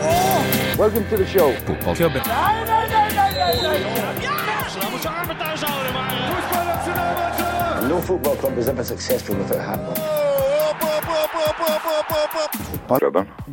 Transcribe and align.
Welcome 0.00 1.04
to 1.10 1.16
the 1.16 1.26
show. 1.26 1.52
Fotballklubben. 1.66 2.22
No 7.88 8.00
football 8.00 8.36
club 8.36 8.58
is 8.58 8.68
ever 8.68 8.84
successful 8.84 9.36
without 9.36 9.60
handball. 9.60 9.96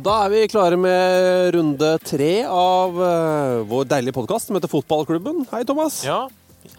Da 0.02 0.14
er 0.24 0.32
vi 0.32 0.46
klare 0.48 0.76
med 0.80 1.54
runde 1.54 1.92
tre 2.02 2.32
av 2.48 2.96
eh, 2.96 3.60
vår 3.68 3.84
deilige 3.92 4.16
podkast 4.16 4.48
som 4.48 4.56
heter 4.56 4.70
Fotballklubben. 4.72 5.44
Hei, 5.52 5.62
Thomas. 5.68 6.00
Ja, 6.06 6.24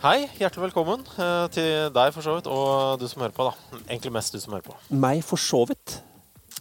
hei. 0.01 0.25
Hjertelig 0.41 0.65
velkommen 0.65 1.05
eh, 1.15 1.45
til 1.53 1.87
deg 1.95 2.11
for 2.15 2.25
så 2.25 2.39
vidt, 2.39 2.49
og 2.51 2.99
du 2.99 3.07
som 3.07 3.21
hører 3.23 3.37
på. 3.37 3.47
da. 3.51 3.79
Egentlig 3.87 4.11
mest 4.17 4.33
du 4.33 4.41
som 4.41 4.57
hører 4.57 4.65
på. 4.73 4.75
Meg 4.91 5.21
for 5.23 5.39
så 5.39 5.63
vidt. 5.69 6.01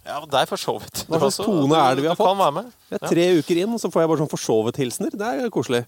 Ja, 0.09 0.23
deg 0.25 0.49
for 0.49 0.57
så 0.61 0.75
vidt. 0.81 1.03
Hva 1.05 1.19
slags 1.21 1.37
tone 1.45 1.77
er 1.77 1.99
det 1.99 2.03
vi 2.07 2.09
har 2.09 2.17
du 2.17 2.23
fått? 2.23 2.31
kan 2.31 2.39
være 2.41 2.55
med. 2.57 2.73
Det 2.89 2.99
er 3.03 3.11
tre 3.13 3.27
uker 3.43 3.61
inn, 3.61 3.75
så 3.79 3.91
får 3.93 4.03
jeg 4.03 4.11
bare 4.11 4.21
sånn 4.23 4.31
for 4.33 4.41
så 4.41 4.57
vidt-hilsener. 4.65 5.13
Det 5.21 5.29
er 5.45 5.51
koselig. 5.53 5.83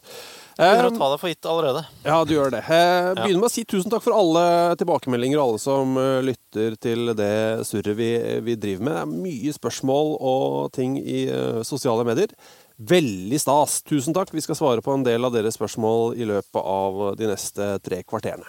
Jeg 0.60 0.66
begynner 0.76 0.90
Eh, 0.90 0.92
å 0.92 0.98
ta 0.98 1.08
deg 1.08 1.20
for 1.22 1.30
gitt 1.32 1.46
allerede. 1.48 1.82
Ja, 2.04 2.18
du 2.28 2.34
gjør 2.34 2.50
det. 2.52 2.60
Eh, 2.68 3.14
Begynner 3.16 3.40
med 3.40 3.48
å 3.48 3.52
si 3.54 3.64
tusen 3.64 3.90
takk 3.90 4.04
for 4.04 4.12
alle 4.12 4.42
tilbakemeldinger 4.76 5.40
og 5.40 5.46
alle 5.54 5.62
som 5.62 5.96
eh, 5.96 6.20
lytter 6.28 6.76
til 6.76 7.14
det 7.16 7.30
surret 7.64 7.96
vi, 7.96 8.10
vi 8.44 8.58
driver 8.60 8.84
med. 8.84 8.92
Det 8.98 9.04
er 9.06 9.22
mye 9.24 9.56
spørsmål 9.56 10.12
og 10.20 10.72
ting 10.76 10.98
i 11.00 11.22
eh, 11.32 11.62
sosiale 11.64 12.04
medier. 12.04 12.28
Veldig 12.76 13.40
stas. 13.40 13.80
Tusen 13.88 14.12
takk. 14.16 14.34
Vi 14.36 14.44
skal 14.44 14.58
svare 14.60 14.84
på 14.84 14.92
en 14.92 15.02
del 15.08 15.24
av 15.24 15.32
deres 15.32 15.56
spørsmål 15.56 16.12
i 16.20 16.28
løpet 16.28 16.60
av 16.60 17.16
de 17.16 17.32
neste 17.32 17.72
tre 17.80 18.02
kvarterene. 18.04 18.44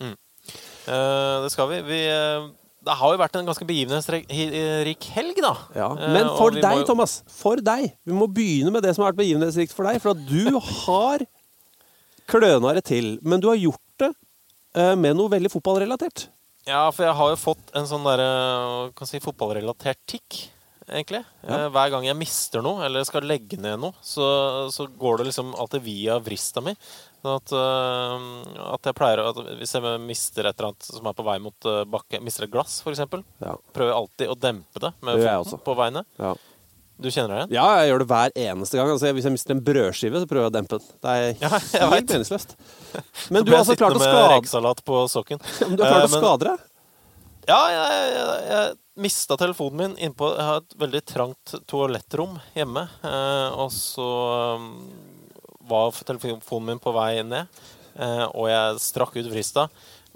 Eh, 0.00 1.36
det 1.44 1.50
skal 1.52 1.68
vi. 1.70 1.82
vi 1.86 1.98
eh, 2.08 2.46
det 2.84 2.94
har 2.96 3.12
jo 3.12 3.18
vært 3.20 3.36
en 3.36 3.46
ganske 3.48 3.66
begivenhetsrik 3.68 5.04
helg, 5.14 5.36
da. 5.44 5.54
Ja, 5.76 5.88
Eh, 5.96 6.12
Men 6.14 6.28
for 6.38 6.50
deg, 6.50 6.78
jo- 6.80 6.86
Thomas. 6.88 7.22
For 7.28 7.56
deg. 7.56 7.92
Vi 8.06 8.12
må 8.16 8.26
begynne 8.32 8.72
med 8.72 8.82
det 8.82 8.94
som 8.94 9.04
har 9.04 9.12
vært 9.12 9.20
begivenhetsrikt 9.20 9.72
for 9.76 9.84
deg. 9.84 10.00
For 10.00 10.10
at 10.14 10.26
du 10.26 10.58
har 10.86 11.26
kløna 12.30 12.74
det 12.74 12.84
til. 12.88 13.18
Men 13.22 13.40
du 13.40 13.48
har 13.48 13.56
gjort 13.60 13.80
det 13.98 14.10
eh, 14.76 14.94
med 14.96 15.16
noe 15.18 15.28
veldig 15.32 15.50
fotballrelatert. 15.52 16.28
Ja, 16.68 16.90
for 16.92 17.04
jeg 17.08 17.14
har 17.16 17.30
jo 17.32 17.36
fått 17.40 17.70
en 17.74 17.86
sånn 17.88 18.04
derre 18.04 18.92
kan 18.94 19.08
si, 19.08 19.18
fotballrelatert 19.24 19.98
tikk, 20.06 20.48
egentlig. 20.90 21.22
Ja. 21.46 21.56
Eh, 21.64 21.68
Hver 21.74 21.92
gang 21.94 22.04
jeg 22.08 22.18
mister 22.18 22.62
noe, 22.66 22.82
eller 22.86 23.06
skal 23.08 23.26
legge 23.28 23.58
ned 23.60 23.78
noe, 23.82 23.94
så, 24.04 24.68
så 24.74 24.86
går 24.90 25.20
det 25.22 25.30
liksom 25.30 25.54
alltid 25.60 25.82
via 25.86 26.18
vrista 26.22 26.62
mi. 26.64 26.74
At, 27.20 27.52
eh, 27.52 28.22
at 28.72 28.86
jeg 28.88 28.96
pleier 28.96 29.20
at 29.28 29.36
Hvis 29.58 29.74
jeg 29.76 29.98
mister 30.00 30.46
et 30.48 30.54
eller 30.56 30.70
annet 30.70 30.86
som 30.88 31.04
er 31.10 31.16
på 31.18 31.26
vei 31.26 31.34
mot 31.44 31.66
eh, 31.68 31.82
bakke, 31.92 32.20
mister 32.24 32.46
et 32.46 32.52
glass, 32.54 32.78
f.eks., 32.80 33.02
Ja. 33.44 33.56
prøver 33.76 33.90
jeg 33.92 33.98
alltid 33.98 34.32
å 34.32 34.38
dempe 34.40 34.80
det 34.86 34.92
med 35.04 35.20
foten 35.26 35.64
på 35.66 35.74
veiene. 35.82 36.04
Ja. 36.20 36.32
Du 37.00 37.08
kjenner 37.08 37.30
deg 37.32 37.38
igjen? 37.40 37.52
ja, 37.56 37.66
jeg 37.80 37.88
gjør 37.90 38.02
det 38.02 38.06
hver 38.10 38.32
eneste 38.36 38.76
gang. 38.76 38.90
Altså, 38.92 39.10
hvis 39.16 39.24
jeg 39.24 39.32
mister 39.32 39.54
en 39.54 39.62
brødskive, 39.64 40.20
så 40.20 40.28
prøver 40.28 40.44
jeg 40.48 40.52
å 40.52 40.56
dempe 40.58 40.76
den. 40.76 40.88
Det 41.00 41.12
er 41.16 41.30
Ja, 41.80 41.88
helt 41.94 42.10
meningsløst. 42.12 42.56
Men 43.32 43.46
du 43.46 43.52
har 43.54 43.62
altså 43.62 43.76
klart 43.80 43.96
å 43.96 44.02
skade, 44.02 44.40
du 45.76 45.80
har 45.80 45.94
klart 45.94 46.08
å 46.08 46.12
skade 46.12 46.50
deg. 46.50 46.66
Ja, 47.48 47.60
jeg, 47.72 48.10
jeg, 48.12 48.42
jeg 48.50 48.76
mista 49.00 49.36
telefonen 49.40 49.78
min 49.80 49.96
innpå 50.06 50.30
Jeg 50.34 50.46
har 50.46 50.60
et 50.60 50.76
veldig 50.80 51.00
trangt 51.08 51.54
toalettrom 51.70 52.38
hjemme. 52.54 52.86
Eh, 53.06 53.48
og 53.56 53.72
så 53.74 54.08
um, 54.60 54.70
var 55.70 55.96
telefonen 56.04 56.68
min 56.68 56.82
på 56.82 56.92
vei 56.94 57.22
ned, 57.26 57.60
eh, 57.96 58.26
og 58.28 58.50
jeg 58.50 58.80
strakk 58.84 59.18
ut 59.18 59.30
vrista 59.32 59.68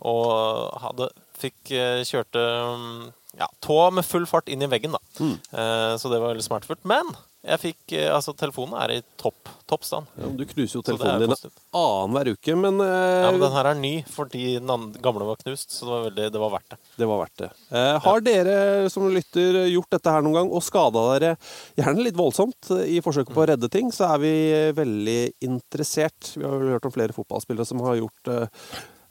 og 0.05 0.75
hadde 0.83 1.13
Fikk 1.35 1.73
eh, 1.75 2.01
kjørte 2.07 2.41
um, 2.71 3.09
ja, 3.39 3.49
tå 3.65 3.79
med 3.91 4.07
full 4.07 4.27
fart 4.31 4.51
inn 4.53 4.63
i 4.63 4.69
veggen, 4.71 4.95
da. 4.95 5.01
Mm. 5.19 5.35
Eh, 5.35 5.95
så 5.99 6.11
det 6.13 6.21
var 6.23 6.31
veldig 6.31 6.45
smertefullt. 6.47 6.85
Men 6.87 7.11
jeg 7.45 7.61
fikk 7.61 7.95
eh, 7.99 8.09
Altså, 8.13 8.33
telefonen 8.37 8.77
er 8.81 8.93
i 8.95 8.99
topp, 9.21 9.51
topp 9.69 9.85
stand. 9.87 10.09
Ja, 10.21 10.31
du 10.33 10.45
knuser 10.49 10.79
jo 10.79 10.83
telefonen 10.87 11.25
din 11.25 11.35
annenhver 11.75 12.31
uke, 12.35 12.57
men, 12.57 12.81
uh, 12.81 13.25
Ja, 13.27 13.33
men 13.35 13.43
den 13.43 13.57
her 13.57 13.69
er 13.71 13.79
ny 13.79 13.93
fordi 14.09 14.45
den 14.57 14.87
gamle 15.05 15.29
var 15.29 15.41
knust, 15.43 15.75
så 15.75 15.85
det 15.85 15.93
var, 15.93 16.05
veldig, 16.09 16.29
det 16.35 16.43
var 16.43 16.55
verdt 16.55 16.75
det. 16.75 16.79
det 17.01 17.09
var 17.11 17.21
verdt 17.25 17.43
det. 17.43 17.51
Eh, 17.75 17.99
har 18.07 18.25
dere 18.25 18.57
som 18.93 19.09
lytter 19.13 19.61
gjort 19.73 19.91
dette 19.97 20.15
her 20.15 20.25
noen 20.25 20.39
gang 20.39 20.55
og 20.55 20.65
skada 20.65 21.05
dere 21.15 21.35
gjerne 21.81 22.07
litt 22.07 22.19
voldsomt 22.19 22.73
i 22.87 23.01
forsøket 23.05 23.35
på 23.35 23.45
å 23.45 23.49
redde 23.53 23.71
ting, 23.73 23.93
så 23.95 24.09
er 24.15 24.23
vi 24.23 24.35
veldig 24.79 25.21
interessert. 25.45 26.35
Vi 26.37 26.47
har 26.47 26.69
hørt 26.77 26.89
om 26.89 26.95
flere 26.95 27.17
fotballspillere 27.17 27.69
som 27.69 27.83
har 27.85 28.01
gjort 28.01 28.33
eh, 28.33 28.65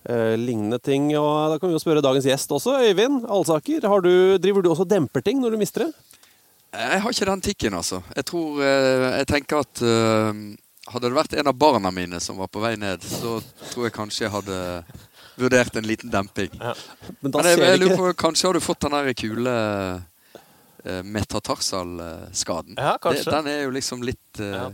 eh, 0.10 0.34
lignende 0.40 0.80
ting. 0.82 1.12
Og 1.20 1.54
da 1.54 1.60
kan 1.60 1.70
vi 1.70 1.78
jo 1.78 1.84
spørre 1.84 2.04
dagens 2.06 2.28
gjest 2.30 2.56
også, 2.56 2.80
Øyvind 2.90 3.28
Alsaker. 3.28 3.86
Har 3.90 4.04
du, 4.06 4.40
driver 4.42 4.66
du 4.66 4.72
også 4.74 4.88
og 4.88 4.94
demper 4.96 5.26
ting 5.26 5.44
når 5.44 5.56
du 5.56 5.62
mister 5.62 5.88
det? 5.88 6.20
Jeg 6.74 7.02
har 7.04 7.12
ikke 7.14 7.26
den 7.30 7.42
tikken, 7.46 7.74
altså. 7.78 8.00
Jeg 8.18 8.26
tror 8.26 8.62
eh, 8.66 9.08
Jeg 9.20 9.28
tenker 9.30 9.60
at 9.62 9.82
eh, 9.86 10.40
hadde 10.94 11.10
det 11.10 11.16
vært 11.16 11.36
en 11.40 11.48
av 11.52 11.58
barna 11.58 11.92
mine 11.94 12.20
som 12.24 12.38
var 12.42 12.50
på 12.52 12.62
vei 12.64 12.74
ned, 12.82 13.04
så 13.06 13.38
tror 13.72 13.86
jeg 13.88 13.94
kanskje 13.96 14.26
jeg 14.26 14.34
hadde 14.34 14.58
vurdert 15.40 15.78
en 15.80 15.86
liten 15.88 16.12
demping. 16.14 16.50
Men 16.58 17.32
da 17.34 17.40
Men 17.42 17.52
jeg, 17.52 17.62
jeg 17.62 17.80
lurer 17.82 17.98
på, 17.98 18.10
Kanskje 18.26 18.50
har 18.50 18.54
du 18.58 18.62
fått 18.62 18.84
den 18.86 18.94
der 18.98 19.14
kule 19.18 19.54
uh, 19.54 21.00
metatarsalskaden. 21.08 22.76
Ja, 22.78 22.98
kanskje. 23.02 23.24
Det- 23.30 23.32
Den 23.38 23.48
er 23.54 23.62
jo 23.64 23.72
liksom 23.72 24.04
litt 24.04 24.40
eh, 24.40 24.58
Ja. 24.58 24.72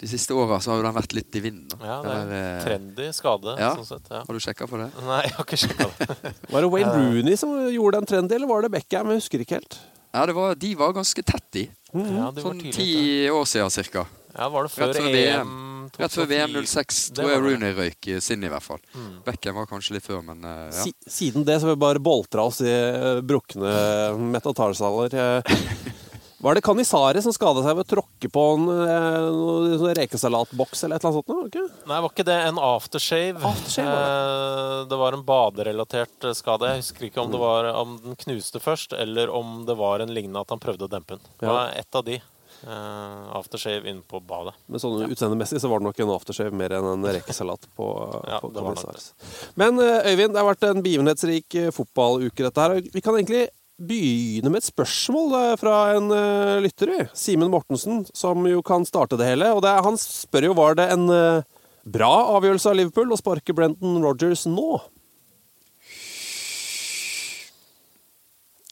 De 0.00 0.08
siste 0.08 0.32
åra 0.32 0.56
så 0.64 0.70
har 0.70 0.78
jo 0.78 0.84
den 0.86 0.94
vært 0.96 1.12
litt 1.12 1.34
i 1.36 1.40
vinden. 1.44 1.68
da. 1.68 1.76
Ja, 1.84 1.96
det 2.02 2.12
er 2.16 2.30
eh, 2.36 2.62
trendy 2.64 3.08
skade, 3.12 3.52
Ja. 3.60 3.74
sånn 3.76 3.84
sett. 3.84 4.06
Ja. 4.08 4.22
Har 4.24 4.32
du 4.32 4.40
sjekka 4.40 4.64
på 4.66 4.78
det? 4.80 4.86
Nei, 5.04 5.18
jeg 5.26 5.34
har 5.36 5.44
ikke 5.44 5.58
sjekka 5.60 5.88
det. 5.98 6.32
Var 6.54 6.60
det 6.64 6.70
Wayne 6.72 6.92
Rooney 6.94 7.36
som 7.36 7.50
gjorde 7.68 7.98
den 7.98 8.06
trendy, 8.08 8.34
eller 8.38 8.48
var 8.48 8.62
det 8.64 8.70
Beckham? 8.72 9.10
Jeg 9.12 9.20
husker 9.20 9.44
ikke 9.44 9.58
helt. 9.58 9.76
Ja, 10.10 10.26
det 10.26 10.34
var, 10.34 10.54
De 10.58 10.74
var 10.74 10.92
ganske 10.96 11.22
tett 11.22 11.56
i. 11.56 11.68
Ja, 11.92 12.30
det 12.34 12.42
var 12.42 12.54
Sånn 12.54 12.72
ti 12.74 13.28
år 13.30 13.46
siden 13.46 13.70
cirka. 13.70 14.06
Ja, 14.34 14.48
var 14.48 14.66
det 14.66 14.72
før, 14.74 14.90
Rett 14.90 15.02
før 15.02 15.18
EM? 15.20 15.56
Rett 15.98 16.14
før 16.14 16.28
VM 16.30 16.52
06 16.64 16.98
tror 17.16 17.32
jeg. 17.32 17.40
Rooney 17.42 17.74
røyk 17.74 18.08
sin, 18.22 18.44
i 18.46 18.50
hvert 18.50 18.62
fall. 18.64 18.78
Mm. 18.94 19.08
Bekken 19.26 19.56
var 19.56 19.66
kanskje 19.70 19.96
litt 19.96 20.06
før, 20.06 20.20
men 20.26 20.44
eh, 20.46 20.68
ja. 20.70 20.84
Siden 21.10 21.46
det 21.46 21.58
så 21.58 21.66
har 21.66 21.74
vi 21.74 21.82
bare 21.82 22.02
boltra 22.02 22.46
oss 22.46 22.60
i 22.62 22.70
eh, 22.70 23.18
brukne 23.26 23.72
metatarsaler. 24.36 25.16
Eh, 26.40 26.44
Var 26.44 26.54
det 26.56 26.62
Kanisare 26.64 27.22
som 27.22 27.32
skada 27.36 27.62
seg 27.62 27.76
ved 27.76 27.84
å 27.84 27.90
tråkke 27.92 28.30
på 28.32 28.44
en 28.56 28.64
en, 28.70 29.28
noe- 29.36 29.76
sånn 29.78 29.94
rekesalatboks 29.98 30.84
eller 30.84 30.96
et 30.96 31.04
eller 31.04 31.12
annet 31.12 31.26
sånt? 31.26 31.44
det 31.44 31.50
ikke? 31.52 31.86
Nei, 31.90 32.00
var 32.00 32.10
ikke 32.14 32.24
det 32.30 32.38
en 32.48 32.58
aftershave? 32.58 33.44
Aftershave 33.44 33.98
Eh, 34.00 34.88
det 34.88 34.96
var 34.96 35.12
en 35.12 35.24
baderelatert 35.24 36.24
eh, 36.24 36.32
skade. 36.32 36.70
Jeg 36.72 36.82
husker 36.82 37.06
ikke 37.10 37.20
om, 37.22 37.30
det 37.30 37.38
var, 37.40 37.64
om 37.76 37.98
den 38.02 38.16
knuste 38.16 38.60
først, 38.60 38.92
eller 38.96 39.28
om 39.30 39.64
det 39.68 39.76
var 39.76 40.00
en 40.00 40.12
lignende 40.16 40.40
at 40.40 40.50
han 40.50 40.58
prøvde 40.62 40.88
å 40.88 40.90
dempe 40.90 41.16
den. 41.18 41.24
Det 41.38 41.46
Ja. 41.46 41.52
var 41.52 41.72
ett 41.76 41.94
av 41.94 42.04
de. 42.04 42.20
Uh, 42.60 43.30
aftershave 43.38 43.88
inne 43.88 44.02
på 44.04 44.18
badet. 44.20 44.52
Men 44.68 44.78
sånn 44.82 45.06
utseendemessig 45.08 45.60
så 45.62 45.68
var 45.70 45.78
det 45.80 45.86
nok 45.86 46.00
en 46.00 46.10
aftershave 46.12 46.52
mer 46.52 46.68
enn 46.76 46.84
en 46.84 47.06
rekesalat 47.08 47.62
på, 47.74 47.86
Ja, 48.28 48.40
på 48.42 48.50
det 48.52 48.60
var. 48.60 48.76
Men 49.56 49.78
eh, 49.80 50.10
Øyvind, 50.12 50.34
det 50.34 50.42
har 50.42 50.48
vært 50.54 50.66
en 50.68 50.82
begivenhetsrik 50.84 51.54
eh, 51.56 51.70
fotballuke, 51.72 52.42
dette 52.44 52.60
her. 52.60 52.74
Vi 52.92 53.00
kan 53.00 53.16
egentlig 53.16 53.46
begynne 53.80 54.50
med 54.52 54.60
et 54.60 54.68
spørsmål 54.68 55.32
fra 55.60 55.76
en 55.96 56.10
eh, 56.12 56.58
lytter. 56.64 57.08
Simen 57.16 57.50
Mortensen, 57.52 58.02
som 58.16 58.44
jo 58.48 58.60
kan 58.66 58.84
starte 58.88 59.16
det 59.20 59.28
hele. 59.32 59.48
Og 59.56 59.62
det, 59.64 59.70
er- 59.72 59.86
han 59.86 59.96
spør 60.00 60.50
jo 60.50 60.56
var 60.58 60.76
det 60.78 60.88
en 60.92 61.06
eh, 61.14 61.42
bra 61.88 62.10
avgjørelse 62.36 62.68
av 62.70 62.76
Liverpool 62.76 63.12
å 63.14 63.20
sparke 63.20 63.54
Brenton 63.56 64.00
Rogers 64.04 64.46
nå. 64.50 64.80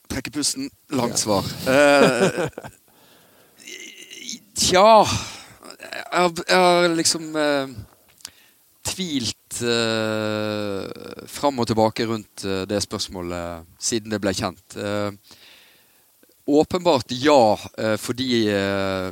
trekke 0.08 0.32
pusten. 0.34 0.70
Langt 0.96 1.19
svar. 1.20 1.44
Eh, 1.69 2.49
tja 4.58 4.84
Jeg 5.78 6.05
har, 6.10 6.32
jeg 6.49 6.58
har 6.58 6.88
liksom 6.96 7.26
eh, 7.38 7.75
tvilt 8.88 9.61
eh, 9.62 11.26
fram 11.29 11.61
og 11.61 11.69
tilbake 11.69 12.06
rundt 12.08 12.44
eh, 12.46 12.64
det 12.69 12.81
spørsmålet 12.85 13.69
siden 13.82 14.14
det 14.14 14.20
ble 14.23 14.32
kjent. 14.37 14.76
Eh, 14.79 15.12
åpenbart 16.49 17.05
ja, 17.08 17.58
eh, 17.79 17.96
fordi 18.00 18.49
eh, 18.49 19.11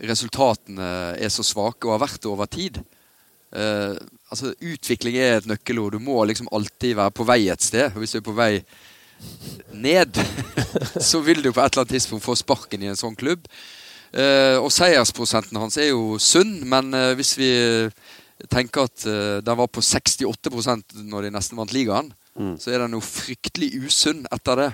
resultatene 0.00 0.88
er 1.20 1.32
så 1.32 1.44
svake 1.44 1.86
og 1.86 1.98
har 1.98 2.06
vært 2.06 2.22
det 2.22 2.30
over 2.30 2.48
tid. 2.48 2.80
Eh, 3.52 3.98
altså 4.32 4.54
Utvikling 4.56 5.18
er 5.20 5.40
et 5.40 5.50
nøkkelord. 5.50 5.98
Du 5.98 6.04
må 6.04 6.22
liksom 6.24 6.48
alltid 6.52 6.96
være 6.96 7.16
på 7.16 7.26
vei 7.28 7.42
et 7.52 7.66
sted. 7.66 7.92
Hvis 8.00 8.16
du 8.16 8.20
er 8.22 8.24
på 8.30 8.36
vei 8.38 8.54
ned, 9.76 10.16
så 11.10 11.20
vil 11.20 11.42
du 11.44 11.52
på 11.52 11.60
et 11.60 11.68
eller 11.68 11.84
annet 11.84 11.96
tidspunkt 11.98 12.24
få 12.24 12.38
sparken 12.38 12.86
i 12.86 12.88
en 12.92 12.98
sånn 12.98 13.18
klubb. 13.18 13.44
Og 14.10 14.72
seiersprosenten 14.74 15.54
hans 15.60 15.76
er 15.78 15.92
jo 15.92 16.16
sunn, 16.18 16.56
men 16.66 16.88
hvis 17.14 17.36
vi 17.38 17.50
tenker 18.48 18.88
at 18.88 19.04
uh, 19.08 19.38
den 19.44 19.60
var 19.60 19.70
på 19.72 19.82
68% 19.84 21.00
når 21.10 21.26
de 21.26 21.34
nesten 21.34 21.60
vant 21.60 21.74
ligaen, 21.74 22.12
så 22.56 22.70
er 22.72 22.80
den 22.80 22.94
jo 22.96 23.02
fryktelig 23.04 23.74
usunn 23.84 24.22
etter 24.32 24.62
det. 24.62 24.68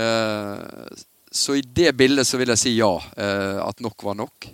Uh, 0.00 0.86
så 1.30 1.58
i 1.58 1.64
det 1.66 1.92
bildet 1.98 2.24
så 2.26 2.38
vil 2.40 2.50
jeg 2.54 2.60
si 2.62 2.72
ja. 2.78 2.92
Uh, 3.18 3.58
at 3.66 3.82
nok 3.84 4.06
var 4.06 4.16
nok. 4.18 4.48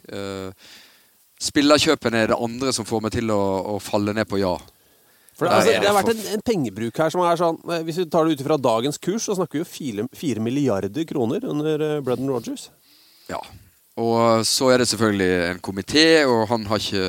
Spillerkjøpene 1.47 2.25
er 2.25 2.33
det 2.33 2.41
andre 2.41 2.73
som 2.75 2.89
får 2.89 3.05
meg 3.05 3.15
til 3.15 3.31
å, 3.31 3.43
å 3.77 3.77
falle 3.83 4.17
ned 4.17 4.27
på 4.29 4.41
ja. 4.41 4.57
For 5.37 5.45
det, 5.45 5.53
altså, 5.53 5.77
det 5.77 5.89
har 5.91 5.97
vært 5.99 6.15
en, 6.15 6.25
en 6.33 6.43
pengebruk 6.49 6.99
her 7.03 7.13
som 7.13 7.21
er 7.29 7.37
sånn 7.37 7.59
Hvis 7.85 7.99
vi 8.01 8.07
tar 8.09 8.25
det 8.25 8.39
ut 8.39 8.41
ifra 8.41 8.57
dagens 8.57 8.97
kurs, 8.97 9.27
så 9.29 9.37
snakker 9.37 9.61
vi 9.61 9.63
jo 9.67 10.07
fire, 10.17 10.41
milliarder 10.43 11.05
kroner 11.09 11.45
under 11.45 11.85
Brendan 12.01 12.33
Rogers. 12.33 12.71
Ja. 13.29 13.43
Og 14.01 14.45
så 14.49 14.71
er 14.73 14.81
det 14.81 14.89
selvfølgelig 14.91 15.33
en 15.51 15.61
komité, 15.65 16.07
og 16.29 16.49
han 16.51 16.67
har 16.69 16.81
ikke 16.81 17.05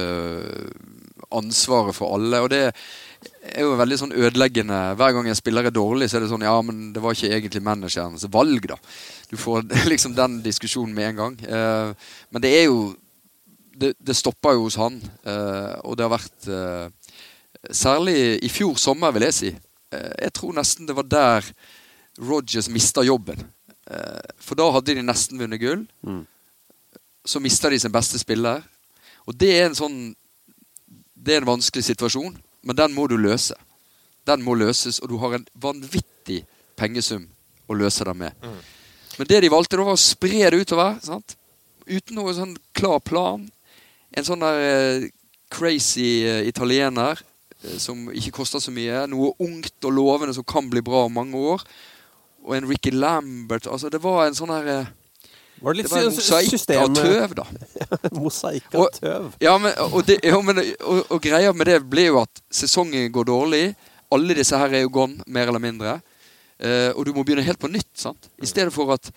ansvaret 1.35 1.95
for 1.95 2.15
alle. 2.15 2.39
Og 2.43 2.49
det 2.51 2.61
er 2.67 3.63
jo 3.65 3.75
veldig 3.79 3.97
sånn 3.99 4.15
ødeleggende. 4.15 4.77
Hver 4.99 5.15
gang 5.15 5.27
en 5.27 5.37
spiller 5.39 5.67
er 5.67 5.75
dårlig, 5.75 6.09
så 6.09 6.17
er 6.17 6.25
det 6.25 6.31
sånn 6.31 6.45
Ja, 6.45 6.55
men 6.61 6.91
det 6.95 7.03
var 7.03 7.15
ikke 7.15 7.33
egentlig 7.35 7.63
managerens 7.65 8.27
valg, 8.31 8.67
da. 8.69 8.77
Du 9.31 9.37
får 9.39 9.65
liksom 9.91 10.15
den 10.17 10.39
diskusjonen 10.45 10.95
med 10.95 11.11
en 11.11 11.21
gang. 11.23 11.37
Eh, 11.43 12.13
men 12.31 12.43
det 12.45 12.53
er 12.61 12.65
jo 12.69 12.95
Det, 13.77 13.91
det 14.01 14.15
stopper 14.17 14.55
jo 14.57 14.63
hos 14.63 14.75
han, 14.81 14.95
eh, 15.21 15.73
og 15.85 15.93
det 15.97 16.05
har 16.07 16.09
vært 16.15 16.47
eh, 16.49 16.87
Særlig 17.69 18.39
i 18.41 18.49
fjor 18.49 18.73
sommer, 18.81 19.11
vil 19.13 19.27
jeg 19.27 19.35
si. 19.37 19.51
Eh, 19.93 20.13
jeg 20.23 20.33
tror 20.33 20.55
nesten 20.57 20.87
det 20.89 20.95
var 20.97 21.05
der 21.05 21.45
Rogers 22.17 22.69
mista 22.73 23.03
jobben. 23.05 23.43
Eh, 23.91 24.31
for 24.41 24.57
da 24.57 24.65
hadde 24.73 24.95
de 24.97 25.03
nesten 25.05 25.37
vunnet 25.37 25.61
gull. 25.61 25.83
Så 27.27 27.41
mista 27.43 27.69
de 27.69 27.77
sin 27.79 27.93
beste 27.93 28.17
spiller. 28.17 28.63
Og 29.27 29.35
det 29.37 29.51
er 29.59 29.67
en 29.67 29.77
sånn 29.77 29.97
Det 31.17 31.35
er 31.35 31.41
en 31.41 31.49
vanskelig 31.49 31.83
situasjon, 31.89 32.35
men 32.63 32.77
den 32.77 32.93
må 32.93 33.07
du 33.09 33.17
løse. 33.17 33.55
Den 34.27 34.43
må 34.43 34.55
løses, 34.59 34.99
og 35.01 35.09
du 35.09 35.17
har 35.21 35.37
en 35.37 35.45
vanvittig 35.57 36.43
pengesum 36.77 37.25
å 37.67 37.75
løse 37.77 38.05
den 38.07 38.19
med. 38.21 38.47
Men 39.17 39.29
det 39.29 39.41
de 39.41 39.51
valgte, 39.51 39.77
da 39.79 39.85
var 39.87 39.97
å 39.97 40.01
spre 40.01 40.49
det 40.51 40.61
utover. 40.61 40.97
Sant? 41.03 41.37
Uten 41.87 42.19
noen 42.19 42.35
sånn 42.37 42.57
klar 42.77 42.99
plan. 43.01 43.47
En 44.13 44.27
sånn 44.27 44.43
der 44.43 44.59
eh, 44.61 45.07
crazy 45.53 46.25
eh, 46.27 46.43
italiener 46.47 47.17
eh, 47.63 47.77
som 47.81 48.07
ikke 48.13 48.35
koster 48.39 48.61
så 48.63 48.73
mye. 48.75 49.05
Noe 49.09 49.33
ungt 49.43 49.87
og 49.87 49.95
lovende 49.95 50.35
som 50.37 50.45
kan 50.47 50.69
bli 50.69 50.83
bra 50.85 51.05
om 51.07 51.17
mange 51.17 51.39
år. 51.39 51.63
Og 52.45 52.55
en 52.55 52.69
Ricky 52.69 52.93
Lambert. 52.93 53.67
Altså, 53.67 53.89
det 53.91 54.03
var 54.03 54.27
en 54.27 54.37
sånn 54.37 54.53
her 54.53 54.71
eh, 54.73 54.93
Var 55.61 55.73
det 55.73 55.77
Det 55.77 55.83
litt 55.83 55.91
var 55.91 55.99
en 56.05 56.15
mosaikk 56.15 56.49
system 56.49 56.81
av 56.83 56.95
tøv, 56.95 57.33
da. 57.39 57.45
Mosaikk 58.21 58.67
av 58.75 58.81
Og- 58.83 58.99
tøv. 58.99 59.29
Ja, 59.41 59.55
men, 59.57 59.73
og, 59.87 60.01
det, 60.05 60.19
ja, 60.23 60.41
men, 60.41 60.59
og, 60.85 60.99
og 61.15 61.21
greia 61.23 61.53
med 61.53 61.65
det 61.71 61.79
blir 61.89 62.11
jo 62.11 62.19
at 62.21 62.41
sesongen 62.53 63.09
går 63.15 63.25
dårlig. 63.31 63.63
Alle 64.13 64.35
disse 64.37 64.55
her 64.57 64.69
er 64.77 64.85
jo 64.85 64.91
gone, 64.93 65.17
mer 65.27 65.47
eller 65.49 65.59
mindre. 65.63 65.97
Uh, 66.61 66.91
og 66.97 67.03
du 67.05 67.11
må 67.13 67.23
begynne 67.25 67.43
helt 67.45 67.59
på 67.61 67.69
nytt. 67.69 67.89
sant? 67.99 68.29
I 68.41 68.47
stedet 68.49 68.73
for 68.73 68.93
at 68.95 69.09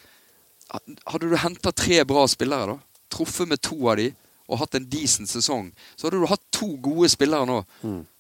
Hadde 1.11 1.27
du 1.27 1.35
henta 1.35 1.73
tre 1.75 1.97
bra 2.07 2.23
spillere, 2.31 2.77
da, 2.77 3.05
truffet 3.11 3.49
med 3.51 3.59
to 3.59 3.75
av 3.91 3.97
de, 3.99 4.05
og 4.47 4.61
hatt 4.61 4.77
en 4.79 4.85
decent 4.87 5.27
sesong, 5.27 5.73
så 5.99 6.07
hadde 6.07 6.21
du 6.23 6.27
hatt 6.31 6.45
to 6.55 6.69
gode 6.83 7.09
spillere 7.11 7.43
nå 7.49 7.57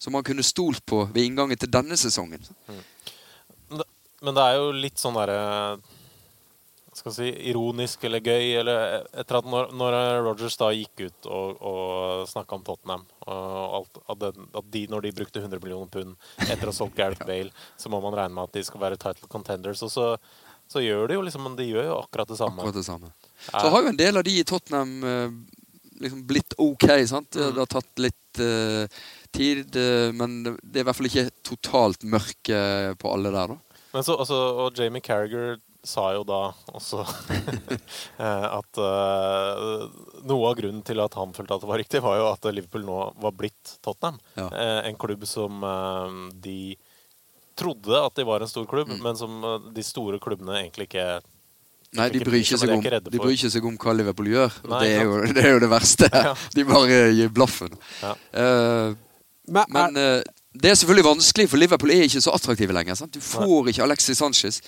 som 0.02 0.16
man 0.16 0.24
kunne 0.26 0.42
stolt 0.42 0.82
på 0.86 1.04
ved 1.14 1.28
inngangen 1.28 1.58
til 1.62 1.70
denne 1.70 1.94
sesongen. 1.98 2.42
Men 2.66 3.78
det- 3.84 3.86
Men 4.22 4.34
det 4.34 4.42
er 4.48 4.58
jo 4.58 4.72
litt 4.72 4.98
sånn 4.98 5.14
derre 5.14 5.38
hva 5.38 5.78
skal 7.00 7.14
si, 7.16 7.28
ironisk 7.50 8.04
eller 8.08 8.22
gøy 8.24 8.58
eller 8.60 9.06
etter 9.20 9.38
at 9.40 9.48
når, 9.48 9.72
når 9.76 9.96
Rogers 10.26 10.58
da 10.60 10.70
gikk 10.74 11.06
ut 11.06 11.28
og, 11.30 11.62
og 11.70 12.28
snakka 12.30 12.58
om 12.58 12.66
Tottenham 12.66 13.06
og 13.26 13.78
alt, 13.80 14.02
at, 14.04 14.20
den, 14.22 14.50
at 14.60 14.70
de, 14.74 14.84
Når 14.90 15.06
de 15.06 15.14
brukte 15.16 15.42
100 15.42 15.62
millioner 15.62 15.90
pund 15.92 16.14
etter 16.46 16.66
å 16.66 16.72
ha 16.72 16.76
solgt 16.76 16.98
Gareth 16.98 17.26
Bale, 17.28 17.52
så 17.80 17.92
må 17.92 18.02
man 18.04 18.16
regne 18.16 18.36
med 18.36 18.50
at 18.50 18.58
de 18.58 18.64
skal 18.66 18.82
være 18.82 19.00
title 19.00 19.30
contenders. 19.32 19.82
Og 19.86 19.92
så, 19.92 20.10
så 20.70 20.82
gjør 20.84 21.08
de 21.08 21.18
jo 21.18 21.24
liksom 21.26 21.48
de 21.58 21.70
gjør 21.70 21.88
jo 21.88 21.96
akkurat 22.02 22.30
det 22.30 22.38
samme. 22.40 22.60
Akkurat 22.60 22.80
det 22.80 22.86
samme. 22.86 23.14
Så 23.48 23.64
har 23.72 23.82
jo 23.82 23.92
en 23.92 24.00
del 24.00 24.20
av 24.20 24.26
de 24.26 24.36
i 24.36 24.44
Tottenham 24.46 24.92
eh, 25.08 25.38
liksom 26.04 26.26
blitt 26.28 26.58
ok. 26.58 26.86
sant? 27.08 27.32
Det 27.32 27.56
har 27.56 27.70
tatt 27.70 28.02
litt 28.02 28.42
uh, 28.42 28.84
tid, 29.32 29.76
eh, 29.76 30.10
men 30.16 30.42
det 30.44 30.80
er 30.80 30.84
i 30.84 30.88
hvert 30.88 30.98
fall 30.98 31.10
ikke 31.10 31.26
totalt 31.46 32.06
mørke 32.08 32.60
på 33.00 33.12
alle 33.14 33.32
der, 33.34 33.56
da. 33.56 33.80
Men 33.90 34.06
så, 34.06 34.14
altså, 34.22 34.38
og 34.64 34.78
Jamie 34.78 35.02
Carragher 35.02 35.58
sa 35.82 36.10
jo 36.12 36.24
da 36.28 36.38
også 36.76 37.00
eh, 38.20 38.46
at 38.52 38.80
uh, 38.80 39.86
noe 40.28 40.50
av 40.50 40.56
grunnen 40.58 40.82
til 40.84 41.00
at 41.00 41.14
han 41.16 41.32
følte 41.36 41.56
at 41.56 41.62
det 41.64 41.70
var 41.70 41.80
riktig, 41.80 42.02
var 42.04 42.18
jo 42.20 42.26
at 42.28 42.48
Liverpool 42.52 42.84
nå 42.84 42.98
var 43.22 43.32
blitt 43.36 43.76
Tottenham. 43.84 44.18
Ja. 44.36 44.48
Uh, 44.52 44.80
en 44.90 44.98
klubb 45.00 45.24
som 45.28 45.62
uh, 45.64 46.28
de 46.44 46.76
trodde 47.60 47.96
at 47.96 48.16
de 48.16 48.24
var 48.28 48.44
en 48.44 48.48
stor 48.50 48.66
klubb, 48.68 48.88
Mm. 48.92 49.02
men 49.04 49.16
som 49.16 49.40
de 49.74 49.82
store 49.84 50.20
klubbene 50.22 50.58
egentlig 50.62 50.88
ikke 50.90 51.06
Nei, 51.98 52.06
de 52.14 52.20
bryr 52.22 52.38
ikke 52.38 52.56
seg, 52.60 52.70
om, 52.70 52.84
de 52.84 53.18
bryr 53.18 53.32
ikke 53.34 53.50
seg 53.50 53.64
om 53.66 53.74
hva 53.82 53.92
Liverpool 53.98 54.28
gjør. 54.30 54.52
Og 54.62 54.70
Nei, 54.70 54.82
det, 54.84 54.90
er 54.94 55.08
jo, 55.08 55.16
det 55.36 55.42
er 55.42 55.50
jo 55.56 55.62
det 55.64 55.70
verste. 55.72 56.06
Ja. 56.28 56.34
De 56.54 56.64
bare 56.68 57.00
gir 57.18 57.32
blaffen. 57.34 57.72
Ja. 57.98 58.12
Eh, 58.30 58.92
Men, 59.50 59.66
men 59.74 59.98
det 60.54 60.70
er 60.70 60.76
selvfølgelig 60.78 61.04
vanskelig, 61.08 61.48
for 61.50 61.58
Liverpool 61.58 61.90
er 61.90 62.04
ikke 62.06 62.22
så 62.22 62.30
attraktive 62.36 62.76
lenger. 62.76 62.94
Sant? 63.00 63.10
Du 63.18 63.18
får 63.24 63.72
ikke 63.72 63.82
Alexis 63.88 64.18
Sanchez. 64.22 64.60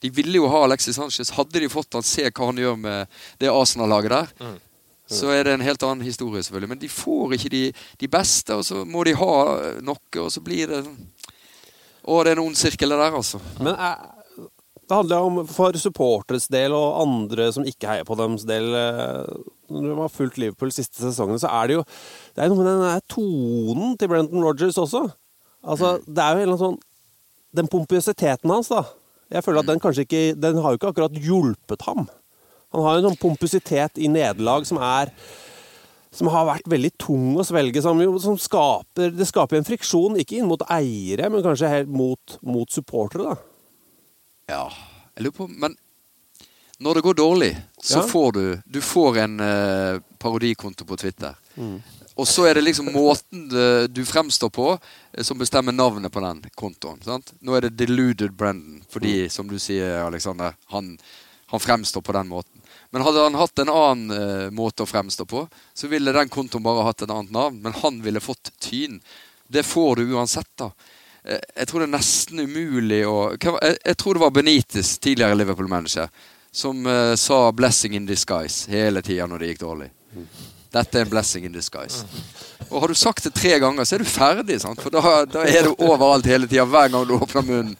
De 0.00 0.10
ville 0.14 0.38
jo 0.40 0.48
ha 0.52 0.64
Alexis 0.64 0.96
Sanchez. 0.96 1.30
Hadde 1.36 1.60
de 1.62 1.68
fått 1.72 1.92
han 1.98 2.06
se 2.06 2.28
hva 2.30 2.48
han 2.50 2.60
gjør 2.60 2.76
med 2.78 3.20
det 3.40 3.50
Arsenal-laget 3.52 4.10
der, 4.14 4.32
Mm. 4.40 4.56
så 5.08 5.30
er 5.32 5.44
det 5.44 5.54
en 5.56 5.64
helt 5.64 5.82
annen 5.82 6.04
historie, 6.04 6.42
selvfølgelig. 6.42 6.68
Men 6.68 6.78
de 6.82 6.88
får 6.92 7.32
ikke 7.38 7.50
de, 7.54 7.62
de 7.98 8.08
beste, 8.12 8.54
og 8.54 8.64
så 8.64 8.84
må 8.84 9.04
de 9.08 9.14
ha 9.16 9.32
noe, 9.80 10.20
og 10.20 10.30
så 10.34 10.42
blir 10.44 10.66
det 10.68 10.84
sånn 10.84 10.98
Å, 12.08 12.22
det 12.24 12.30
er 12.30 12.38
en 12.38 12.46
ond 12.46 12.56
sirkel, 12.56 12.88
det 12.88 12.96
der, 13.00 13.12
altså. 13.18 13.38
Men 13.60 13.74
er, 13.74 13.96
det 14.88 14.96
handler 14.96 15.24
om 15.26 15.40
for 15.50 15.76
supporters 15.76 16.46
del 16.48 16.72
og 16.72 17.02
andre 17.02 17.50
som 17.52 17.66
ikke 17.68 17.88
heier 17.90 18.06
på 18.08 18.16
dems 18.16 18.46
del 18.48 18.64
eh, 18.72 19.26
Når 19.68 19.82
de 19.90 19.96
har 19.98 20.08
fulgt 20.14 20.38
Liverpool 20.40 20.70
siste 20.72 21.02
sesongen, 21.02 21.36
så 21.42 21.50
er 21.52 21.66
det 21.68 21.74
jo 21.76 21.82
Det 22.32 22.44
er 22.44 22.48
noe 22.48 22.62
med 22.62 22.70
den 22.70 22.84
der 22.86 23.02
tonen 23.12 23.98
til 24.00 24.08
Brenton 24.08 24.40
Rogers 24.46 24.78
også. 24.80 25.02
Altså, 25.68 25.98
det 26.06 26.22
er 26.24 26.30
jo 26.32 26.38
en 26.38 26.46
eller 26.46 26.54
annen 26.56 26.62
sånn 26.64 26.80
Den 27.60 27.68
pompøsiteten 27.68 28.54
hans, 28.54 28.68
da. 28.72 28.84
Jeg 29.30 29.44
føler 29.44 29.60
at 29.60 29.68
den 29.68 29.80
kanskje 29.82 30.06
ikke 30.06 30.22
Den 30.40 30.56
har 30.62 30.72
jo 30.72 30.78
ikke 30.80 30.90
akkurat 30.92 31.18
hjulpet 31.20 31.82
ham. 31.88 32.06
Han 32.72 32.84
har 32.84 32.96
jo 32.96 33.02
en 33.02 33.08
sånn 33.10 33.20
pompositet 33.20 34.00
i 34.00 34.08
nederlag 34.12 34.66
som 34.68 34.80
er 34.82 35.12
som 36.18 36.30
har 36.32 36.46
vært 36.48 36.68
veldig 36.72 36.90
tung 36.98 37.36
å 37.38 37.44
svelge. 37.44 37.82
Som, 37.84 38.00
som 38.18 38.38
skaper, 38.40 39.10
det 39.12 39.26
skaper 39.28 39.58
en 39.58 39.66
friksjon, 39.68 40.16
ikke 40.18 40.38
inn 40.38 40.48
mot 40.48 40.62
eiere, 40.72 41.28
men 41.30 41.44
kanskje 41.44 41.68
helt 41.68 41.90
mot, 41.92 42.38
mot 42.42 42.72
supportere. 42.72 43.34
da. 43.34 43.36
Ja, 44.48 44.62
jeg 45.14 45.26
lurer 45.26 45.36
på 45.36 45.46
Men 45.52 45.76
når 46.80 46.94
det 46.98 47.04
går 47.04 47.18
dårlig, 47.20 47.50
så 47.82 48.00
Ja. 48.00 48.06
får 48.08 48.32
du 48.32 48.42
Du 48.66 48.80
får 48.80 49.18
en 49.24 49.40
uh, 49.40 50.00
parodikonto 50.18 50.84
på 50.88 50.96
Twitter. 50.96 51.34
Og 52.18 52.26
så 52.26 52.48
er 52.48 52.58
det 52.58 52.64
liksom 52.66 52.90
måten 52.90 53.44
du 53.94 54.00
fremstår 54.06 54.50
på, 54.50 54.72
eh, 55.12 55.22
som 55.22 55.38
bestemmer 55.38 55.72
navnet 55.72 56.12
på 56.12 56.20
den 56.24 56.42
kontoen. 56.54 56.98
sant? 57.04 57.32
Nå 57.40 57.54
er 57.54 57.68
det 57.68 57.76
Deluded 57.78 58.34
Brendan, 58.34 58.82
fordi, 58.90 59.28
som 59.30 59.46
du 59.48 59.58
sier, 59.62 60.00
Alexander, 60.02 60.56
han, 60.74 60.96
han 61.46 61.60
fremstår 61.62 62.02
på 62.02 62.12
den 62.12 62.28
måten. 62.28 62.58
Men 62.90 63.04
hadde 63.04 63.22
han 63.22 63.38
hatt 63.38 63.58
en 63.58 63.70
annen 63.70 64.10
uh, 64.10 64.50
måte 64.50 64.82
å 64.82 64.88
fremstå 64.88 65.28
på, 65.28 65.44
så 65.74 65.90
ville 65.92 66.12
den 66.12 66.30
kontoen 66.32 66.64
bare 66.64 66.86
hatt 66.88 67.04
et 67.04 67.10
annet 67.10 67.30
navn. 67.30 67.60
Men 67.62 67.76
han 67.84 68.02
ville 68.02 68.20
fått 68.24 68.50
tyn. 68.64 68.98
Det 69.46 69.62
får 69.62 69.96
du 69.96 70.14
uansett, 70.16 70.50
da. 70.58 70.72
Eh, 71.22 71.40
Jeg 71.54 71.68
tror 71.68 71.84
det 71.84 71.88
er 71.90 71.96
nesten 71.98 72.40
umulig 72.40 73.02
å 73.06 73.30
hva 73.36 73.58
Jeg, 73.62 73.78
jeg 73.84 73.96
tror 74.00 74.16
det 74.16 74.24
var 74.24 74.34
Benitez, 74.34 74.98
tidligere 74.98 75.38
Liverpool-manager, 75.38 76.08
som 76.50 76.86
uh, 76.86 77.14
sa 77.14 77.52
'blessing 77.52 77.94
in 77.94 78.08
disguise' 78.08 78.66
hele 78.72 79.02
tida 79.02 79.26
når 79.26 79.38
det 79.38 79.52
gikk 79.52 79.66
dårlig. 79.68 79.90
Dette 80.74 81.00
er 81.00 81.06
en 81.06 81.10
blessing 81.10 81.46
in 81.48 81.54
disguise. 81.54 82.04
Og 82.68 82.82
har 82.82 82.92
du 82.92 82.98
sagt 82.98 83.24
det 83.24 83.32
tre 83.36 83.56
ganger, 83.62 83.86
så 83.88 83.96
er 83.96 84.04
du 84.04 84.10
ferdig. 84.10 84.60
sant? 84.60 84.80
For 84.84 84.92
da, 84.92 85.24
da 85.24 85.46
er 85.48 85.64
du 85.68 85.74
overalt 85.78 86.28
hele 86.28 86.48
tida, 86.50 86.66
hver 86.68 86.92
gang 86.92 87.06
du 87.08 87.16
åpner 87.16 87.46
munnen. 87.46 87.76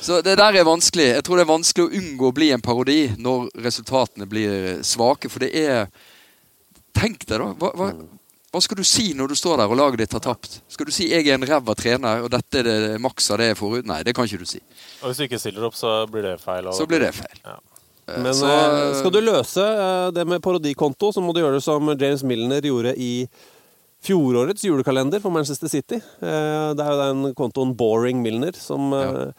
Så 0.00 0.20
det 0.24 0.36
der 0.40 0.56
er 0.56 0.64
vanskelig. 0.64 1.10
Jeg 1.14 1.24
tror 1.24 1.36
det 1.40 1.44
er 1.44 1.52
vanskelig 1.52 1.86
å 1.86 1.98
unngå 2.00 2.28
å 2.30 2.36
bli 2.36 2.50
en 2.54 2.64
parodi 2.64 3.00
når 3.20 3.50
resultatene 3.64 4.28
blir 4.28 4.80
svake, 4.86 5.32
for 5.32 5.44
det 5.44 5.52
er 5.56 5.84
Tenk 7.00 7.22
deg, 7.22 7.38
da. 7.38 7.52
Hva, 7.54 7.68
hva, 7.78 7.86
hva 8.50 8.60
skal 8.60 8.80
du 8.80 8.84
si 8.84 9.12
når 9.14 9.30
du 9.30 9.36
står 9.38 9.60
der 9.60 9.70
og 9.70 9.78
laget 9.78 10.00
ditt 10.02 10.14
har 10.16 10.22
tapt? 10.24 10.56
Skal 10.68 10.88
du 10.88 10.92
si 10.92 11.06
'jeg 11.08 11.28
er 11.28 11.34
en 11.38 11.46
ræva 11.46 11.74
trener', 11.78 12.24
og 12.24 12.30
dette 12.34 12.58
er 12.58 12.66
det 12.66 13.00
maks 13.00 13.30
av 13.30 13.38
det 13.38 13.46
jeg 13.46 13.56
får 13.56 13.78
ut? 13.78 13.86
Nei, 13.86 14.02
det 14.02 14.14
kan 14.14 14.26
ikke 14.26 14.42
du 14.42 14.44
si. 14.44 14.58
Og 15.00 15.08
hvis 15.08 15.16
du 15.16 15.24
ikke 15.24 15.38
stiller 15.38 15.64
opp, 15.64 15.76
så 15.78 16.04
blir 16.10 16.22
det 16.22 16.40
feil. 16.42 16.66
Så 16.74 16.86
blir 16.86 16.98
det 16.98 17.14
feil. 17.14 17.38
Ja. 17.44 17.56
Men 18.18 18.32
så- 18.34 18.46
eh, 18.50 18.94
skal 18.98 19.10
du 19.14 19.20
løse 19.20 19.62
eh, 19.62 20.10
det 20.10 20.26
med 20.26 20.42
parodikonto, 20.42 21.12
så 21.12 21.22
må 21.22 21.32
du 21.34 21.40
gjøre 21.40 21.58
det 21.58 21.62
som 21.62 21.86
James 21.96 22.22
Milner 22.24 22.60
gjorde 22.60 22.94
i 22.98 23.28
fjorårets 24.02 24.64
julekalender 24.64 25.20
for 25.20 25.30
Manchester 25.30 25.68
City. 25.68 25.94
Eh, 25.96 26.74
Det 26.74 26.80
er 26.86 26.90
jo 26.94 27.02
den 27.14 27.34
kontoen 27.34 27.74
Boring 27.76 28.22
Milner 28.22 28.52
som 28.56 28.92
ja. 28.92 29.32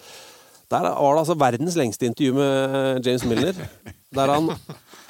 Der 0.71 0.85
var 0.87 1.15
det 1.17 1.19
altså 1.25 1.35
verdens 1.35 1.75
lengste 1.75 2.05
intervju 2.07 2.31
med 2.33 2.75
eh, 2.75 3.01
James 3.03 3.25
Milner. 3.27 3.53
Der 4.15 4.27
han 4.31 4.47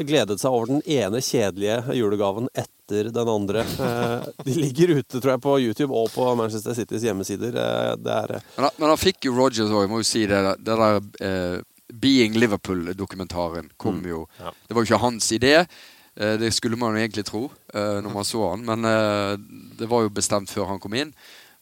gledet 0.01 0.39
seg 0.41 0.49
over 0.53 0.65
den 0.71 0.81
ene 0.89 1.19
kjedelige 1.21 1.93
julegaven 1.97 2.47
etter 2.57 3.11
den 3.13 3.29
andre. 3.29 3.61
Eh, 3.61 4.25
De 4.45 4.55
ligger 4.57 4.95
ute, 4.97 5.19
tror 5.21 5.35
jeg, 5.35 5.41
på 5.43 5.53
YouTube 5.61 5.93
og 5.93 6.09
på 6.15 6.25
Manchester 6.39 6.73
Citys 6.73 7.05
hjemmesider. 7.05 7.53
Eh, 7.53 7.93
Det 8.01 8.09
er 8.15 8.33
eh, 8.39 8.47
Men, 8.57 8.63
han- 8.65 8.77
men 8.79 8.89
han 8.89 8.97
fikk 8.97 9.21
jo 9.29 9.35
Rogers 9.37 9.69
òg, 9.69 9.85
må 9.89 10.01
jo 10.01 10.07
si 10.09 10.25
det. 10.25 10.41
Det 10.65 10.77
der 10.81 10.97
eh, 11.21 11.61
Being 11.93 12.38
Liverpool-dokumentaren 12.39 13.71
kom 13.77 14.03
jo 14.07 14.27
Ja. 14.39 14.53
Det 14.67 14.75
var 14.75 14.83
jo 14.83 14.89
ikke 14.89 15.03
hans 15.05 15.31
idé. 15.31 15.65
Eh, 16.15 16.33
det 16.38 16.51
skulle 16.51 16.77
man 16.77 16.95
jo 16.95 17.01
egentlig 17.01 17.25
tro 17.25 17.45
eh, 17.74 18.01
når 18.03 18.13
man 18.13 18.27
så 18.27 18.50
han, 18.50 18.65
men 18.67 18.86
eh, 18.86 19.38
det 19.79 19.88
var 19.88 20.03
jo 20.03 20.12
bestemt 20.13 20.51
før 20.51 20.74
han 20.74 20.81
kom 20.83 20.93
inn. 20.93 21.13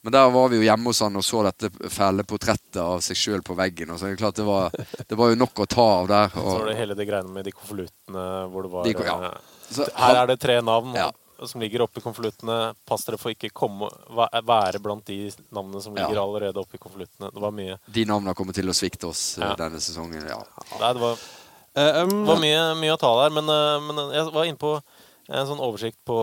Men 0.01 0.15
der 0.15 0.29
var 0.31 0.47
vi 0.47 0.61
jo 0.61 0.63
hjemme 0.63 0.93
hos 0.93 1.01
han 1.03 1.19
og 1.19 1.25
så 1.27 1.41
dette 1.43 1.69
fæle 1.91 2.23
portrettet 2.23 2.79
av 2.79 3.01
seg 3.03 3.19
sjøl 3.19 3.41
på 3.43 3.55
veggen. 3.59 3.89
Og 3.91 3.99
så 3.99 4.07
er 4.07 4.13
det 4.13 4.21
klart 4.21 4.37
det 4.39 4.45
var, 4.47 4.71
det 5.09 5.17
var 5.19 5.33
jo 5.33 5.39
nok 5.41 5.59
å 5.59 5.67
ta 5.67 5.87
av 5.97 6.07
der. 6.07 6.29
Så 6.31 6.43
var 6.45 6.69
det 6.71 6.77
hele 6.79 6.95
det 6.95 7.07
greiene 7.09 7.33
med 7.35 7.49
de 7.49 7.51
konvoluttene 7.51 8.27
hvor 8.53 8.63
det 8.63 8.71
var 8.71 8.87
De 8.87 8.93
ja. 9.09 9.33
så, 9.67 9.89
Her 9.99 10.21
er 10.21 10.31
det 10.31 10.39
tre 10.39 10.61
navn 10.63 10.95
Ja. 10.95 11.09
Som 11.47 11.61
ligger 11.61 11.83
oppi 11.85 12.01
konvoluttene. 12.03 12.73
Pass 12.87 13.05
dere 13.07 13.19
for 13.21 13.33
ikke 13.33 13.51
komme, 13.55 13.89
være 14.09 14.81
blant 14.83 15.05
de 15.07 15.29
navnene 15.55 15.81
som 15.83 15.95
ligger 15.95 16.15
Ja. 16.15 16.23
allerede 16.23 16.59
oppi 16.61 16.77
konvoluttene. 16.77 17.31
Det 17.33 17.41
var 17.41 17.51
mye. 17.51 17.79
de 17.87 18.05
navnene 18.05 18.35
kommer 18.35 18.53
til 18.53 18.67
å 18.67 18.75
svikte 18.75 19.07
oss 19.07 19.37
eh, 19.37 19.43
Ja. 19.43 19.55
denne 19.55 19.79
sesongen. 19.79 20.27
Ja. 20.27 20.43
Nei, 20.79 20.93
det 20.93 21.01
var, 21.01 21.13
uh, 21.77 22.03
um, 22.03 22.25
det 22.25 22.33
var 22.33 22.41
mye, 22.41 22.63
mye 22.75 22.95
å 22.95 22.99
ta 22.99 23.13
der, 23.23 23.29
men, 23.29 23.45
uh, 23.45 23.79
men 23.79 24.11
jeg 24.13 24.33
var 24.33 24.45
inne 24.45 24.57
på 24.57 24.81
en 25.29 25.45
sånn 25.45 25.61
oversikt 25.61 25.99
på, 26.09 26.17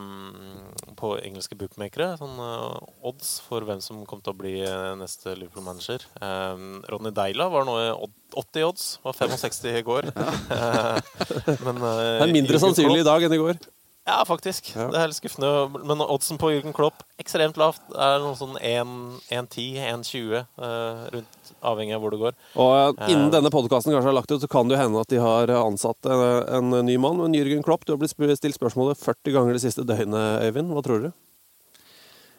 um, 0.00 0.72
på 0.96 1.20
engelske 1.20 1.54
bookmakere. 1.54 2.16
Sånn 2.16 2.38
uh, 2.40 2.80
odds 3.04 3.40
for 3.44 3.60
hvem 3.60 3.82
som 3.84 4.04
kom 4.06 4.22
til 4.22 4.32
å 4.32 4.38
bli 4.38 4.54
neste 4.96 5.36
Liverpool-manager. 5.36 6.00
Um, 6.22 6.82
Ronny 6.88 7.12
Deila 7.12 7.50
var 7.52 7.66
nå 7.68 7.76
i 7.82 7.90
80 8.32 8.64
odds. 8.64 8.98
Var 9.04 9.12
65 9.12 9.76
i 9.76 9.82
går. 9.82 10.08
Ja. 10.16 11.00
men, 11.66 11.76
uh, 11.84 12.18
det 12.18 12.28
er 12.28 12.32
mindre 12.32 12.58
sannsynlig 12.58 13.04
i 13.04 13.08
dag 13.08 13.22
enn 13.28 13.36
i 13.36 13.42
går. 13.44 13.60
Ja, 14.06 14.20
faktisk. 14.22 14.68
Ja. 14.76 14.86
Det 14.92 15.00
er 15.00 15.10
litt 15.10 15.18
skuffende. 15.18 15.48
Men 15.82 16.02
oddsen 16.04 16.38
på 16.38 16.52
Jürgen 16.52 16.74
Klopp 16.76 17.02
ekstremt 17.18 17.58
lavt. 17.58 17.82
Det 17.90 17.98
er 17.98 18.20
noe 18.22 18.36
sånn 18.38 18.54
1,10-1,20 18.60 20.36
uh, 20.38 21.00
rundt, 21.10 21.50
avhengig 21.66 21.96
av 21.96 22.04
hvor 22.04 22.14
det 22.14 22.20
går. 22.20 22.36
Og 22.54 22.74
eh, 22.76 23.10
innen 23.10 23.26
uh, 23.26 23.34
denne 23.34 23.50
podkasten 23.50 23.90
kanskje 23.90 24.12
har 24.12 24.14
lagt 24.14 24.30
ut, 24.30 24.38
så 24.44 24.50
kan 24.50 24.70
det 24.70 24.76
jo 24.76 24.82
hende 24.84 25.02
at 25.02 25.10
de 25.10 25.18
har 25.22 25.50
ansatt 25.58 26.06
eh, 26.06 26.26
en, 26.54 26.70
en 26.70 26.86
ny 26.86 26.94
mann. 27.02 27.18
Men 27.24 27.34
Jürgen 27.34 27.66
Klopp, 27.66 27.82
du 27.82 27.96
har 27.96 27.98
blitt 27.98 28.14
stilt 28.14 28.58
spørsmålet 28.58 29.02
40 29.02 29.34
ganger 29.34 29.58
det 29.58 29.64
siste 29.66 29.82
døgnet, 29.86 30.46
Øyvind. 30.46 30.70
Hva 30.76 30.86
tror 30.86 31.08
du? 31.08 31.10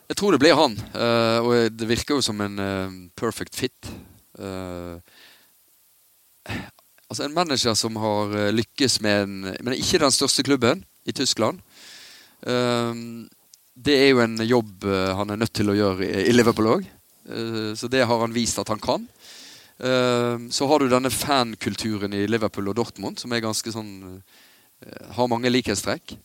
Jeg 0.08 0.22
tror 0.22 0.32
det 0.32 0.40
blir 0.40 0.56
han. 0.56 0.78
Uh, 0.96 1.40
og 1.44 1.76
det 1.76 1.90
virker 1.90 2.16
jo 2.16 2.24
som 2.24 2.40
en 2.46 2.60
eh, 2.64 3.00
perfect 3.20 3.60
fit. 3.60 3.92
Eh, 4.40 4.96
altså 7.10 7.26
En 7.26 7.34
manager 7.36 7.76
som 7.76 7.96
har 8.00 8.36
eh, 8.38 8.54
lykkes 8.54 9.02
med 9.02 9.24
en 9.24 9.34
Men 9.66 9.74
ikke 9.76 10.00
den 10.04 10.14
største 10.14 10.46
klubben 10.46 10.86
i 11.08 11.16
Tyskland. 11.16 11.64
Eh, 12.44 13.04
det 13.78 13.98
er 13.98 14.12
jo 14.12 14.24
en 14.24 14.38
jobb 14.44 14.86
eh, 14.90 15.16
han 15.18 15.34
er 15.34 15.42
nødt 15.42 15.56
til 15.56 15.72
å 15.72 15.78
gjøre 15.78 16.08
i, 16.08 16.36
Liverpool 16.36 16.74
òg. 16.78 16.94
så 17.76 17.90
det 17.92 18.06
har 18.08 18.22
han 18.22 18.32
vist 18.32 18.60
at 18.62 18.70
han 18.72 18.80
kan. 18.80 19.04
Eh, 19.80 20.40
så 20.50 20.68
har 20.68 20.80
du 20.80 20.90
denne 20.90 21.10
fankulturen 21.14 22.14
i 22.14 22.26
Liverpool 22.28 22.72
og 22.72 22.80
Dortmund, 22.80 23.20
som 23.22 23.34
er 23.34 23.44
ganske 23.46 23.74
sånn 23.74 23.92
eh, 24.82 25.12
Har 25.14 25.30
mange 25.30 25.52
likhetstrekk. 25.52 26.16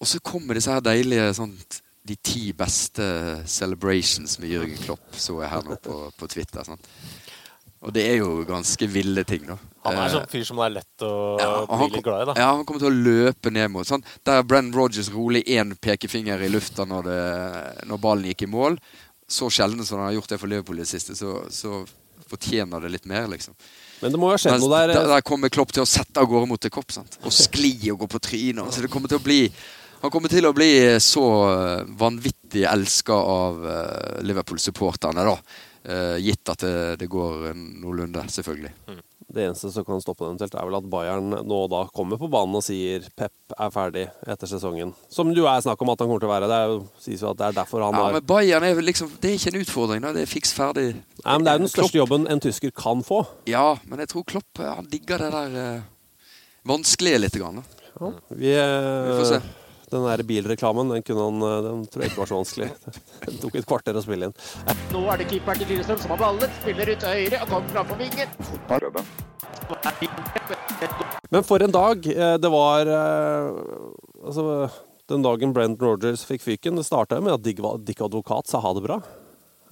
Og 0.00 0.08
så 0.08 0.20
kommer 0.24 0.56
disse 0.56 0.72
her 0.72 0.84
deilige 0.84 1.32
sånn, 1.36 1.56
De 2.04 2.16
ti 2.16 2.50
beste 2.56 3.04
celebrations 3.48 4.38
med 4.40 4.52
Jørgen 4.52 4.78
Klopp, 4.84 5.16
så 5.16 5.40
jeg 5.42 5.52
her 5.52 5.66
nå 5.66 5.76
på, 5.84 5.96
på 6.16 6.28
Twitter. 6.32 6.64
Sant? 6.64 6.86
Og 7.80 7.92
det 7.96 8.06
er 8.08 8.20
jo 8.20 8.44
ganske 8.48 8.88
ville 8.88 9.24
ting, 9.24 9.44
da. 9.48 9.56
Han 9.84 9.96
er 9.96 10.06
Eh, 10.06 10.12
sånn 10.12 10.26
fyr 10.28 10.44
som 10.44 10.58
det 10.60 10.66
er 10.66 10.74
lett 10.74 11.04
å 11.06 11.12
ja, 11.40 11.50
bli 11.70 11.86
litt 11.94 12.04
glad 12.04 12.22
i. 12.22 12.26
da. 12.30 12.34
ja, 12.42 12.48
han 12.52 12.66
kommer 12.68 12.82
til 12.82 12.90
å 12.90 13.04
løpe 13.08 13.52
ned 13.54 13.70
mot 13.72 13.88
sånn. 13.88 14.04
Der 14.28 14.42
Brenn 14.44 14.72
Rogers 14.76 15.08
rolig 15.14 15.44
én 15.48 15.72
pekefinger 15.80 16.42
i 16.44 16.50
lufta 16.52 16.84
når, 16.88 17.08
det, 17.08 17.86
når 17.88 18.02
ballen 18.02 18.28
gikk 18.32 18.44
i 18.44 18.50
mål. 18.50 18.76
Så 19.30 19.48
sjelden 19.52 19.86
som 19.86 20.00
han 20.00 20.10
har 20.10 20.18
gjort 20.18 20.34
det 20.34 20.40
for 20.42 20.50
Liverpool 20.50 20.80
i 20.80 20.84
det 20.84 20.90
siste, 20.90 21.16
så, 21.16 21.38
så 21.48 21.80
fortjener 22.30 22.82
det 22.82 22.92
litt 22.92 23.08
mer, 23.08 23.28
liksom. 23.30 23.54
Men 24.00 24.12
det 24.12 24.20
må 24.20 24.30
jo 24.30 24.36
ha 24.36 24.40
skjedd 24.40 24.60
noe 24.62 24.72
der. 24.74 24.94
der, 24.94 25.10
der 25.14 25.24
kommer 25.26 25.52
Klopp 25.52 25.72
til 25.76 25.84
å 25.84 25.88
sette 25.88 26.20
av 26.20 26.28
gårde 26.28 26.48
mot 26.50 26.64
en 26.64 26.72
kopp. 26.72 26.92
Sant? 26.92 27.18
Og 27.24 27.34
skli 27.34 27.74
og 27.92 28.02
gå 28.04 28.10
på 28.16 28.20
trynet. 28.30 28.64
Altså, 28.64 28.84
det 28.84 28.90
kommer 28.92 29.12
til 29.12 29.20
å 29.20 29.24
bli 29.24 29.42
han 30.00 30.08
kommer 30.08 30.32
til 30.32 30.46
å 30.48 30.54
bli 30.56 30.70
så 31.04 31.24
eh, 31.50 31.82
vanvittig 32.00 32.62
elska 32.64 33.12
av 33.12 33.66
eh, 33.68 34.22
Liverpool-supporterne, 34.24 35.26
da. 35.28 35.34
Eh, 35.84 36.16
gitt 36.24 36.48
at 36.48 36.64
det, 36.64 36.76
det 37.02 37.08
går 37.12 37.50
noenlunde, 37.52 38.24
selvfølgelig. 38.32 38.72
Det 39.30 39.44
eneste 39.46 39.70
som 39.70 39.84
kan 39.86 40.00
stoppe 40.02 40.24
det 40.24 40.30
eventuelt, 40.32 40.54
er 40.58 40.66
vel 40.66 40.76
at 40.80 40.86
Bayern 40.90 41.28
nå 41.46 41.58
da 41.70 41.84
kommer 41.94 42.18
på 42.18 42.26
banen 42.32 42.56
og 42.58 42.64
sier 42.66 43.04
Pep 43.14 43.54
er 43.54 43.70
ferdig 43.70 44.08
etter 44.26 44.50
sesongen. 44.50 44.90
Som 45.08 45.30
jo 45.36 45.44
er 45.46 45.60
snakk 45.62 45.80
om 45.84 45.92
at 45.92 46.02
han 46.02 46.08
kommer 46.10 46.24
til 46.24 46.30
å 46.30 46.32
være. 46.32 46.48
Det 46.50 46.58
er 46.58 46.72
jo, 46.72 46.80
sies 47.04 47.22
jo 47.22 47.30
at 47.30 47.38
det 47.38 47.46
er 47.52 47.58
derfor 47.60 47.84
han 47.86 47.94
Ja, 47.94 48.02
har 48.08 48.16
men 48.18 48.26
Bayern 48.26 48.66
er 48.66 48.74
vel 48.74 48.88
liksom 48.90 49.12
Det 49.22 49.30
er 49.30 49.38
ikke 49.38 49.54
en 49.54 49.60
utfordring. 49.62 50.02
da, 50.02 50.12
Det 50.18 50.22
er 50.26 50.32
fiks 50.34 50.52
ferdig. 50.56 50.88
Nei, 51.24 51.36
men 51.38 51.44
Det 51.46 51.52
er 51.52 51.58
jo 51.60 51.62
den 51.62 51.68
Klopp- 51.68 51.76
største 51.78 52.02
jobben 52.02 52.26
en 52.28 52.40
tysker 52.40 52.74
kan 52.74 53.02
få. 53.06 53.22
Ja, 53.46 53.76
men 53.86 53.98
jeg 54.02 54.08
tror 54.08 54.24
Klopp 54.26 54.58
eh, 54.58 54.74
han 54.74 54.90
digger 54.90 55.18
det 55.18 55.30
der 55.38 55.56
eh, 55.76 55.80
vanskelige 56.66 57.20
litt. 57.22 57.38
Grann, 57.38 57.62
da. 57.62 58.12
Vi, 58.34 58.50
eh, 58.50 59.06
Vi 59.06 59.18
får 59.22 59.26
se. 59.36 59.40
Den 59.90 60.04
der 60.06 60.22
bilreklamen 60.22 60.86
den, 60.92 61.02
kunne 61.02 61.24
han, 61.26 61.42
eh, 61.42 61.62
den 61.66 61.80
tror 61.90 62.02
jeg 62.04 62.10
ikke 62.12 62.20
var 62.22 62.28
så 62.30 62.36
vanskelig. 62.38 62.68
Den 63.26 63.38
tok 63.42 63.56
et 63.58 63.66
kvarter 63.66 63.96
å 63.98 64.02
spille 64.04 64.28
inn. 64.28 64.34
Nå 64.94 65.00
er 65.10 65.18
det 65.18 65.26
keeperen 65.32 65.58
til 65.58 65.66
Lillestrøm 65.72 65.98
som 65.98 66.12
har 66.14 66.20
ballet, 66.22 66.50
Spiller 66.62 66.92
ut 66.94 67.00
til 67.02 67.08
høyre 67.10 67.40
og 67.42 67.48
kommer 67.50 67.68
fram 67.74 67.88
på 67.90 67.96
vingen. 67.98 68.28
Men 71.30 71.44
for 71.46 71.62
en 71.62 71.70
dag. 71.74 72.06
eh, 72.06 72.36
Det 72.42 72.50
var 72.50 72.86
eh, 72.86 73.50
Altså, 74.26 74.70
den 75.10 75.22
dagen 75.24 75.52
Brent 75.54 75.80
Rogers 75.82 76.24
fikk 76.26 76.42
fyken, 76.44 76.76
det 76.76 76.86
starta 76.86 77.20
med 77.20 77.34
at 77.34 77.42
Dick, 77.42 77.58
Dick 77.86 78.00
Advokat 78.04 78.46
sa 78.50 78.60
ha 78.62 78.72
det 78.76 78.82
bra. 78.84 79.00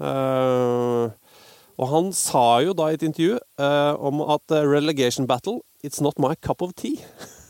Eh, 0.02 1.10
og 1.78 1.90
han 1.92 2.08
sa 2.16 2.58
jo 2.64 2.72
da 2.74 2.88
i 2.90 2.96
et 2.96 3.04
intervju 3.06 3.36
om 4.02 4.22
at 4.34 4.50
relegation 4.50 5.28
battle, 5.30 5.60
it's 5.84 6.00
not 6.02 6.18
my 6.18 6.34
cup 6.42 6.62
of 6.62 6.72
tea. 6.74 6.96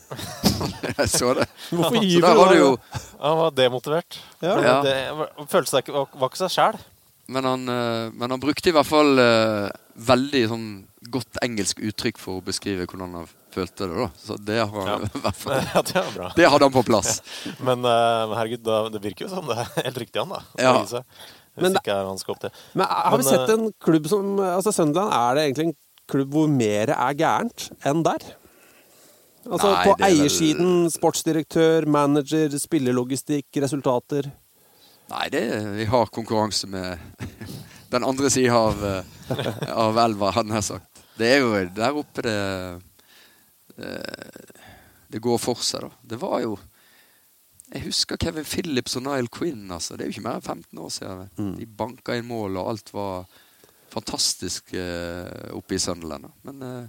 Jeg 0.99 1.09
så 1.09 1.33
det. 1.37 1.47
Hvorfor 1.71 1.97
Så 1.97 2.21
der 2.21 2.35
du 2.37 2.43
det 2.49 2.59
jo 2.59 2.69
Han 3.21 3.37
var 3.39 3.51
demotivert. 3.57 4.19
Ja. 4.41 4.55
Ja. 4.61 4.75
Det 4.85 5.47
følte 5.49 5.71
seg 5.71 5.87
ikke, 5.87 6.05
var, 6.13 6.29
ikke 6.29 6.41
seg 6.43 6.53
sjæl. 6.53 6.77
Men 7.29 7.45
han, 7.45 7.65
men 8.17 8.31
han 8.33 8.41
brukte 8.41 8.69
i 8.69 8.73
hvert 8.73 8.89
fall 8.89 9.17
veldig 9.95 10.43
sånn 10.49 10.67
godt 11.13 11.37
engelsk 11.45 11.79
uttrykk 11.79 12.17
for 12.19 12.39
å 12.39 12.43
beskrive 12.43 12.85
hvordan 12.89 13.13
han 13.21 13.27
følte 13.55 13.87
det. 13.87 13.95
da 13.97 14.07
Så 14.19 14.37
det, 14.45 14.57
har 14.59 14.73
han, 14.73 14.87
Ja. 14.87 15.09
i 15.19 15.21
hvert 15.23 15.39
fall, 15.39 15.61
Ja, 15.73 15.81
det 15.87 15.95
er 16.01 16.09
bra. 16.15 16.29
det 16.35 16.49
hadde 16.51 16.67
han 16.67 16.75
på 16.75 16.83
plass. 16.87 17.21
Men 17.67 17.85
uh, 17.87 18.33
herregud, 18.35 18.63
da, 18.67 18.79
det 18.93 19.01
virker 19.03 19.27
jo 19.27 19.31
som 19.33 19.47
det 19.49 19.57
er 19.63 19.71
helt 19.87 20.01
riktig, 20.03 20.19
han, 20.23 20.33
da. 20.35 20.41
Ja. 20.59 21.03
Men 21.59 21.73
det- 21.75 21.81
ikke 21.83 21.95
er 21.95 22.05
han 22.07 22.19
skal 22.21 22.35
opp 22.35 22.43
til. 22.45 22.51
Men 22.73 22.85
eh, 22.87 22.99
har 23.11 23.17
vi 23.19 23.23
sett 23.29 23.49
eh, 23.49 23.55
en 23.57 23.71
klubb 23.83 24.05
som 24.11 24.35
Altså 24.47 24.71
Sunderland, 24.75 25.11
er 25.15 25.35
det 25.39 25.45
egentlig 25.47 25.65
en 25.71 25.77
klubb 26.09 26.31
hvor 26.37 26.47
mer 26.51 26.93
er 26.95 27.17
gærent 27.19 27.65
enn 27.85 28.03
der? 28.05 28.27
Altså 29.49 29.69
Nei, 29.71 29.83
på 29.87 29.91
er 29.91 29.97
vel- 29.99 30.05
eiersiden, 30.19 30.71
sportsdirektør, 30.93 31.87
manager, 31.89 32.53
spillelogistikk, 32.59 33.47
resultater. 33.63 34.27
Nei, 35.09 35.25
det, 35.33 35.41
vi 35.79 35.85
har 35.89 36.11
konkurranse 36.13 36.67
med 36.69 36.99
den 37.89 38.03
andre 38.05 38.29
sida 38.29 38.53
av, 38.53 38.83
av 39.73 39.97
elva, 40.03 40.29
hadde 40.35 40.53
jeg 40.59 40.67
sagt. 40.67 40.88
Det 41.19 41.29
er 41.35 41.41
jo 41.43 41.51
der 41.75 41.97
oppe 41.99 42.23
det 42.25 42.35
eh, 43.77 44.53
Det 45.11 45.21
går 45.23 45.39
for 45.41 45.61
seg, 45.65 45.85
da. 45.87 45.91
Det 46.13 46.19
var 46.21 46.41
jo 46.45 46.55
Jeg 47.73 47.85
husker 47.85 48.17
Kevin 48.17 48.47
Phillips 48.47 48.95
og 48.97 49.03
Nile 49.05 49.29
Quinn. 49.29 49.67
Altså. 49.71 49.93
Det 49.95 50.05
er 50.05 50.09
jo 50.09 50.15
ikke 50.17 50.25
mer 50.25 50.39
enn 50.39 50.47
15 50.47 50.79
år 50.81 50.93
siden. 50.95 51.27
Mm. 51.37 51.51
De 51.59 51.67
banka 51.83 52.15
inn 52.17 52.25
mål, 52.25 52.57
og 52.57 52.71
alt 52.71 52.89
var 52.95 53.27
fantastisk 53.93 54.73
eh, 54.73 55.51
oppe 55.53 55.77
i 55.77 55.81
Sunderland. 55.81 56.31
Men 56.47 56.65
eh, 56.65 56.87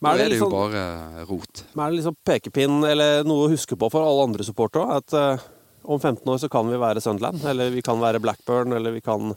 Men 0.00 0.08
nå 0.08 0.10
er 0.10 0.18
det 0.18 0.24
er 0.24 0.32
det 0.32 0.38
jo 0.40 0.48
liksom- 0.48 0.56
bare 0.56 1.24
rot. 1.28 1.62
Men 1.74 1.84
er 1.84 1.90
det 1.92 1.98
liksom 2.00 2.16
pekepinn 2.26 2.80
eller 2.88 3.22
noe 3.28 3.46
å 3.46 3.52
huske 3.52 3.78
på 3.78 3.90
for 3.92 4.02
alle 4.02 4.24
andre 4.26 4.46
supportere? 4.46 4.96
At 4.98 5.14
uh, 5.14 5.44
om 5.84 6.00
15 6.00 6.26
år 6.26 6.38
så 6.42 6.50
kan 6.50 6.66
vi 6.66 6.80
være 6.80 7.00
Sunderland, 7.04 7.44
eller 7.46 7.70
vi 7.70 7.82
kan 7.82 8.00
være 8.02 8.18
Blackburn, 8.22 8.72
eller 8.72 8.90
vi 8.98 9.00
kan 9.04 9.36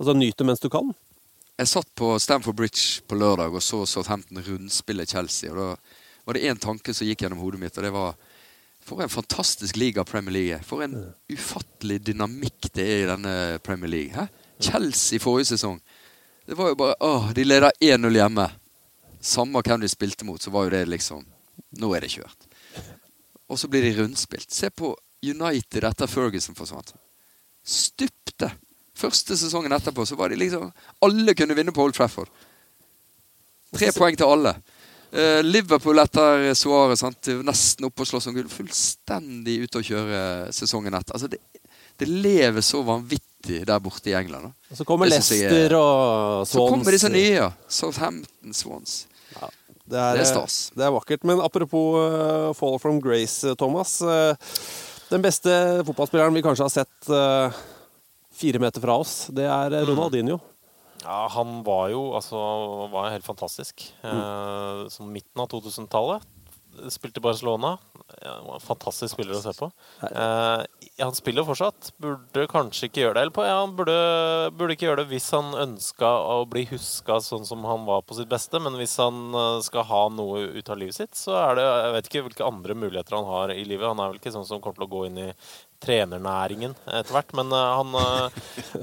Altså 0.00 0.14
nyt 0.16 0.32
det 0.38 0.46
mens 0.48 0.60
du 0.62 0.70
kan. 0.72 0.94
Jeg 1.60 1.68
satt 1.68 1.90
på 1.92 2.14
Stamford 2.16 2.56
Bridge 2.56 3.02
på 3.04 3.18
lørdag 3.20 3.52
og 3.52 3.60
så 3.60 3.82
Southampton 3.84 4.38
rundspille 4.40 5.04
Chelsea. 5.04 5.50
og 5.52 5.58
Da 5.58 5.66
var 6.24 6.34
det 6.34 6.44
én 6.48 6.58
tanke 6.58 6.94
som 6.96 7.04
gikk 7.04 7.20
gjennom 7.20 7.42
hodet 7.42 7.60
mitt, 7.60 7.76
og 7.76 7.84
det 7.84 7.90
var 7.92 8.14
For 8.80 9.02
en 9.02 9.12
fantastisk 9.12 9.76
liga 9.76 10.04
Premier 10.04 10.32
League 10.32 10.56
er. 10.56 10.62
For 10.64 10.80
en 10.80 11.12
ufattelig 11.28 11.98
dynamikk 12.00 12.70
det 12.72 12.86
er 12.86 13.02
i 13.02 13.10
denne 13.10 13.58
Premier 13.62 13.90
League. 13.92 14.14
Hæ? 14.14 14.26
Chelsea 14.58 15.20
forrige 15.20 15.50
sesong. 15.52 15.76
Det 16.46 16.56
var 16.56 16.68
jo 16.68 16.74
bare 16.80 16.94
åh, 17.00 17.30
De 17.32 17.44
leder 17.44 17.70
1-0 17.80 18.16
hjemme. 18.16 18.48
Samme 19.20 19.60
hvem 19.60 19.80
de 19.80 19.88
spilte 19.88 20.24
mot, 20.24 20.40
så 20.40 20.50
var 20.50 20.64
jo 20.64 20.70
det 20.70 20.88
liksom 20.88 21.26
Nå 21.76 21.92
er 21.94 22.00
det 22.00 22.10
kjørt. 22.10 22.48
Og 23.48 23.58
så 23.58 23.68
blir 23.68 23.84
de 23.84 23.92
rundspilt. 24.00 24.50
Se 24.50 24.70
på 24.70 24.96
United 25.22 25.84
etter 25.84 26.06
Ferguson 26.08 26.56
forsvant. 26.56 26.94
Stupte. 27.62 28.48
Første 29.00 29.36
sesongen 29.38 29.72
etterpå 29.72 30.04
så 30.08 30.18
var 30.18 30.32
de 30.32 30.38
liksom 30.40 30.68
Alle 31.06 31.34
kunne 31.38 31.56
vinne 31.56 31.72
på 31.74 31.84
Old 31.84 31.96
Trafford. 31.96 32.28
Tre 33.76 33.92
poeng 33.94 34.18
til 34.18 34.26
alle. 34.28 34.54
Eh, 35.10 35.40
Liverpool 35.42 35.98
etter 36.02 36.52
Suárez 36.58 37.02
nesten 37.42 37.86
oppe 37.88 38.04
og 38.04 38.10
slåss 38.10 38.28
om 38.30 38.36
gull. 38.36 38.50
Fullstendig 38.50 39.60
ute 39.64 39.80
å 39.80 39.86
kjøre 39.86 40.22
sesongen 40.54 40.94
etter. 40.98 41.16
Altså 41.16 41.30
det, 41.30 41.40
det 41.98 42.08
lever 42.10 42.64
så 42.66 42.82
vanvittig 42.86 43.62
der 43.66 43.82
borte 43.82 44.10
i 44.10 44.16
England. 44.18 44.50
Da. 44.50 44.70
Og 44.70 44.80
så 44.80 44.86
kommer 44.86 45.06
er- 45.06 45.16
Leicester 45.16 45.76
og 45.78 46.46
Swans. 46.46 46.52
Så 46.54 46.68
kommer 46.74 46.98
disse 46.98 47.12
nye, 47.12 47.32
ja. 47.38 47.50
Southampton 47.68 48.54
Swans. 48.54 49.00
Det 49.90 49.98
er, 49.98 50.14
Det 50.14 50.22
er 50.22 50.28
stas. 50.28 50.58
Det 50.76 50.86
er 50.86 50.92
vakkert. 50.94 51.24
Men 51.26 51.40
apropos 51.42 51.98
uh, 51.98 52.52
Fall 52.54 52.78
from 52.78 53.00
Grace, 53.02 53.56
Thomas. 53.58 53.96
Uh, 54.02 54.36
den 55.10 55.22
beste 55.24 55.50
fotballspilleren 55.88 56.36
vi 56.36 56.42
kanskje 56.46 56.66
har 56.68 56.70
sett 56.70 57.08
fire 58.40 58.60
meter 58.62 58.80
fra 58.82 58.96
oss, 59.02 59.26
det 59.36 59.44
er 59.46 59.70
Mm. 59.70 59.76
eh, 59.78 59.86
Ronaldinho. 59.90 60.40
Ja, 61.04 61.28
han 61.32 61.62
var 61.64 61.88
jo 61.92 62.00
altså, 62.16 62.36
var 62.92 63.10
helt 63.14 63.24
fantastisk. 63.24 63.86
Eh, 64.04 64.88
som 64.92 65.08
midten 65.12 65.40
av 65.40 65.48
2000-tallet. 65.48 66.22
Spilte 66.88 67.20
i 67.20 67.24
Barcelona. 67.24 67.76
Ja, 68.22 68.34
en 68.40 68.62
fantastisk 68.62 69.14
spiller 69.14 69.36
å 69.38 69.42
se 69.42 69.52
på. 69.56 69.68
Eh, 70.02 70.62
han 71.00 71.14
spiller 71.16 71.46
fortsatt. 71.46 71.92
Burde 72.02 72.46
kanskje 72.50 72.88
ikke 72.88 73.04
gjøre 73.04 73.16
det. 73.16 73.22
Eller 73.26 73.34
på, 73.36 73.44
ja, 73.46 73.60
han 73.62 73.76
burde, 73.78 73.96
burde 74.58 74.74
ikke 74.74 74.88
gjøre 74.88 75.04
det 75.04 75.12
hvis 75.14 75.30
han 75.36 75.54
ønska 75.56 76.10
å 76.34 76.42
bli 76.50 76.66
huska 76.72 77.20
sånn 77.24 77.46
som 77.48 77.64
han 77.68 77.86
var 77.88 78.02
på 78.04 78.18
sitt 78.18 78.28
beste. 78.30 78.60
Men 78.62 78.76
hvis 78.80 78.96
han 79.00 79.30
eh, 79.32 79.62
skal 79.66 79.86
ha 79.88 80.02
noe 80.12 80.42
ut 80.58 80.70
av 80.72 80.80
livet 80.80 80.98
sitt, 80.98 81.14
så 81.16 81.36
er 81.38 81.58
det 81.60 81.66
Jeg 81.70 81.96
vet 81.96 82.10
ikke 82.10 82.24
hvilke 82.28 82.48
andre 82.50 82.76
muligheter 82.76 83.16
han 83.16 83.28
har 83.30 83.54
i 83.54 83.64
livet. 83.64 83.88
Han 83.88 84.02
er 84.02 84.12
vel 84.12 84.20
ikke 84.20 84.34
sånn 84.34 84.48
som 84.48 84.62
kommer 84.62 84.80
til 84.80 84.88
å 84.88 84.94
gå 84.96 85.06
inn 85.08 85.20
i 85.28 85.30
trenernæringen 85.80 86.74
etter 86.92 87.14
hvert, 87.14 87.30
men 87.38 87.54
eh, 87.56 87.70
han, 87.78 87.94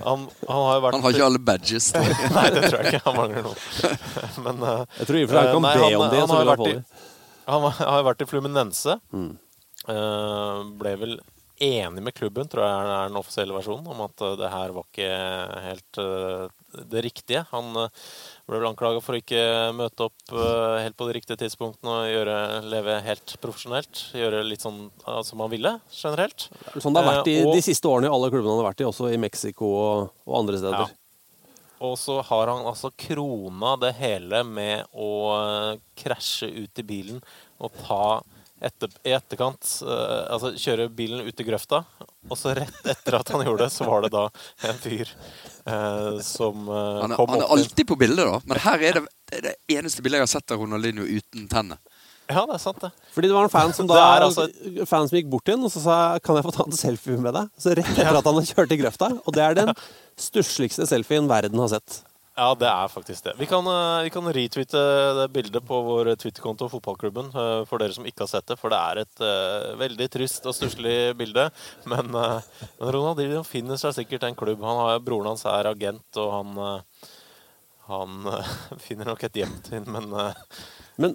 han, 0.01 0.23
han 0.47 0.63
har 0.65 0.79
jo 0.79 0.85
vært 0.87 0.97
Han 0.97 1.03
har 1.05 1.17
ikke 1.19 1.27
alle 1.27 1.43
badges. 1.51 1.91
Nei, 2.37 2.47
det 2.55 2.63
tror 2.71 2.79
jeg 2.79 2.95
ikke. 2.95 3.03
Han 3.05 3.19
mangler 3.19 3.45
noe. 3.45 3.93
Men 4.47 4.63
Jeg 4.63 5.05
tror 5.09 5.19
i 5.19 5.25
og 5.25 5.29
for 5.29 5.37
seg 5.37 5.51
han 5.51 5.53
kan 5.53 5.67
be 5.67 5.91
om 5.99 6.09
det, 6.09 6.23
han 6.23 6.31
så 6.31 6.39
har 6.39 6.49
vært 6.53 6.63
få 6.63 6.71
i-. 6.71 6.96
han 7.47 7.61
var- 7.63 7.79
har 7.93 8.03
vært 8.03 8.21
i 8.21 8.29
Fluminense. 8.29 8.99
Mm. 9.13 9.37
Eh, 9.87 10.63
ble 10.77 10.95
vel 10.99 11.19
enig 11.59 12.03
med 12.05 12.13
klubben, 12.13 12.45
tror 12.47 12.61
jeg 12.61 12.73
er 12.85 13.07
den 13.09 13.17
offisielle 13.17 13.55
versjonen, 13.55 13.87
om 13.89 14.01
at 14.05 14.21
eh, 14.21 14.35
det 14.37 14.49
her 14.51 14.73
var 14.75 14.83
ikke 14.91 15.07
helt 15.63 15.97
eh, 16.03 16.83
det 16.91 17.01
riktige. 17.07 17.45
Han 17.49 17.71
ble 17.73 18.59
vel 18.59 18.67
anklaga 18.69 19.01
for 19.01 19.15
å 19.15 19.21
ikke 19.21 19.39
møte 19.73 20.05
opp 20.05 20.33
helt 20.83 20.97
på 20.99 21.07
de 21.07 21.15
riktige 21.17 21.39
tidspunktene 21.41 21.89
og 22.03 22.11
gjøre, 22.11 22.35
leve 22.69 22.99
helt 23.07 23.33
profesjonelt. 23.41 24.03
Gjøre 24.13 24.43
litt 24.45 24.61
sånn 24.61 24.91
som 25.25 25.39
han 25.41 25.49
ville, 25.49 25.71
generelt. 25.89 26.49
Sånn 26.77 26.93
det 26.93 27.01
har 27.03 27.23
vært 27.23 27.31
i 27.31 27.39
og- 27.45 27.55
de 27.55 27.63
siste 27.65 27.89
årene 27.89 28.05
i 28.11 28.13
alle 28.13 28.29
klubbene 28.29 28.53
han 28.53 28.61
har 28.61 28.69
vært 28.73 28.83
i, 28.85 28.89
også 28.91 29.09
i 29.13 29.17
Mexico 29.17 29.65
og, 29.65 30.11
og 30.27 30.39
andre 30.43 30.59
steder. 30.61 30.85
Ja. 30.85 30.87
Og 31.83 31.97
så 31.99 32.21
har 32.25 32.49
han 32.49 32.65
altså 32.65 32.91
krona 32.97 33.75
det 33.81 33.93
hele 33.99 34.41
med 34.47 34.87
å 34.97 35.11
eh, 35.35 35.79
krasje 35.99 36.49
ut 36.49 36.81
i 36.81 36.85
bilen 36.87 37.21
og 37.61 37.75
ta 37.83 38.23
etter, 38.61 38.89
i 39.05 39.13
etterkant 39.13 39.67
uh, 39.85 40.33
Altså 40.33 40.53
kjøre 40.57 40.87
bilen 40.93 41.27
ut 41.27 41.41
i 41.41 41.45
grøfta. 41.45 41.83
Og 42.27 42.39
så 42.39 42.55
rett 42.57 42.89
etter 42.89 43.19
at 43.19 43.29
han 43.33 43.43
gjorde 43.45 43.67
det, 43.67 43.73
så 43.75 43.85
var 43.87 44.03
det 44.05 44.11
da 44.15 44.23
en 44.65 44.79
fyr 44.81 45.11
uh, 45.69 46.17
som 46.25 46.65
uh, 46.65 47.03
Han 47.03 47.13
er, 47.13 47.19
kom 47.19 47.35
han 47.35 47.43
er 47.43 47.45
opp 47.45 47.53
alltid 47.57 47.89
på 47.91 47.99
bildet, 48.01 48.25
da. 48.25 48.41
Men 48.49 48.61
her 48.65 48.87
er 48.89 48.99
det, 48.99 49.03
det, 49.29 49.37
er 49.37 49.45
det 49.49 49.55
eneste 49.77 50.05
bildet 50.05 50.23
jeg 50.23 50.27
har 50.27 50.33
sett 50.33 50.55
av 50.55 50.63
Ronaldinho 50.63 51.05
uten 51.05 51.45
tenner. 51.51 51.81
Ja, 52.27 52.43
det 52.43 52.57
er 52.57 52.59
sant, 52.61 52.81
det. 52.83 52.91
Fordi 53.15 53.29
det 53.29 53.37
var 53.37 53.47
en 53.47 53.53
fan 53.53 53.73
som 53.75 53.87
da 53.91 54.01
altså 54.19 54.47
fan 54.89 55.07
som 55.07 55.17
gikk 55.19 55.31
bort 55.31 55.47
til 55.47 55.57
ham 55.57 55.69
og 55.69 55.73
så 55.73 55.83
sa 55.83 55.95
kan 56.23 56.39
jeg 56.39 56.47
få 56.47 56.53
ta 56.57 56.67
en 56.67 56.75
selfie 56.75 57.21
med 57.23 57.35
deg. 57.37 57.49
Så 57.59 57.75
rett 57.77 57.93
etter 57.95 58.19
at 58.19 58.29
han 58.29 58.41
har 58.41 58.51
kjørt 58.51 58.75
i 58.75 58.81
grøfta. 58.83 59.13
Og 59.23 59.37
det 59.37 59.45
er 59.45 59.57
den 59.61 59.73
stussligste 60.27 60.87
selfien 60.89 61.29
verden 61.31 61.63
har 61.63 61.71
sett. 61.77 62.01
Ja, 62.37 62.51
det 62.53 62.67
er 62.69 62.89
faktisk 62.93 63.23
det. 63.25 63.31
Vi 63.39 63.47
kan, 63.49 63.65
eh, 63.65 64.03
vi 64.05 64.11
kan 64.13 64.27
retweete 64.29 64.81
det 65.17 65.25
bildet 65.33 65.63
på 65.65 65.79
vår 65.81 66.11
Twitter-konto, 66.21 66.67
Fotballklubben, 66.69 67.31
eh, 67.33 67.63
for 67.65 67.81
dere 67.81 67.95
som 67.95 68.05
ikke 68.05 68.27
har 68.27 68.29
sett 68.29 68.45
det. 68.45 68.59
For 68.61 68.69
det 68.69 68.77
er 68.77 69.01
et 69.01 69.23
uh, 69.25 69.73
veldig 69.79 70.07
trist 70.13 70.45
og 70.45 70.53
stusslig 70.53 71.17
bilde. 71.17 71.47
Men, 71.89 72.13
uh, 72.13 72.37
men 72.77 72.91
Ronaldinho 72.93 73.41
finner 73.41 73.81
seg 73.81 73.95
sikkert 73.97 74.27
en 74.27 74.37
klubb. 74.37 74.61
Han 74.61 74.83
har, 74.83 74.99
broren 75.01 75.31
hans 75.31 75.47
er 75.49 75.71
agent, 75.71 76.05
og 76.21 76.29
han, 76.35 76.53
eh, 76.61 77.09
han 77.87 78.27
eh, 78.31 78.51
finner 78.85 79.09
nok 79.09 79.23
et 79.27 79.39
hjem 79.39 79.55
til 79.65 79.87
men 79.87 80.11
uh, 80.13 80.31
Men, 80.97 81.13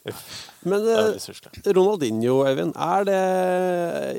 men 0.63 0.85
eh. 0.87 1.17
Ronaldinho, 1.75 2.37
Øyvind, 2.47 2.77
er 2.79 3.07
det 3.09 3.23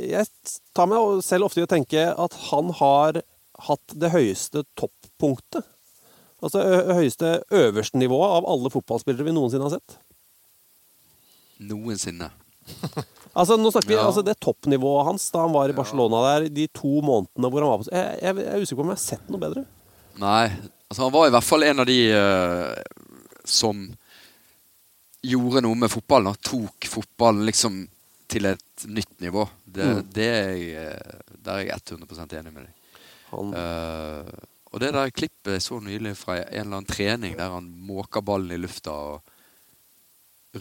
Jeg 0.10 0.28
tar 0.76 0.90
meg 0.92 1.22
selv 1.24 1.48
ofte 1.48 1.62
i 1.62 1.68
å 1.68 1.72
tenke 1.72 2.10
at 2.12 2.36
han 2.50 2.74
har 2.82 3.22
hatt 3.64 3.94
det 3.96 4.10
høyeste 4.12 4.66
toppunktet. 4.76 5.64
Altså 6.44 6.60
det 6.60 6.98
høyeste 6.98 7.30
øverste 7.56 8.02
nivået 8.02 8.34
av 8.42 8.48
alle 8.52 8.72
fotballspillere 8.74 9.30
vi 9.30 9.36
noensinne 9.38 9.70
har 9.70 9.78
sett. 9.78 9.98
Noensinne. 11.64 12.32
Altså, 13.34 13.56
nå 13.58 13.72
snakker 13.74 13.90
vi 13.90 13.96
Ja. 13.96 14.04
altså 14.06 14.22
det 14.22 14.36
toppnivået 14.46 15.08
hans 15.08 15.24
da 15.34 15.40
han 15.42 15.54
var 15.56 15.72
i 15.72 15.74
Barcelona 15.74 16.20
der 16.28 16.44
de 16.54 16.68
to 16.70 17.00
månedene 17.02 17.50
hvor 17.50 17.64
han 17.66 17.72
var 17.72 17.80
på 17.82 17.88
Jeg, 17.90 18.20
jeg, 18.22 18.36
jeg 18.38 18.52
er 18.54 18.62
usikker 18.62 18.78
på 18.78 18.84
om 18.84 18.92
jeg 18.92 19.00
har 19.00 19.02
sett 19.02 19.32
noe 19.34 19.42
bedre. 19.42 19.64
Nei. 20.22 20.52
Altså, 20.94 21.08
han 21.08 21.14
var 21.16 21.26
i 21.26 21.32
hvert 21.34 21.46
fall 21.48 21.64
en 21.66 21.80
av 21.82 21.88
de 21.90 21.98
uh, 22.14 22.74
som 23.50 23.80
gjorde 25.26 25.64
noe 25.66 25.80
med 25.82 25.90
fotballen. 25.90 26.30
Han 26.30 26.44
tok 26.46 26.86
fotballen 26.86 27.48
liksom 27.48 27.80
til 28.30 28.46
et 28.46 28.84
nytt 28.86 29.16
nivå. 29.26 29.48
Det, 29.66 29.88
Mm. 29.88 30.04
det 30.14 30.28
er 30.28 30.52
jeg, 30.52 30.68
eh, 30.84 31.34
der 31.34 31.54
er 31.56 31.64
jeg 31.66 31.82
100 31.98 32.38
enig 32.38 32.54
med 32.54 32.68
deg. 32.68 32.92
Han, 33.32 33.56
Uh, 33.58 34.30
og 34.70 34.80
det 34.86 34.92
der 34.94 35.10
klippet 35.10 35.56
jeg 35.56 35.66
så 35.66 35.80
nylig 35.82 36.14
fra 36.18 36.36
en 36.44 36.46
eller 36.62 36.78
annen 36.78 36.86
trening 36.86 37.38
der 37.42 37.50
han 37.50 37.74
måker 37.74 38.22
ballen 38.22 38.54
i 38.54 38.62
lufta 38.62 38.94
og 38.94 39.34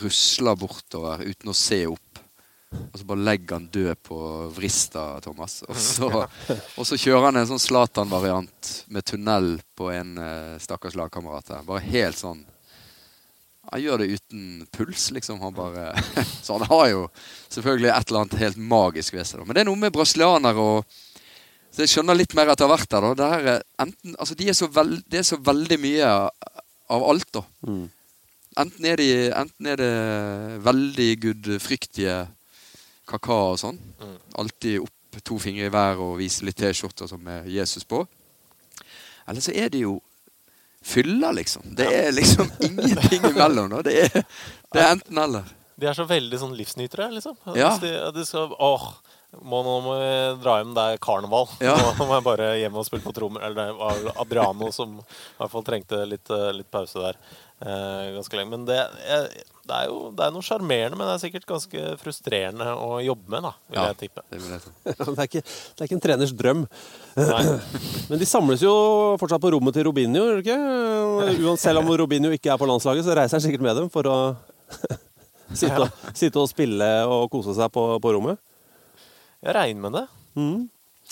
rusler 0.01 0.57
bortover 0.57 1.29
uten 1.29 1.53
å 1.53 1.57
se 1.57 1.83
opp. 1.92 2.02
Og 2.73 2.99
så 3.01 3.07
bare 3.09 3.25
legger 3.25 3.59
han 3.59 3.69
død 3.73 4.01
på 4.07 4.19
vrista, 4.57 5.05
Thomas. 5.25 5.61
Og 5.69 5.77
så, 5.77 6.09
og 6.77 6.87
så 6.89 6.99
kjører 7.01 7.29
han 7.29 7.41
en 7.41 7.51
sånn 7.51 7.63
Zlatan-variant 7.63 8.73
med 8.93 9.07
tunnel 9.09 9.55
på 9.77 9.91
en 9.93 10.17
uh, 10.21 10.57
stakkars 10.63 10.97
lagkamerat. 10.99 11.51
der. 11.51 11.69
Bare 11.69 11.85
helt 11.85 12.21
sånn 12.21 12.43
Han 13.73 13.81
gjør 13.81 14.03
det 14.03 14.19
uten 14.19 14.67
puls, 14.75 15.11
liksom. 15.15 15.41
Han 15.41 15.55
bare 15.57 15.93
Så 16.45 16.59
han 16.59 16.69
har 16.69 16.89
jo 16.91 17.07
selvfølgelig 17.53 17.93
et 17.93 18.11
eller 18.11 18.25
annet 18.25 18.43
helt 18.43 18.61
magisk 18.75 19.17
ved 19.17 19.29
seg. 19.29 19.41
da. 19.41 19.47
Men 19.49 19.57
det 19.57 19.65
er 19.65 19.71
noe 19.71 19.83
med 19.85 19.95
brasilianere 19.95 20.69
og 20.73 21.01
så 21.73 21.87
jeg 21.87 21.89
skjønner 21.95 22.19
litt 22.19 22.35
mer 22.37 22.51
etter 22.53 22.69
hvert. 22.69 22.85
der, 22.93 23.01
da. 23.01 23.13
Det 23.17 23.27
er 23.33 23.63
enten, 23.81 24.17
altså 24.21 24.35
de 24.37 24.49
er 24.53 24.57
så 24.57 24.67
veld, 24.69 24.99
det 25.09 25.23
er 25.23 25.25
så 25.25 25.39
veldig 25.41 25.79
mye 25.81 26.11
av 26.93 27.07
alt, 27.09 27.31
da. 27.33 27.41
Mm. 27.65 27.87
Enten, 28.61 28.85
er 28.85 29.01
de, 29.01 29.09
enten 29.33 29.71
er 29.73 29.81
det 29.81 29.93
veldig 30.67 31.09
gudfryktige 31.23 32.17
kakao 33.12 33.53
og 33.53 33.61
sånn. 33.61 33.79
Mm. 34.01 34.16
Alltid 34.42 34.81
opp 34.87 35.20
to 35.20 35.37
fingre 35.42 35.68
i 35.68 35.72
været 35.72 36.01
og 36.01 36.16
vise 36.20 36.46
litt 36.48 36.57
T-skjorter 36.61 37.11
som 37.11 37.20
med 37.22 37.48
Jesus 37.53 37.85
på. 37.88 38.01
Eller 39.29 39.44
så 39.44 39.53
er 39.55 39.68
det 39.72 39.85
jo 39.85 39.98
fylla, 40.83 41.31
liksom. 41.37 41.75
Det 41.79 41.87
er 41.87 42.12
liksom 42.16 42.48
ingenting 42.64 43.29
imellom. 43.31 43.70
Da. 43.77 43.83
Det 43.87 43.98
er, 44.07 44.25
det 44.72 44.81
er 44.83 44.94
enten-eller. 44.96 45.53
De 45.79 45.88
er 45.88 45.96
så 45.96 46.07
veldig 46.09 46.38
sånn 46.40 46.57
livsnytere, 46.57 47.11
liksom. 47.14 47.37
Ja. 47.59 47.75
De, 47.83 47.92
de 48.14 48.25
skal, 48.27 48.53
åh, 48.59 48.88
må, 49.40 49.62
nå 49.64 49.77
må 49.85 49.94
vi 49.96 50.11
dra 50.42 50.59
hjem, 50.61 50.75
det 50.77 50.83
er 50.90 50.98
karneval. 51.03 51.48
Ja. 51.64 51.77
Nå 51.96 52.05
må 52.09 52.18
jeg 52.18 52.27
bare 52.27 52.51
hjem 52.61 52.77
og 52.77 52.85
spille 52.88 53.05
på 53.05 53.14
trommer. 53.16 53.46
Eller 53.46 53.70
det 53.70 53.79
var 53.79 54.20
Adriano 54.25 54.68
som 54.75 54.98
i 54.98 55.07
hvert 55.38 55.55
fall 55.55 55.64
trengte 55.66 56.03
litt, 56.09 56.29
eh, 56.35 56.51
litt 56.59 56.68
pause 56.72 57.01
der. 57.01 57.20
Eh, 57.62 58.07
ganske 58.16 58.35
lenge. 58.35 58.51
Men 58.51 58.64
det, 58.66 58.77
eh, 59.07 59.27
det 59.70 59.75
er 59.77 59.85
jo 59.87 60.09
det 60.18 60.25
er 60.27 60.33
noe 60.35 60.42
sjarmerende, 60.42 60.96
men 60.98 61.07
det 61.07 61.12
er 61.14 61.20
sikkert 61.22 61.44
ganske 61.46 61.83
frustrerende 62.01 62.66
å 62.75 62.96
jobbe 63.05 63.31
med, 63.31 63.44
da, 63.46 63.53
vil 63.70 63.79
Ja. 63.79 63.85
jeg 63.92 63.98
tippe. 64.01 64.25
Det 64.33 64.40
vil 64.42 64.51
jeg 64.51 64.62
det, 64.98 65.07
er 65.12 65.29
ikke, 65.29 65.42
det 65.44 65.85
er 65.85 65.87
ikke 65.87 65.98
en 65.98 66.05
treners 66.09 66.33
drøm. 66.35 66.64
Nei. 67.20 67.42
Men 68.11 68.18
de 68.18 68.27
samles 68.27 68.64
jo 68.66 68.72
fortsatt 69.22 69.44
på 69.44 69.53
rommet 69.55 69.77
til 69.79 69.87
Robinho, 69.87 70.25
gjør 70.27 70.40
de 70.40 70.46
ikke? 70.48 70.59
Uansett, 71.46 71.62
selv 71.68 71.85
om 71.85 71.92
Robinho 72.03 72.35
ikke 72.35 72.51
er 72.51 72.59
på 72.59 72.66
landslaget, 72.66 73.07
så 73.07 73.14
reiser 73.14 73.38
han 73.38 73.46
sikkert 73.46 73.62
med 73.68 73.79
dem 73.79 73.88
for 73.94 74.11
å 74.11 74.18
sitte, 75.61 75.79
og, 75.87 76.03
sitte 76.18 76.42
og 76.42 76.51
spille 76.51 76.90
og 77.07 77.29
kose 77.31 77.55
seg 77.55 77.70
på, 77.70 77.87
på 78.03 78.16
rommet. 78.18 78.42
Jeg 79.42 79.55
regner 79.55 79.87
med 79.87 80.01
det. 80.01 80.07
Mm. 80.38 80.59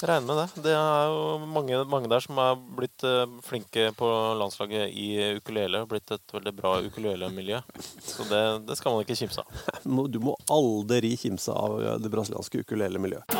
Regner 0.02 0.26
med 0.26 0.36
det. 0.36 0.62
Det 0.64 0.72
er 0.72 1.10
jo 1.12 1.38
mange, 1.44 1.84
mange 1.92 2.08
der 2.08 2.22
som 2.24 2.38
er 2.40 2.54
blitt 2.78 3.04
eh, 3.04 3.26
flinke 3.44 3.90
på 3.98 4.08
landslaget 4.40 4.94
i 4.96 5.08
ukulele. 5.36 5.82
og 5.82 5.90
Blitt 5.92 6.14
et 6.14 6.32
veldig 6.32 6.54
bra 6.56 6.78
ukulelemiljø. 6.86 7.60
Så 8.00 8.24
det, 8.30 8.42
det 8.68 8.78
skal 8.80 8.96
man 8.96 9.04
ikke 9.04 9.18
kimse 9.20 9.44
av. 9.44 9.60
Du 10.14 10.18
må 10.24 10.36
aldri 10.50 11.12
kimse 11.20 11.52
av 11.52 11.76
det 12.00 12.12
brasilianske 12.12 12.64
ukulelemiljøet. 12.64 13.36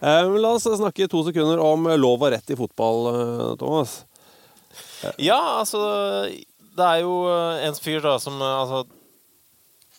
Eh, 0.00 0.36
la 0.40 0.56
oss 0.56 0.64
snakke 0.64 1.08
to 1.12 1.20
sekunder 1.28 1.60
om 1.60 1.88
lov 2.00 2.22
og 2.22 2.32
rett 2.32 2.50
i 2.50 2.56
fotball, 2.56 3.08
eh, 3.12 3.56
Thomas. 3.60 4.04
Ja, 5.18 5.60
altså 5.60 5.80
Det 6.76 6.84
er 6.84 7.02
jo 7.04 7.24
eh, 7.30 7.66
en 7.68 7.76
fyr 7.76 8.00
da 8.04 8.16
som 8.20 8.40
eh, 8.40 8.56
altså, 8.60 8.84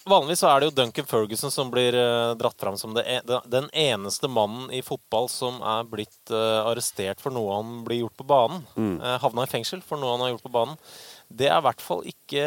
Vanligvis 0.07 0.43
er 0.47 0.59
det 0.63 0.69
jo 0.69 0.75
Duncan 0.77 1.07
Ferguson 1.09 1.51
som 1.51 1.69
blir 1.73 1.95
eh, 1.97 2.31
dratt 2.39 2.59
fram 2.61 2.77
som 2.79 2.93
det, 2.95 3.03
e- 3.11 3.39
den- 3.51 3.69
eneste 3.73 4.29
mannen 4.31 4.69
i 4.73 4.81
fotball 4.85 5.27
som 5.31 5.59
er 5.61 5.83
blitt 5.89 6.31
eh, 6.31 6.59
arrestert 6.63 7.19
for 7.23 7.35
noe 7.35 7.57
han 7.59 7.81
blir 7.87 8.03
gjort 8.05 8.17
på 8.21 8.27
banen. 8.29 8.63
Mm. 8.77 8.97
havna 9.23 9.43
i 9.43 9.51
fengsel 9.51 9.81
for 9.83 9.99
noe 9.99 10.15
han 10.15 10.23
har 10.25 10.31
gjort 10.35 10.45
på 10.47 10.53
banen. 10.55 10.77
Det 11.27 11.49
er 11.51 11.59
i 11.59 11.65
hvert 11.65 11.83
fall 11.83 12.05
ikke 12.07 12.45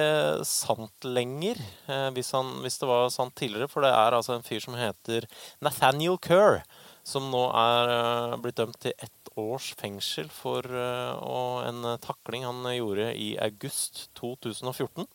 sant 0.48 1.04
lenger, 1.04 1.60
eh, 1.90 2.08
hvis, 2.16 2.32
han, 2.36 2.54
hvis 2.64 2.78
det 2.80 2.88
var 2.88 3.10
sant 3.12 3.34
tidligere. 3.36 3.68
For 3.68 3.84
det 3.84 3.92
er 3.92 4.16
altså 4.16 4.38
en 4.38 4.46
fyr 4.46 4.62
som 4.64 4.78
heter 4.80 5.28
Nathaniel 5.60 6.16
Kerr, 6.24 6.62
som 7.04 7.28
nå 7.32 7.44
er 7.56 7.92
eh, 7.98 8.36
blitt 8.40 8.56
dømt 8.60 8.80
til 8.80 8.96
ett 8.96 9.12
års 9.38 9.70
fengsel 9.78 10.26
for 10.32 10.64
eh, 10.64 11.68
en 11.68 11.84
takling 12.02 12.48
han 12.48 12.64
gjorde 12.74 13.12
i 13.20 13.34
august 13.40 14.08
2014. 14.18 15.06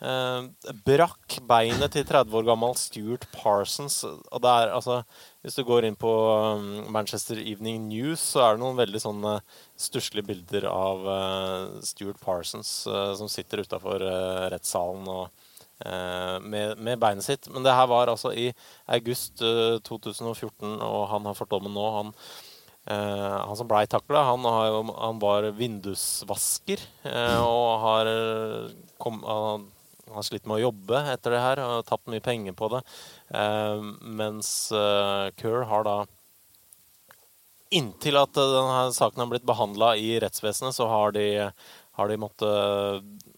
Eh, 0.00 0.72
brakk 0.86 1.34
beinet 1.44 1.92
til 1.92 2.06
30 2.08 2.32
år 2.38 2.46
gammel 2.48 2.72
Stuart 2.80 3.26
Parsons. 3.34 3.98
Og 4.08 4.40
det 4.40 4.48
er 4.48 4.72
altså 4.72 5.02
Hvis 5.44 5.56
du 5.56 5.64
går 5.64 5.84
inn 5.88 5.96
på 5.96 6.08
um, 6.08 6.86
Manchester 6.92 7.36
Evening 7.40 7.86
News, 7.88 8.20
så 8.32 8.42
er 8.44 8.56
det 8.56 8.62
noen 8.62 8.78
veldig 8.80 9.00
sånne 9.00 9.34
stusslige 9.80 10.28
bilder 10.28 10.66
av 10.68 11.06
eh, 11.08 11.78
Stuart 11.84 12.20
Parsons 12.20 12.70
eh, 12.88 13.12
som 13.16 13.28
sitter 13.28 13.64
utafor 13.64 14.04
rettssalen 14.52 15.08
og 15.08 15.46
med, 15.80 16.76
med 16.76 17.00
beinet 17.00 17.24
sitt. 17.24 17.48
Men 17.48 17.64
det 17.64 17.72
her 17.72 17.86
var 17.88 18.10
altså 18.12 18.34
i 18.36 18.50
august 18.92 19.40
eh, 19.40 19.78
2014, 19.80 20.76
og 20.76 21.06
han 21.08 21.28
har 21.28 21.38
fått 21.38 21.52
dommen 21.54 21.72
nå. 21.72 21.86
Han, 21.94 22.12
han 22.90 23.56
som 23.56 23.68
blei 23.68 23.86
takla, 23.88 24.26
han, 24.28 24.44
han 24.44 25.20
var 25.22 25.48
vindusvasker 25.56 26.84
og 27.44 27.66
har, 27.84 28.10
kom, 29.00 29.20
han 29.24 29.68
har 30.14 30.26
slitt 30.26 30.46
med 30.48 30.58
å 30.58 30.64
jobbe 30.68 31.02
etter 31.12 31.34
det 31.34 31.42
her 31.44 31.62
og 31.64 31.84
tapt 31.88 32.10
mye 32.10 32.24
penger 32.24 32.56
på 32.56 32.70
det. 32.74 32.80
Eh, 33.34 33.84
mens 34.20 34.50
eh, 34.76 35.26
Kerr 35.40 35.68
har 35.70 35.86
da 35.88 35.98
Inntil 37.70 38.16
at 38.18 38.34
denne 38.34 38.88
saken 38.90 39.22
har 39.22 39.28
blitt 39.30 39.46
behandla 39.46 39.92
i 39.94 40.16
rettsvesenet, 40.18 40.74
så 40.74 40.88
har 40.90 41.12
de, 41.14 41.26
har 41.94 42.08
de 42.10 42.16
måttet 42.18 43.28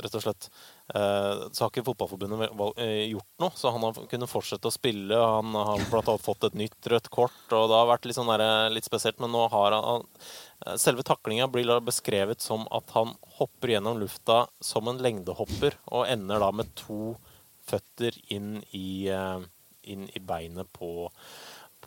rett 0.00 0.14
og 0.16 0.22
slett 0.24 0.48
Så 0.92 1.64
har 1.64 1.70
ikke 1.70 1.84
Fotballforbundet 1.86 2.50
eh, 2.76 3.06
gjort 3.14 3.28
noe, 3.40 3.52
så 3.56 3.70
han 3.72 3.84
har 3.86 3.96
kunnet 4.10 4.28
fortsette 4.28 4.68
å 4.68 4.74
spille. 4.74 5.16
Han 5.16 5.54
har 5.56 5.84
blant 5.88 6.10
annet 6.12 6.24
fått 6.24 6.44
et 6.48 6.58
nytt 6.58 6.88
rødt 6.92 7.08
kort, 7.12 7.44
og 7.48 7.70
det 7.70 7.78
har 7.78 7.88
vært 7.88 8.08
litt, 8.08 8.18
sånn 8.18 8.28
der, 8.28 8.44
litt 8.74 8.88
spesielt. 8.88 9.16
Men 9.22 9.32
nå 9.32 9.46
har 9.54 9.78
han, 9.78 10.04
eh, 10.66 10.76
Selve 10.76 11.04
taklinga 11.06 11.48
blir 11.48 11.80
beskrevet 11.80 12.44
som 12.44 12.68
at 12.70 12.92
han 12.96 13.16
hopper 13.38 13.72
gjennom 13.72 13.98
lufta 14.02 14.44
som 14.60 14.88
en 14.88 15.00
lengdehopper, 15.00 15.80
og 15.90 16.10
ender 16.12 16.44
da 16.44 16.52
med 16.52 16.74
to 16.76 17.16
føtter 17.66 18.18
inn 18.34 18.58
i, 18.76 19.08
eh, 19.08 19.40
inn 19.84 20.08
i 20.12 20.20
beinet 20.20 20.68
på, 20.76 21.08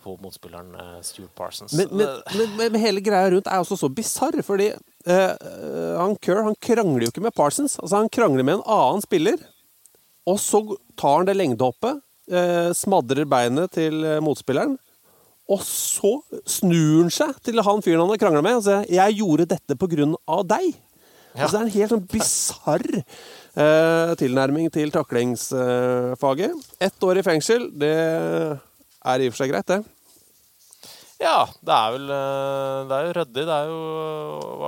på 0.06 0.14
motspilleren 0.22 0.76
eh, 0.78 1.02
Stuart 1.06 1.34
Parsons. 1.38 1.74
Men, 1.74 1.90
men, 1.98 2.56
men, 2.60 2.78
hele 2.82 3.02
greia 3.04 3.32
rundt 3.34 3.50
er 3.50 3.64
også 3.64 3.78
så 3.80 3.90
bisarr, 3.90 4.38
fordi 4.46 4.70
eh, 4.72 5.34
eh, 5.34 5.98
han 5.98 6.16
Kerr 6.22 6.46
han 6.46 6.58
krangler 6.62 7.08
jo 7.08 7.14
ikke 7.14 7.26
med 7.26 7.36
Parsons. 7.36 7.80
Altså 7.82 8.04
Han 8.04 8.12
krangler 8.14 8.46
med 8.46 8.60
en 8.60 8.66
annen 8.78 9.06
spiller, 9.06 9.42
og 10.30 10.40
så 10.42 10.62
tar 11.00 11.22
han 11.22 11.30
det 11.30 11.38
lengdehoppet, 11.40 12.02
eh, 12.32 12.72
smadrer 12.78 13.26
beinet 13.30 13.74
til 13.78 14.04
eh, 14.06 14.22
motspilleren, 14.24 14.78
og 15.46 15.62
så 15.62 16.16
snur 16.50 17.04
han 17.04 17.14
seg 17.14 17.36
til 17.46 17.62
han 17.62 17.84
fyren 17.86 18.02
han 18.02 18.14
har 18.14 18.22
krangla 18.22 18.42
med, 18.46 18.60
og 18.60 18.66
sier 18.66 18.86
'Jeg 18.90 19.20
gjorde 19.22 19.50
dette 19.54 19.78
på 19.78 19.90
grunn 19.90 20.16
av 20.26 20.46
deg'. 20.50 20.74
Altså, 21.36 21.52
det 21.52 21.60
er 21.60 21.66
en 21.66 21.76
helt 21.76 21.92
sånn 21.92 22.08
bisarr 22.08 22.86
eh, 22.96 24.14
tilnærming 24.22 24.70
til 24.72 24.94
taklingsfaget. 24.94 26.70
Ett 26.80 27.04
år 27.04 27.20
i 27.20 27.26
fengsel, 27.28 27.68
det 27.76 27.92
er 27.92 29.22
i 29.22 29.28
og 29.28 29.36
for 29.36 29.44
seg 29.44 29.52
greit, 29.52 29.68
det. 29.68 29.82
Ja, 31.26 31.48
det 31.66 31.74
er 31.74 31.92
vel 31.96 32.10
eh, 32.14 32.80
Det 32.90 32.96
er 32.96 33.06
jo 33.08 33.14
ryddig. 33.18 33.44
Det 33.50 33.56
er 33.56 33.66
jo 33.66 33.80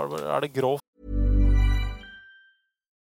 er 0.01 0.35
Er 0.35 0.39
det 0.39 0.53
grovt? 0.53 0.81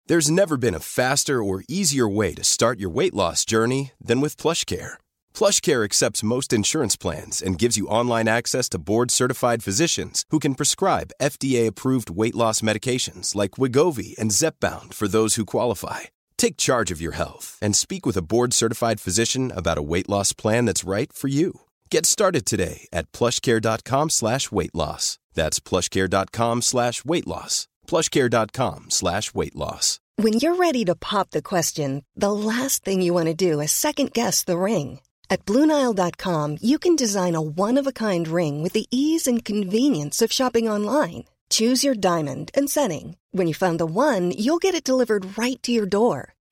There's 0.08 0.30
never 0.30 0.56
been 0.56 0.74
a 0.74 0.80
faster 0.80 1.42
or 1.42 1.64
easier 1.68 2.08
way 2.08 2.34
to 2.34 2.44
start 2.44 2.78
your 2.78 2.90
weight 2.90 3.14
loss 3.14 3.44
journey 3.44 3.90
than 4.00 4.20
with 4.20 4.36
PlushCare. 4.36 4.94
PlushCare 5.34 5.84
accepts 5.84 6.22
most 6.22 6.52
insurance 6.52 6.96
plans 6.96 7.42
and 7.42 7.58
gives 7.58 7.76
you 7.76 7.88
online 7.88 8.28
access 8.28 8.68
to 8.68 8.78
board-certified 8.78 9.64
physicians 9.64 10.24
who 10.30 10.38
can 10.38 10.54
prescribe 10.54 11.10
FDA-approved 11.20 12.08
weight 12.08 12.36
loss 12.36 12.62
medications 12.62 13.34
like 13.34 13.58
Wigovi 13.58 14.16
and 14.16 14.30
Zepbound 14.30 14.94
for 14.94 15.08
those 15.08 15.34
who 15.34 15.44
qualify. 15.44 16.00
Take 16.36 16.56
charge 16.56 16.92
of 16.92 17.00
your 17.00 17.16
health 17.16 17.58
and 17.60 17.74
speak 17.74 18.06
with 18.06 18.16
a 18.16 18.26
board-certified 18.32 19.00
physician 19.00 19.50
about 19.50 19.78
a 19.78 19.88
weight 19.92 20.08
loss 20.08 20.32
plan 20.32 20.66
that's 20.66 20.88
right 20.88 21.12
for 21.12 21.26
you. 21.28 21.65
Get 21.90 22.06
started 22.06 22.46
today 22.46 22.88
at 22.92 23.10
plushcare.com 23.12 24.10
slash 24.10 24.50
weight 24.50 24.74
loss. 24.74 25.18
That's 25.34 25.60
plushcare.com 25.60 26.62
slash 26.62 27.04
weight 27.04 27.26
loss. 27.26 27.68
plushcare.com 27.86 28.86
slash 28.90 29.34
weight 29.34 29.54
loss. 29.54 30.00
When 30.16 30.34
you're 30.34 30.56
ready 30.56 30.84
to 30.86 30.94
pop 30.94 31.30
the 31.30 31.42
question, 31.42 32.02
the 32.16 32.32
last 32.32 32.84
thing 32.84 33.02
you 33.02 33.12
want 33.12 33.26
to 33.26 33.34
do 33.34 33.60
is 33.60 33.70
second 33.72 34.12
guess 34.14 34.44
the 34.44 34.58
ring. 34.58 35.00
At 35.28 35.44
Bluenile.com, 35.44 36.58
you 36.62 36.78
can 36.78 36.96
design 36.96 37.34
a 37.34 37.42
one 37.42 37.76
of 37.76 37.86
a 37.86 37.92
kind 37.92 38.26
ring 38.26 38.62
with 38.62 38.72
the 38.72 38.86
ease 38.90 39.26
and 39.26 39.44
convenience 39.44 40.22
of 40.22 40.32
shopping 40.32 40.68
online. 40.68 41.24
Choose 41.50 41.84
your 41.84 41.94
diamond 41.94 42.50
and 42.54 42.70
setting. 42.70 43.16
When 43.30 43.46
you 43.46 43.54
find 43.54 43.78
the 43.78 43.86
one, 43.86 44.30
you'll 44.30 44.58
get 44.58 44.74
it 44.74 44.82
delivered 44.82 45.36
right 45.38 45.62
to 45.62 45.70
your 45.70 45.86
door. 45.86 46.34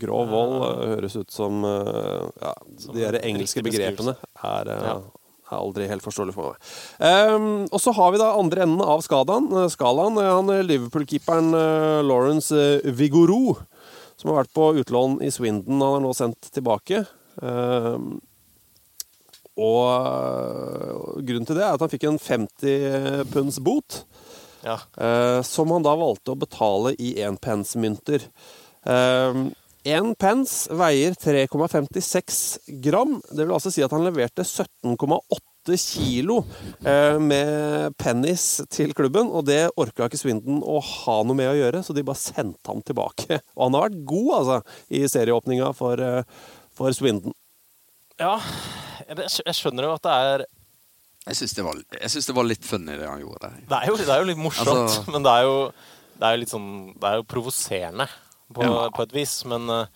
Grov 0.00 0.30
vold 0.30 0.58
eh, 0.66 0.84
høres 0.94 1.16
ut 1.18 1.32
som 1.32 1.64
eh, 1.66 2.28
ja, 2.42 2.52
De 2.86 3.00
der 3.00 3.18
engelske 3.22 3.64
begrepene 3.64 4.16
er, 4.16 4.70
eh, 4.72 4.86
er 5.50 5.58
aldri 5.58 5.88
helt 5.90 6.04
forståelig 6.04 6.34
for 6.36 6.52
meg. 6.52 6.70
Um, 7.02 7.66
og 7.66 7.78
så 7.82 7.94
har 7.96 8.14
vi 8.14 8.22
da 8.22 8.30
andre 8.38 8.64
enden 8.66 8.84
av 8.84 9.02
skalaen. 9.06 9.50
eh, 9.62 9.68
skalaen 9.72 10.18
han 10.20 10.54
Liverpool-keeperen 10.66 11.52
Lawrence 12.06 12.80
Vigoro. 12.84 13.58
som 14.20 14.30
har 14.30 14.42
vært 14.42 14.52
på 14.52 14.66
utlån 14.82 15.22
i 15.24 15.30
Swindon. 15.32 15.80
Han 15.80 15.96
er 15.96 16.04
nå 16.04 16.12
sendt 16.16 16.50
tilbake. 16.52 17.06
Um, 17.40 18.18
og 19.60 21.20
grunnen 21.24 21.48
til 21.48 21.56
det 21.56 21.64
er 21.64 21.74
at 21.74 21.82
han 21.82 21.90
fikk 21.92 22.04
en 22.08 22.20
50 22.20 23.32
punds 23.32 23.58
bot. 23.64 24.04
Ja. 24.64 24.76
Uh, 25.00 25.40
som 25.46 25.72
han 25.72 25.84
da 25.84 25.96
valgte 25.96 26.34
å 26.34 26.38
betale 26.38 26.92
i 27.00 27.14
énpence-mynter. 27.24 28.28
Én 29.88 30.12
pence 30.20 30.68
veier 30.76 31.14
3,56 31.16 32.58
gram. 32.84 33.14
Det 33.32 33.46
vil 33.46 33.54
altså 33.54 33.70
si 33.72 33.80
at 33.84 33.94
han 33.94 34.04
leverte 34.04 34.44
17,8 34.44 35.76
kilo 35.80 36.42
eh, 36.84 37.16
med 37.16 37.96
pennies 38.00 38.60
til 38.72 38.92
klubben, 38.96 39.30
og 39.32 39.46
det 39.48 39.70
orka 39.80 40.08
ikke 40.08 40.20
Swindon 40.20 40.60
å 40.60 40.78
ha 40.84 41.16
noe 41.24 41.38
med 41.38 41.48
å 41.48 41.56
gjøre, 41.56 41.82
så 41.84 41.96
de 41.96 42.04
bare 42.04 42.20
sendte 42.20 42.68
ham 42.68 42.84
tilbake. 42.84 43.40
Og 43.56 43.66
han 43.66 43.78
har 43.78 43.88
vært 43.88 44.04
god, 44.12 44.30
altså, 44.42 44.60
i 44.92 45.02
serieåpninga 45.08 45.72
for, 45.76 46.04
eh, 46.04 46.48
for 46.76 46.92
Swindon. 46.96 47.36
Ja, 48.20 48.36
jeg 49.08 49.56
skjønner 49.56 49.88
jo 49.88 49.94
at 49.96 50.04
det 50.04 50.12
er 50.12 50.42
Jeg 51.30 51.36
syns 51.38 51.54
det, 51.56 51.64
synes 52.12 52.26
det 52.28 52.34
var 52.36 52.48
litt 52.48 52.66
funny, 52.68 52.98
det 53.00 53.08
han 53.08 53.22
gjorde. 53.24 53.54
Det 53.64 53.78
er 53.78 53.88
jo, 53.88 53.96
det 53.96 54.12
er 54.12 54.20
jo 54.20 54.28
litt 54.28 54.44
morsomt, 54.44 54.76
Altså- 54.76 55.06
men 55.08 55.24
det 55.24 55.32
er 55.38 55.48
jo, 55.48 55.54
det 56.20 56.26
er 56.26 56.34
jo 56.36 56.40
litt 56.42 56.52
sånn 56.52 56.68
Det 57.00 57.06
er 57.08 57.16
jo 57.16 57.30
provoserende 57.32 58.08
på, 58.54 58.62
Ja. 58.66 58.88
på 58.94 59.02
et 59.06 59.12
vis, 59.14 59.44
men 59.50 59.68
eh, 59.70 59.86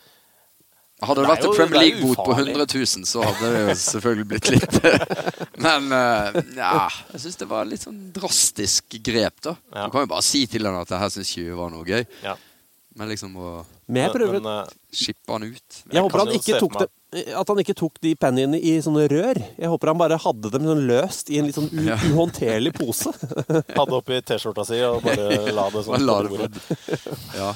Hadde 1.04 1.20
det 1.20 1.26
Det 1.26 1.30
vært 1.34 1.44
en 1.44 1.54
Premier 1.58 1.74
er 1.80 1.82
League-bot 1.84 2.16
på 2.16 2.32
ufarlig. 2.32 2.52
100 2.54 2.66
000, 2.80 3.04
så 3.10 3.22
hadde 3.26 3.48
det 3.50 3.62
jo 3.64 3.72
selvfølgelig 3.82 4.26
blitt 4.30 4.50
litt 4.54 4.76
Men 5.66 5.90
eh, 5.92 6.38
ja, 6.56 6.88
jeg 7.12 7.20
syns 7.24 7.36
det 7.42 7.48
var 7.50 7.66
litt 7.68 7.82
sånn 7.82 7.98
drastisk 8.14 8.94
grep, 9.04 9.40
da. 9.42 9.56
Du 9.74 9.90
kan 9.90 10.04
jo 10.06 10.10
bare 10.14 10.22
si 10.24 10.44
til 10.48 10.64
han 10.70 10.78
at 10.80 10.88
det 10.94 11.00
her 11.02 11.10
syns 11.12 11.32
ikke 11.34 11.48
vi 11.50 11.58
var 11.58 11.74
noe 11.74 11.84
gøy. 11.88 12.04
Ja. 12.22 12.36
Men 12.94 13.10
liksom 13.10 13.34
å 13.42 13.64
Men 13.90 14.12
prøver 14.14 14.38
Men, 14.38 14.46
eh, 14.62 14.74
skippe 14.94 15.34
han 15.34 15.42
ut 15.50 15.80
Jeg 15.90 16.00
håper 16.06 16.18
han 16.22 16.30
ikke 16.38 16.60
tok 16.62 16.76
det, 16.78 16.88
at 17.34 17.48
han 17.50 17.58
ikke 17.64 17.74
tok 17.82 17.98
de 18.06 18.14
pennyene 18.14 18.58
i 18.62 18.76
sånne 18.86 19.08
rør. 19.10 19.42
Jeg 19.58 19.68
håper 19.74 19.90
han 19.90 19.98
bare 19.98 20.16
hadde 20.22 20.50
dem 20.54 20.62
sånn 20.70 20.86
løst 20.88 21.28
i 21.34 21.40
en 21.42 21.50
litt 21.50 21.58
sånn 21.58 21.68
u 21.74 21.84
Ja. 21.90 21.98
uhåndterlig 21.98 22.72
pose. 22.78 23.10
Hadde 23.74 23.98
oppi 23.98 24.22
T-skjorta 24.22 24.64
si 24.70 24.78
og 24.86 25.02
bare 25.02 25.50
la 25.58 25.68
det 25.74 25.84
sånn 25.90 26.06
la 26.06 26.20
på 26.22 26.38
det 26.38 26.50
bordet. 26.54 27.08
Ja. 27.34 27.52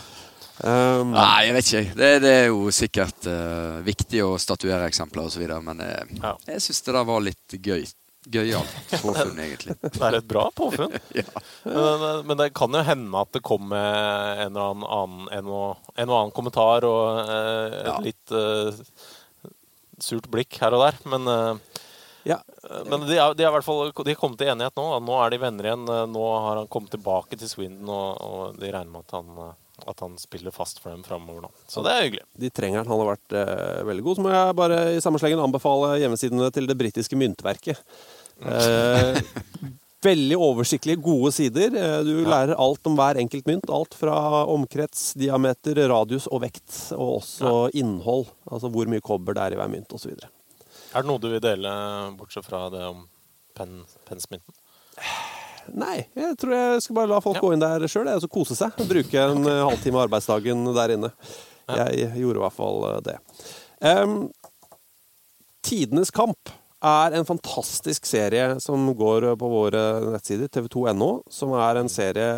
Um, 0.58 1.12
Nei, 1.14 1.46
jeg 1.46 1.54
vet 1.54 1.68
ikke. 1.70 1.94
Det, 1.98 2.10
det 2.24 2.34
er 2.34 2.48
jo 2.50 2.72
sikkert 2.74 3.28
uh, 3.30 3.78
viktig 3.86 4.24
å 4.26 4.34
statuere 4.42 4.88
eksempler 4.90 5.28
osv., 5.28 5.44
men 5.62 5.84
uh, 5.84 6.34
jeg 6.48 6.64
syns 6.64 6.82
det 6.86 6.96
der 6.96 7.08
var 7.08 7.24
litt 7.24 7.58
gøy. 7.62 7.86
Gøyalt 8.28 8.90
påfunn, 9.00 9.38
egentlig. 9.40 9.76
Det 9.94 10.02
er 10.04 10.16
et 10.18 10.26
bra 10.28 10.48
påfunn. 10.52 10.92
men, 11.64 12.02
men 12.28 12.40
det 12.40 12.50
kan 12.56 12.74
jo 12.74 12.82
hende 12.84 13.22
at 13.22 13.30
det 13.32 13.40
kommer 13.46 13.78
en 13.78 14.50
eller 14.50 14.74
annen, 14.74 14.84
annen, 14.84 15.30
en, 15.38 15.48
og, 15.48 15.92
en 15.94 16.10
og 16.10 16.16
annen 16.18 16.34
kommentar 16.36 16.84
og 16.84 17.22
eh, 17.22 17.78
et 17.78 18.02
litt 18.04 18.34
eh, 18.36 18.82
surt 20.04 20.28
blikk 20.28 20.58
her 20.60 20.76
og 20.76 20.84
der. 20.84 20.98
Men, 21.14 21.30
eh, 21.32 22.34
men 22.90 23.06
de, 23.06 23.16
er, 23.16 23.32
de, 23.38 23.46
er 23.46 23.48
i 23.48 23.54
hvert 23.54 23.64
fall, 23.64 23.94
de 23.96 24.12
har 24.12 24.20
kommet 24.20 24.42
til 24.42 24.52
enighet 24.52 24.76
nå. 24.76 24.84
Da. 24.92 25.00
Nå 25.08 25.16
er 25.22 25.32
de 25.32 25.40
venner 25.46 25.70
igjen. 25.70 25.88
Eh, 25.94 26.04
Nå 26.12 26.28
har 26.34 26.60
han 26.60 26.70
kommet 26.74 26.92
tilbake 26.98 27.38
til 27.38 27.48
Swindon, 27.48 27.88
og, 27.88 28.20
og 28.28 28.60
de 28.60 28.74
regner 28.74 28.92
med 28.92 29.06
at 29.06 29.16
han, 29.16 29.32
eh, 29.46 29.56
at 29.86 30.00
han 30.02 30.16
spiller 30.18 30.50
fast 30.54 30.80
for 30.82 30.90
dem 30.90 31.02
framover 31.06 31.44
nå. 31.46 31.50
Så 31.70 31.82
det 31.86 31.92
er 31.94 32.06
hyggelig. 32.06 32.24
De 32.44 32.50
trenger 32.50 32.80
han. 32.82 32.88
Han 32.90 33.02
har 33.02 33.10
vært 33.14 33.34
eh, 33.38 33.82
veldig 33.88 34.04
god. 34.06 34.18
Så 34.18 34.24
må 34.24 34.32
jeg 34.34 34.56
bare 34.58 34.78
i 34.96 35.02
samme 35.04 35.20
slengen 35.22 35.42
anbefale 35.44 35.92
hjemmesidene 36.02 36.48
til 36.54 36.66
det 36.70 36.76
britiske 36.80 37.18
myntverket. 37.20 37.80
Eh, 38.42 39.20
veldig 40.08 40.38
oversiktlige, 40.48 41.00
gode 41.02 41.32
sider. 41.36 41.74
Eh, 41.78 42.00
Du 42.06 42.12
lærer 42.26 42.58
alt 42.58 42.90
om 42.90 42.98
hver 42.98 43.20
enkelt 43.22 43.46
mynt. 43.50 43.70
Alt 43.72 43.94
fra 43.98 44.16
omkrets, 44.50 45.12
diameter, 45.18 45.78
radius 45.92 46.26
og 46.32 46.42
vekt. 46.46 46.68
Og 46.98 47.20
også 47.20 47.54
innhold. 47.78 48.26
Altså 48.50 48.72
hvor 48.74 48.90
mye 48.90 49.04
kobber 49.04 49.38
det 49.38 49.46
er 49.46 49.56
i 49.56 49.62
hver 49.62 49.72
mynt 49.72 49.94
osv. 49.94 50.14
Er 50.18 51.02
det 51.04 51.08
noe 51.08 51.20
du 51.20 51.28
vil 51.30 51.42
dele, 51.44 51.70
bortsett 52.18 52.46
fra 52.48 52.66
det 52.72 52.82
om 52.88 53.04
pen, 53.58 53.82
pensmynten? 54.08 54.54
Nei, 55.76 56.06
jeg 56.16 56.36
tror 56.40 56.54
jeg 56.54 56.84
skal 56.84 56.96
bare 56.96 57.10
la 57.10 57.20
folk 57.24 57.40
gå 57.42 57.52
inn 57.54 57.62
der 57.62 57.84
sjøl 57.90 58.08
og 58.12 58.30
kose 58.32 58.56
seg. 58.58 58.76
Bruke 58.88 59.24
en 59.24 59.42
okay. 59.42 59.60
halvtime 59.68 59.98
av 59.98 60.06
arbeidsdagen 60.06 60.64
der 60.76 60.94
inne. 60.96 61.12
Jeg 61.68 62.12
gjorde 62.16 62.40
i 62.40 62.44
hvert 62.46 62.56
fall 62.56 62.86
eh, 62.88 63.00
det. 63.04 63.16
Um, 63.84 64.16
Tidenes 65.64 66.10
kamp 66.14 66.50
er 66.84 67.16
en 67.18 67.26
fantastisk 67.26 68.06
serie 68.06 68.54
som 68.62 68.86
går 68.96 69.32
på 69.38 69.50
våre 69.50 69.82
nettsider, 70.14 70.48
tv2.no, 70.54 71.10
som 71.30 71.52
er 71.58 71.80
en 71.80 71.90
serie 71.92 72.30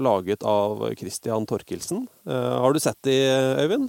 laget 0.00 0.42
av 0.48 0.82
Christian 0.98 1.46
Torkelsen. 1.48 2.06
Uh, 2.28 2.56
har 2.64 2.74
du 2.74 2.80
sett 2.82 2.98
de, 3.06 3.16
Øyvind? 3.62 3.88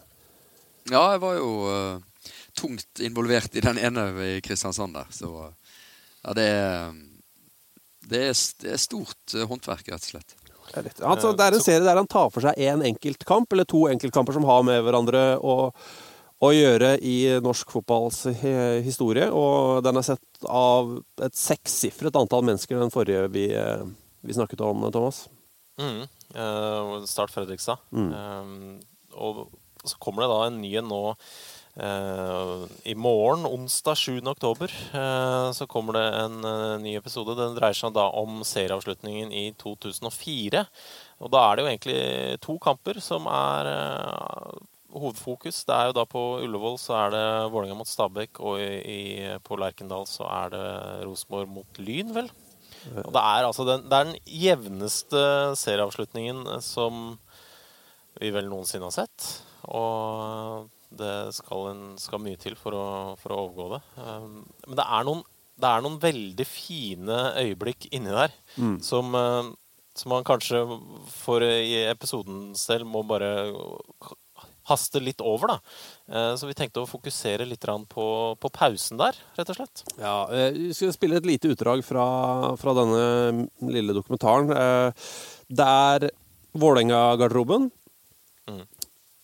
Ja, 0.92 1.04
jeg 1.16 1.24
var 1.24 1.40
jo 1.40 1.50
uh, 1.68 2.30
tungt 2.56 3.02
involvert 3.04 3.56
i 3.56 3.64
den 3.64 3.80
ene 3.80 4.10
i 4.24 4.38
Kristiansand 4.44 4.96
der, 4.96 5.10
så 5.12 5.32
uh, 5.50 5.80
ja, 6.24 6.36
det 6.36 6.48
er 6.52 6.96
det 8.10 8.24
er, 8.32 8.36
det 8.64 8.74
er 8.76 8.82
stort 8.82 9.36
eh, 9.36 9.48
håndverk, 9.48 9.88
rett 9.94 10.04
og 10.04 10.12
slett. 10.14 10.38
Altså, 10.76 11.32
det 11.32 11.46
er 11.46 11.56
en 11.56 11.64
serie 11.64 11.86
der 11.86 11.96
han 11.96 12.10
tar 12.12 12.28
for 12.34 12.44
seg 12.44 12.60
én 12.60 12.84
enkeltkamp, 12.90 13.54
eller 13.56 13.68
to 13.70 13.86
enkeltkamper 13.88 14.36
som 14.36 14.48
har 14.50 14.66
med 14.68 14.82
hverandre 14.84 15.22
å, 15.40 15.72
å 16.44 16.50
gjøre 16.52 16.98
i 17.08 17.16
norsk 17.44 17.72
fotballs 17.72 18.26
historie. 18.84 19.30
Og 19.32 19.80
den 19.86 20.00
er 20.00 20.06
sett 20.10 20.50
av 20.52 20.98
et 21.24 21.40
sekssifret 21.40 22.20
antall 22.20 22.44
mennesker, 22.50 22.80
den 22.82 22.94
forrige 22.94 23.30
vi, 23.32 23.48
eh, 23.56 23.88
vi 24.28 24.36
snakket 24.36 24.66
om, 24.68 24.84
Thomas. 24.92 25.24
Mm. 25.80 26.04
Uh, 26.36 27.06
Start 27.06 27.32
Fredrikstad. 27.32 27.80
Mm. 27.96 28.12
Uh, 28.12 29.16
og 29.18 29.48
så 29.88 29.98
kommer 30.04 30.26
det 30.26 30.34
da 30.34 30.40
en 30.48 30.60
ny 30.62 30.72
en 30.80 30.90
nå 30.90 31.02
eh, 31.14 31.16
i 31.78 32.94
morgen, 32.98 33.46
onsdag 33.46 33.98
7. 33.98 34.28
oktober, 34.28 34.72
eh, 34.94 35.52
så 35.54 35.68
kommer 35.70 35.94
det 35.94 36.06
en 36.24 36.46
eh, 36.46 36.80
ny 36.82 36.96
episode. 36.98 37.36
Den 37.38 37.54
dreier 37.54 37.78
seg 37.78 37.94
da 37.94 38.08
om 38.18 38.40
serieavslutningen 38.42 39.30
i 39.30 39.52
2004. 39.62 40.64
Og 41.22 41.30
da 41.34 41.44
er 41.44 41.56
det 41.56 41.64
jo 41.64 41.70
egentlig 41.70 42.40
to 42.42 42.56
kamper 42.64 42.98
som 43.04 43.30
er 43.30 43.70
eh, 43.70 44.56
hovedfokus. 44.98 45.60
Det 45.68 45.76
er 45.76 45.92
jo 45.92 45.98
da 46.00 46.06
på 46.10 46.24
Ullevål 46.48 46.80
så 46.82 46.96
er 46.98 47.14
det 47.14 47.26
Vålerenga 47.54 47.78
mot 47.78 47.90
Stabæk, 47.90 48.42
og 48.42 48.58
i, 48.62 49.28
på 49.46 49.60
Lerkendal 49.62 50.08
så 50.10 50.26
er 50.32 50.56
det 50.56 50.68
Rosenborg 51.06 51.52
mot 51.60 51.82
Lyn, 51.82 52.16
vel. 52.16 52.32
Og 53.04 53.12
det 53.14 53.22
er 53.22 53.46
altså 53.46 53.68
den, 53.68 53.86
det 53.86 53.98
er 53.98 54.10
den 54.10 54.18
jevneste 54.26 55.22
serieavslutningen 55.60 56.46
som 56.64 57.18
vi 58.18 58.32
vel 58.34 58.50
noensinne 58.50 58.88
har 58.88 58.96
sett. 58.96 59.28
Og 59.68 60.72
det 60.92 61.34
skal, 61.36 61.68
en, 61.74 61.82
skal 62.00 62.22
mye 62.24 62.38
til 62.40 62.56
for 62.56 62.72
å, 62.78 62.86
for 63.20 63.34
å 63.36 63.40
overgå 63.48 63.66
det. 63.76 63.82
Um, 64.00 64.46
Men 64.68 64.78
det 64.80 64.86
er, 64.88 65.08
noen, 65.08 65.24
det 65.60 65.72
er 65.72 65.82
noen 65.84 65.98
veldig 66.00 66.46
fine 66.48 67.18
øyeblikk 67.44 67.90
inni 67.92 68.14
der 68.16 68.32
Mm. 68.58 68.78
som, 68.82 69.14
uh, 69.14 69.50
som 69.98 70.14
man 70.14 70.24
kanskje 70.24 70.62
for 71.12 71.44
i 71.44 71.84
episoden 71.90 72.56
selv 72.56 72.88
må 72.88 73.04
bare 73.08 73.34
haste 74.68 75.00
litt 75.00 75.22
over, 75.24 75.48
da. 75.48 75.58
Uh, 76.12 76.36
Så 76.40 76.48
vi 76.48 76.54
tenkte 76.58 76.82
å 76.84 76.88
fokusere 76.90 77.46
litt 77.48 77.64
på, 77.90 78.08
på 78.40 78.50
pausen 78.52 78.98
der, 79.00 79.16
rett 79.38 79.50
og 79.50 79.56
slett. 79.60 79.84
Ja, 79.98 80.28
eh, 80.32 80.52
Vi 80.52 80.74
skal 80.74 80.94
spille 80.96 81.18
et 81.18 81.26
lite 81.28 81.52
utdrag 81.52 81.84
fra, 81.84 82.56
fra 82.60 82.74
denne 82.76 83.48
lille 83.62 83.96
dokumentaren. 83.96 84.52
Uh, 84.52 84.92
Det 85.50 85.68
er 85.68 86.10
Vålerenga-garderoben. 86.58 87.72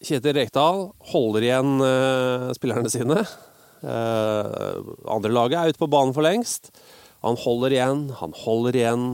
Kjetil 0.03 0.35
Rekdal 0.35 0.89
holder 1.13 1.45
igjen 1.45 1.75
eh, 1.83 2.49
spillerne 2.57 2.91
sine. 2.91 3.23
Eh, 3.83 4.79
andre 5.11 5.31
laget 5.31 5.59
er 5.59 5.71
ute 5.71 5.79
på 5.81 5.91
banen 5.91 6.15
for 6.15 6.25
lengst. 6.25 6.73
Han 7.23 7.39
holder 7.39 7.75
igjen, 7.77 8.01
han 8.19 8.35
holder 8.43 8.77
igjen. 8.79 9.05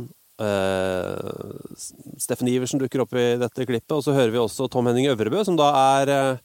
Eh, 0.42 1.84
Steffen 2.22 2.50
Iversen 2.50 2.82
dukker 2.82 3.06
opp 3.06 3.14
i 3.14 3.36
dette 3.42 3.68
klippet, 3.70 4.00
og 4.00 4.06
så 4.06 4.16
hører 4.18 4.34
vi 4.34 4.42
også 4.42 4.70
Tom 4.72 4.90
Henning 4.90 5.12
Øvrebø, 5.12 5.44
som 5.46 5.60
da 5.60 5.70
er 6.00 6.40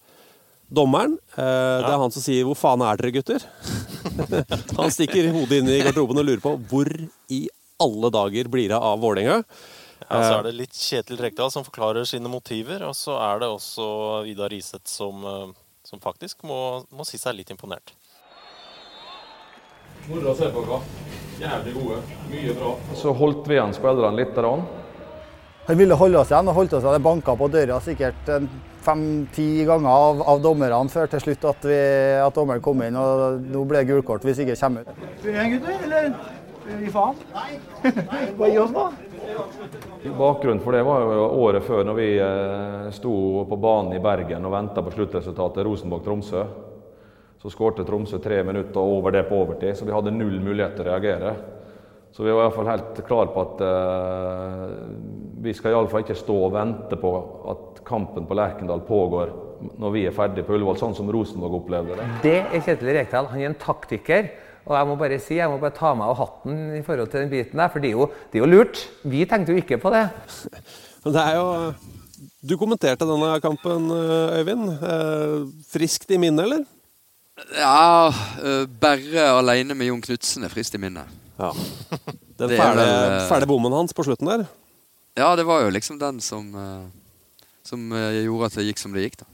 dommeren. 0.75 1.17
Det 1.37 1.89
er 1.89 2.01
han 2.01 2.13
som 2.13 2.25
sier 2.25 2.45
'hvor 2.45 2.59
faen 2.59 2.83
er 2.83 3.01
dere, 3.01 3.15
gutter'? 3.15 3.45
han 4.81 4.93
stikker 4.93 5.33
hodet 5.33 5.61
inn 5.61 5.71
i 5.73 5.81
garderoben 5.85 6.21
og 6.21 6.27
lurer 6.29 6.45
på 6.45 6.57
hvor 6.69 6.91
i 7.33 7.47
alle 7.81 8.11
dager 8.13 8.49
blir 8.53 8.69
det 8.73 8.81
av 8.81 9.01
Vålerenga. 9.01 9.43
Ja, 10.09 10.21
så 10.21 10.39
er 10.39 10.47
det 10.49 10.55
litt 10.59 10.77
Kjetil 10.77 11.21
Rekdal 11.21 11.51
som 11.53 11.65
forklarer 11.67 12.07
sine 12.09 12.29
motiver, 12.29 12.85
og 12.85 12.95
så 12.99 13.17
er 13.25 13.41
det 13.43 13.49
også 13.49 13.87
Vidar 14.27 14.53
Riseth 14.53 14.91
som, 14.91 15.25
eh, 15.25 15.55
som 15.89 16.03
faktisk 16.03 16.45
må, 16.45 16.85
må 16.93 17.07
si 17.09 17.21
seg 17.21 17.39
litt 17.39 17.53
imponert. 17.55 17.95
Moro 20.11 20.35
å 20.35 20.37
se 20.37 20.51
på 20.53 20.65
dere. 20.67 20.83
Jævlig 21.41 21.73
gode. 21.79 22.03
Mye 22.31 22.55
bra. 22.59 22.75
Så 23.01 23.15
holdt 23.17 23.49
vi 23.49 23.57
igjen 23.57 23.73
spillerne 23.75 24.19
litt. 24.21 24.37
Der. 24.37 24.51
Han 25.65 25.81
ville 25.81 25.97
holde 25.97 26.21
oss 26.21 26.31
igjen 26.31 26.53
og 26.53 26.59
holdt 26.61 26.77
oss 26.77 26.85
igjen. 26.85 26.99
Det 26.99 27.07
banka 27.09 27.35
på 27.41 27.49
døra 27.51 27.81
sikkert 27.83 28.29
fem-ti 28.85 29.65
ganger 29.65 29.89
av, 29.89 30.23
av 30.29 30.43
dommerne 30.45 30.93
før 30.93 31.09
til 31.15 31.23
slutt 31.25 31.47
at, 31.49 31.67
vi, 31.67 31.81
at 32.21 32.37
dommeren 32.37 32.63
kom 32.65 32.85
inn. 32.85 32.99
og 33.01 33.41
Nå 33.49 33.65
ble 33.69 33.81
det 33.81 33.89
gult 33.95 34.07
kort 34.11 34.27
hvis 34.29 34.43
ikke 34.45 34.59
kommer 34.61 34.85
ut. 34.85 35.05
Gjøre 35.25 35.47
gutter, 35.55 35.79
eller? 35.89 36.43
Gi 36.65 36.91
faen? 36.93 37.19
Hva 38.39 38.49
gi 38.49 38.59
oss, 38.59 38.73
da? 38.73 38.91
Bakgrunnen 40.19 40.63
for 40.65 40.77
det 40.77 40.83
var 40.85 41.03
jo 41.05 41.25
året 41.45 41.65
før, 41.65 41.83
når 41.89 41.97
vi 41.99 42.11
eh, 42.21 42.87
sto 42.95 43.15
på 43.49 43.59
banen 43.61 43.97
i 43.97 44.03
Bergen 44.05 44.45
og 44.45 44.55
venta 44.55 44.85
på 44.85 44.93
sluttresultatet 44.95 45.65
Rosenborg-Tromsø. 45.67 46.45
Så 47.41 47.53
skårte 47.53 47.85
Tromsø 47.85 48.21
tre 48.25 48.41
minutter 48.47 48.81
over 48.81 49.13
det 49.13 49.27
på 49.29 49.37
overtid, 49.43 49.77
så 49.77 49.85
vi 49.85 49.93
hadde 49.93 50.15
null 50.15 50.39
mulighet 50.41 50.79
til 50.79 50.87
å 50.87 50.93
reagere. 50.93 51.35
Så 52.15 52.25
vi 52.25 52.33
var 52.33 52.47
iallfall 52.47 52.71
helt 52.71 53.01
klare 53.05 53.33
på 53.35 53.43
at 53.43 53.63
uh, 53.67 54.69
vi 55.45 55.53
skal 55.57 55.75
iallfall 55.75 56.05
ikke 56.05 56.17
stå 56.17 56.37
og 56.47 56.55
vente 56.55 56.97
på 57.01 57.11
at 57.51 57.83
kampen 57.85 58.29
på 58.29 58.37
Lerkendal 58.39 58.85
pågår 58.87 59.35
når 59.83 59.93
vi 59.93 60.05
er 60.07 60.15
ferdig 60.15 60.45
på 60.47 60.55
Ullevål, 60.55 60.79
sånn 60.79 60.97
som 60.97 61.11
Rosenborg 61.13 61.59
opplevde 61.59 61.99
det. 61.99 62.07
Det 62.23 62.37
er 62.45 62.65
Kjetil 62.65 62.93
Rekdal. 62.97 63.29
Han 63.33 63.43
er 63.43 63.51
en 63.51 63.59
taktiker. 63.61 64.31
Og 64.65 64.73
jeg 64.79 64.89
må 64.89 64.95
bare 64.97 65.19
si, 65.21 65.37
jeg 65.37 65.51
må 65.53 65.59
bare 65.61 65.77
ta 65.77 65.91
meg 65.97 66.09
av 66.09 66.17
hatten 66.23 66.61
i 66.79 66.83
forhold 66.85 67.11
til 67.13 67.25
den 67.25 67.33
biten 67.33 67.61
der, 67.61 67.69
for 67.73 67.85
det 67.85 67.91
er 67.91 67.99
jo, 67.99 68.07
det 68.33 68.39
er 68.39 68.45
jo 68.45 68.49
lurt. 68.49 68.81
Vi 69.05 69.27
tenkte 69.29 69.53
jo 69.53 69.61
ikke 69.61 69.81
på 69.83 69.93
det. 69.95 70.07
Det 71.05 71.21
er 71.21 71.35
jo 71.37 71.75
Du 72.41 72.55
kommenterte 72.57 73.05
denne 73.05 73.35
kampen, 73.45 73.91
Øyvind. 73.93 74.71
Eh, 74.73 75.35
friskt 75.69 76.09
i 76.09 76.17
minnet, 76.17 76.47
eller? 76.47 76.63
Ja 77.59 78.09
Bare 78.09 78.67
Berre 78.81 79.27
aleine 79.37 79.77
med 79.77 79.91
Jon 79.91 80.01
Knutsen 80.01 80.49
er 80.49 80.53
friskt 80.53 80.79
i 80.79 80.81
minnet. 80.81 81.13
Ja. 81.37 81.51
Den 82.41 82.57
fæle, 82.57 82.89
uh, 82.89 83.29
fæle 83.29 83.51
bommen 83.51 83.77
hans 83.77 83.93
på 83.93 84.07
slutten 84.09 84.33
der? 84.33 84.47
Ja, 85.21 85.35
det 85.37 85.45
var 85.45 85.61
jo 85.67 85.77
liksom 85.77 86.01
den 86.01 86.23
som, 86.25 86.49
som 87.63 87.93
gjorde 87.93 88.49
at 88.49 88.57
det 88.57 88.65
gikk 88.71 88.81
som 88.81 88.97
det 88.97 89.05
gikk, 89.05 89.21
da. 89.21 89.29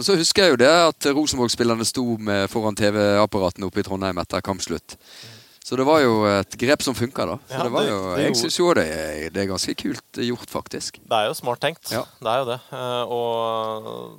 Og 0.00 0.06
så 0.06 0.16
husker 0.16 0.46
jeg 0.46 0.54
jo 0.54 0.60
det 0.62 0.70
at 0.72 1.06
Rosenborg-spillerne 1.12 1.84
sto 1.84 2.02
med 2.16 2.48
foran 2.48 2.76
TV-apparatene 2.78 3.68
oppe 3.68 3.82
i 3.82 3.84
Trondheim 3.84 4.16
etter 4.22 4.40
kampslutt. 4.40 4.96
Så 5.60 5.76
det 5.76 5.84
var 5.86 6.00
jo 6.00 6.24
et 6.24 6.56
grep 6.58 6.80
som 6.82 6.96
funka, 6.96 7.26
da. 7.28 7.36
Så 7.44 7.58
Ja, 7.58 7.62
det 7.66 7.72
var 7.74 7.84
jo, 7.84 7.98
det 8.16 8.22
jeg 8.24 8.30
gjorde- 8.32 8.40
syns 8.40 8.56
jo 8.58 8.74
det 8.74 8.86
det 9.34 9.42
er 9.44 9.50
ganske 9.52 9.74
kult 9.76 10.12
gjort, 10.24 10.48
faktisk. 10.50 10.98
Det 11.04 11.12
er 11.18 11.26
jo 11.28 11.34
smart 11.36 11.60
tenkt. 11.60 11.92
Ja. 11.92 12.02
Det 12.18 12.26
er 12.32 12.38
jo 12.40 12.46
det. 12.48 12.60
Eh, 12.72 13.04
Og 13.12 14.18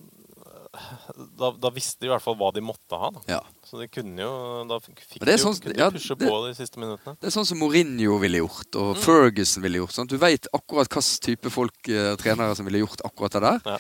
da, 1.38 1.50
da 1.52 1.70
visste 1.74 2.00
de 2.00 2.08
i 2.08 2.12
hvert 2.14 2.24
fall 2.24 2.38
hva 2.40 2.52
de 2.54 2.62
måtte 2.64 2.96
ha. 2.96 3.10
Da. 3.12 3.20
Ja. 3.28 3.40
Så 3.68 3.78
de 3.82 3.88
kunne 3.92 4.22
jo 4.22 4.64
Da 4.70 4.78
fikk 4.80 5.02
de 5.20 5.38
sånn, 5.38 5.58
jo 5.76 5.90
pushe 5.92 6.16
det- 6.18 6.30
på 6.30 6.48
de 6.48 6.54
siste 6.56 6.78
minuttene. 6.80 7.18
Det 7.20 7.28
er 7.28 7.36
sånn 7.40 7.46
som 7.46 7.58
Mourinho 7.60 8.20
ville 8.22 8.38
gjort, 8.40 8.76
og 8.76 8.96
Mm. 8.96 9.02
Ferguson 9.02 9.64
ville 9.64 9.80
gjort. 9.82 9.92
Sånn. 9.98 10.08
Du 10.08 10.18
veit 10.18 10.46
akkurat 10.54 10.88
hvilken 10.88 11.20
type 11.20 11.50
folk, 11.52 11.90
eh, 11.90 12.16
trenere 12.16 12.56
som 12.56 12.66
ville 12.66 12.86
gjort 12.86 13.02
akkurat 13.04 13.32
det 13.32 13.42
der. 13.42 13.80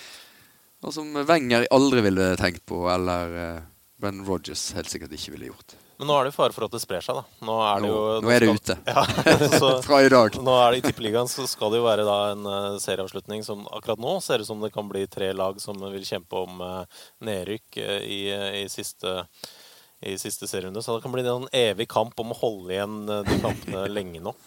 Og 0.81 0.93
som 0.95 1.13
Wenger 1.29 1.67
aldri 1.73 2.01
ville 2.07 2.33
tenkt 2.41 2.65
på, 2.69 2.83
eller 2.89 3.37
eh, 3.37 3.63
Ben 4.01 4.23
Rogers 4.25 4.71
helt 4.73 4.89
sikkert 4.89 5.13
ikke 5.13 5.35
ville 5.35 5.51
gjort. 5.51 5.75
Men 6.01 6.09
nå 6.09 6.15
er 6.17 6.25
det 6.25 6.31
jo 6.31 6.37
fare 6.39 6.55
for 6.55 6.65
at 6.65 6.73
det 6.73 6.79
sprer 6.81 7.03
seg, 7.05 7.19
da. 7.19 7.45
Nå 7.45 7.55
er 7.61 7.83
det 7.83 7.89
jo 7.91 7.97
nå 8.25 8.31
er 8.33 8.41
det 8.41 8.53
ute. 8.57 8.75
Ja, 8.89 9.03
så, 9.53 9.67
Fra 9.85 9.99
i 10.01 10.09
dag. 10.09 10.37
Nå 10.41 10.55
er 10.57 10.73
det 10.73 10.79
I 10.79 10.85
Tippeligaen 10.87 11.29
så 11.29 11.45
skal 11.45 11.69
det 11.69 11.77
jo 11.77 11.85
være 11.85 12.07
da 12.07 12.15
en 12.31 12.47
uh, 12.49 12.79
serieavslutning 12.81 13.45
som 13.45 13.67
akkurat 13.69 14.01
nå 14.01 14.15
ser 14.25 14.41
ut 14.41 14.49
som 14.49 14.65
det 14.65 14.71
kan 14.73 14.89
bli 14.89 15.05
tre 15.05 15.29
lag 15.37 15.61
som 15.61 15.77
vil 15.77 16.07
kjempe 16.07 16.41
om 16.41 16.63
uh, 16.65 17.03
nedrykk 17.21 17.77
uh, 17.85 17.99
i, 18.01 18.23
i 18.63 18.65
siste 18.73 19.19
i 20.01 20.15
siste 20.17 20.49
serierunde. 20.49 20.81
Så 20.81 20.95
det 20.95 21.03
kan 21.03 21.13
bli 21.13 21.21
en 21.29 21.45
evig 21.53 21.85
kamp 21.93 22.17
om 22.23 22.33
å 22.33 22.39
holde 22.39 22.73
igjen 22.73 23.03
de 23.05 23.35
kampene 23.43 23.83
lenge 23.93 24.23
nok. 24.25 24.41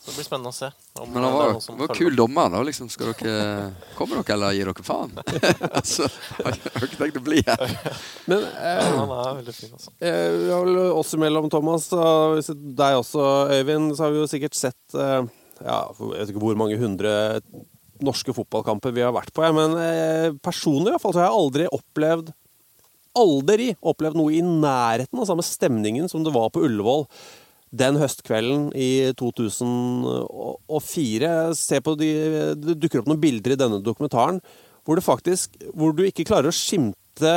Så 0.00 0.08
det 0.08 0.16
blir 0.16 0.24
spennende 0.24 0.48
å 0.48 0.56
se. 0.56 0.70
om 0.96 1.10
Men 1.12 1.20
det 1.20 1.28
han 1.28 1.34
var, 1.36 1.58
som 1.60 1.76
var 1.76 1.90
kul 1.92 2.14
dommer, 2.16 2.48
da. 2.54 2.62
Liksom, 2.64 2.88
skal 2.88 3.10
dere 3.12 3.66
Kommer 3.98 4.22
dere, 4.22 4.36
eller 4.38 4.54
gir 4.56 4.70
dere 4.70 4.84
faen? 4.86 5.12
altså, 5.78 6.06
jeg 6.40 6.62
har 6.72 6.86
ikke 6.86 7.00
tenkt 7.02 7.18
å 7.20 7.24
bli 7.26 7.42
her. 7.44 7.76
Men 8.30 8.46
Ja, 8.46 8.78
eh, 8.78 8.94
han 8.96 9.12
er 9.18 9.34
veldig 9.42 9.56
fin, 9.58 9.74
altså. 9.76 9.92
eh, 10.00 10.94
oss 10.96 11.12
imellom, 11.18 11.50
Thomas, 11.52 11.90
og 11.92 12.40
deg 12.80 13.02
også, 13.02 13.26
Øyvind, 13.58 13.92
så 13.98 14.06
har 14.06 14.16
vi 14.16 14.22
jo 14.22 14.30
sikkert 14.30 14.56
sett 14.56 14.96
eh, 14.96 15.20
ja, 15.60 15.82
jeg 15.92 16.16
vet 16.16 16.32
ikke 16.32 16.42
hvor 16.46 16.56
mange 16.56 16.80
hundre 16.80 17.12
norske 18.00 18.32
fotballkamper 18.32 18.94
vi 18.96 19.04
har 19.04 19.12
vært 19.12 19.34
på, 19.36 19.44
ja, 19.44 19.52
men 19.52 19.76
eh, 19.76 20.30
personlig 20.40 20.88
i 20.88 20.94
hvert 20.94 21.04
fall, 21.04 21.12
så 21.12 21.20
har 21.20 21.28
jeg 21.28 21.40
aldri 21.42 21.68
opplevd 21.76 22.32
aldri 23.18 23.72
opplevd 23.82 24.16
noe 24.16 24.32
i 24.32 24.40
nærheten 24.40 25.18
av 25.18 25.26
samme 25.26 25.42
stemningen 25.44 26.06
som 26.08 26.22
det 26.24 26.32
var 26.34 26.46
på 26.54 26.62
Ullevål 26.62 27.04
den 27.70 27.98
høstkvelden 28.00 28.70
i 28.74 29.12
2004. 29.18 31.30
Se 31.58 31.80
på 31.84 31.94
de, 32.00 32.10
det 32.58 32.78
dukker 32.82 33.02
opp 33.02 33.10
noen 33.10 33.22
bilder 33.22 33.54
i 33.54 33.60
denne 33.60 33.80
dokumentaren 33.84 34.40
hvor 34.86 34.96
det 34.96 35.04
faktisk 35.04 35.58
hvor 35.76 35.92
du 35.94 36.02
ikke 36.06 36.26
klarer 36.26 36.50
å 36.50 36.56
skimte 36.56 37.34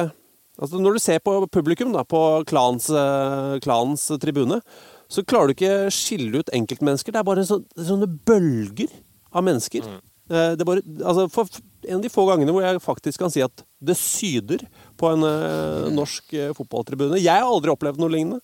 altså 0.62 0.80
Når 0.80 0.96
du 0.96 1.02
ser 1.02 1.20
på 1.20 1.32
publikum 1.50 1.96
da, 1.96 2.04
på 2.06 2.20
klans, 2.46 2.86
klans, 2.86 3.64
klanens 3.66 4.04
tribune, 4.22 4.60
så 5.10 5.24
klarer 5.26 5.50
du 5.50 5.54
ikke 5.56 5.90
skille 5.90 6.44
ut 6.44 6.52
enkeltmennesker. 6.54 7.10
Det 7.10 7.24
er 7.24 7.26
bare 7.26 7.46
så, 7.50 7.58
sånne 7.74 8.06
bølger 8.06 8.94
av 9.34 9.42
mennesker. 9.48 9.82
Mm. 9.82 9.98
Det 10.30 10.62
er 10.62 10.70
bare, 10.70 10.86
altså 11.02 11.26
en 11.88 11.98
av 11.98 12.04
de 12.06 12.12
få 12.12 12.26
gangene 12.30 12.54
hvor 12.56 12.64
jeg 12.64 12.82
faktisk 12.84 13.24
kan 13.24 13.32
si 13.34 13.44
at 13.44 13.64
det 13.84 13.96
syder 14.00 14.64
på 15.00 15.10
en 15.12 15.26
eh, 15.28 15.90
norsk 15.94 16.36
eh, 16.38 16.54
fotballtribune. 16.56 17.20
Jeg 17.20 17.44
har 17.44 17.50
aldri 17.50 17.74
opplevd 17.74 18.00
noe 18.02 18.14
lignende. 18.14 18.40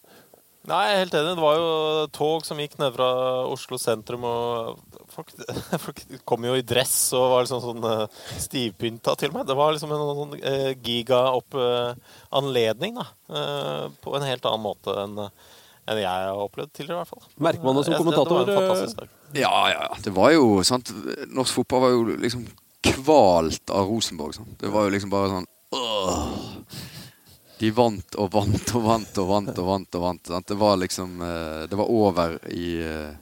Nei, 0.68 0.80
jeg 0.90 0.96
er 0.96 1.00
helt 1.06 1.14
enig. 1.16 1.36
Det 1.38 1.44
var 1.46 1.56
jo 1.56 1.68
tog 2.14 2.44
som 2.46 2.58
gikk 2.60 2.74
ned 2.82 2.92
fra 2.94 3.06
Oslo 3.48 3.78
sentrum, 3.80 4.24
og 4.28 4.76
folk, 5.14 5.30
folk 5.86 6.00
kom 6.28 6.44
jo 6.50 6.54
i 6.60 6.66
dress 6.68 7.14
og 7.18 7.30
var 7.32 7.44
liksom 7.46 7.62
sånn 7.64 7.84
eh, 7.88 8.04
stivpynta 8.44 9.12
til 9.22 9.32
meg. 9.34 9.48
Det 9.48 9.56
var 9.58 9.72
liksom 9.74 9.92
en 9.96 10.04
sånn 10.20 10.34
eh, 10.44 10.74
giga-opp-anledning, 10.76 12.94
da. 13.00 13.06
eh, 13.32 13.86
På 14.04 14.16
en 14.20 14.28
helt 14.28 14.44
annen 14.46 14.66
måte 14.66 14.90
enn 15.06 15.16
enn 15.90 15.98
jeg 15.98 16.06
har 16.06 16.38
opplevd 16.38 16.70
tidligere, 16.78 17.00
i 17.00 17.02
hvert 17.02 17.10
fall. 17.16 17.24
Merker 17.42 17.64
man 17.66 17.74
det 17.80 17.84
som 17.88 17.96
kommentator, 17.98 18.44
Det 18.46 18.54
var 18.54 18.62
en 18.62 18.68
fantastisk 18.70 18.98
dag. 19.00 19.10
Ja, 19.34 19.50
ja, 19.72 19.80
ja. 19.88 19.96
Det 20.06 20.12
var 20.14 20.30
jo 20.36 20.44
sant 20.68 20.92
Norsk 21.34 21.54
fotball 21.58 21.82
var 21.82 21.90
jo 21.96 22.04
liksom 22.22 22.44
kvalt 22.86 23.66
av 23.74 23.90
Rosenborg. 23.90 24.34
Sant? 24.38 24.54
Det 24.62 24.70
var 24.70 24.86
jo 24.86 24.94
liksom 24.94 25.10
bare 25.10 25.32
sånn 25.34 25.48
åh. 25.74 26.39
De 27.60 27.72
vant 27.76 28.16
og 28.16 28.30
vant 28.32 28.76
og 28.76 28.86
vant 28.86 29.18
og 29.20 29.28
vant 29.32 29.58
og 29.60 29.68
vant. 29.68 29.96
og 29.96 30.06
vant 30.06 30.32
sant? 30.32 30.48
Det 30.48 30.58
var 30.60 30.78
liksom 30.80 31.20
eh, 31.22 31.68
Det 31.68 31.80
var 31.80 31.92
over 31.92 32.38
i 32.56 32.70
eh, 32.86 33.18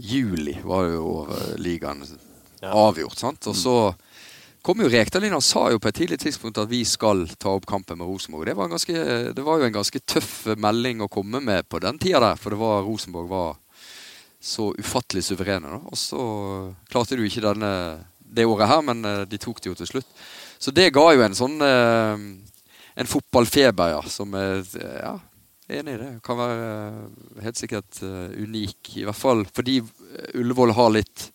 juli, 0.00 0.56
var 0.64 0.86
det 0.86 0.96
jo 0.96 1.06
over 1.20 1.54
ligaen 1.60 2.02
avgjort. 2.60 3.18
sant? 3.18 3.46
Og 3.46 3.56
så 3.56 3.76
kom 4.62 4.82
jo 4.82 4.90
Rekdal 4.92 5.24
inn 5.28 5.36
og 5.36 5.44
sa 5.44 5.68
jo 5.72 5.80
på 5.80 5.88
et 5.88 5.98
tidlig 6.02 6.18
tidspunkt 6.20 6.58
at 6.60 6.68
vi 6.72 6.82
skal 6.88 7.26
ta 7.38 7.54
opp 7.54 7.68
kampen 7.68 8.00
med 8.00 8.08
Rosenborg. 8.08 8.48
Det 8.48 8.56
var, 8.56 8.68
en 8.68 8.74
ganske, 8.76 9.06
det 9.36 9.46
var 9.46 9.60
jo 9.60 9.68
en 9.68 9.78
ganske 9.78 10.02
tøff 10.04 10.34
melding 10.56 11.04
å 11.04 11.12
komme 11.12 11.40
med 11.44 11.68
på 11.68 11.80
den 11.84 12.00
tida 12.00 12.20
der, 12.24 12.40
for 12.40 12.52
det 12.52 12.60
var 12.60 12.84
Rosenborg 12.84 13.30
var 13.30 13.58
så 14.40 14.70
ufattelig 14.78 15.24
suverene. 15.28 15.68
Da. 15.68 15.80
Og 15.84 16.00
så 16.00 16.22
klarte 16.90 17.16
du 17.16 17.26
ikke 17.26 17.44
denne 17.44 17.72
det 18.30 18.46
året 18.46 18.70
her, 18.70 18.84
men 18.86 19.04
eh, 19.04 19.24
de 19.28 19.40
tok 19.40 19.60
det 19.60 19.72
jo 19.72 19.78
til 19.78 19.90
slutt. 19.94 20.22
Så 20.60 20.72
det 20.74 20.92
ga 20.94 21.06
jo 21.14 21.24
en 21.24 21.36
sånn 21.36 21.56
eh, 21.64 22.24
En 23.00 23.08
fotballfeber, 23.08 23.94
ja, 23.94 24.00
som 24.12 24.34
er 24.36 24.58
ja, 24.76 25.14
enig 25.72 25.94
i 25.94 26.00
det. 26.02 26.10
Kan 26.24 26.36
være 26.36 26.66
eh, 26.66 27.44
helt 27.46 27.56
sikkert 27.56 28.02
eh, 28.04 28.34
unik. 28.42 28.90
I 29.00 29.06
hvert 29.08 29.16
fall 29.16 29.46
fordi 29.48 29.78
eh, 29.80 30.34
Ullevål 30.40 30.74
har 30.76 30.92
litt 30.98 31.30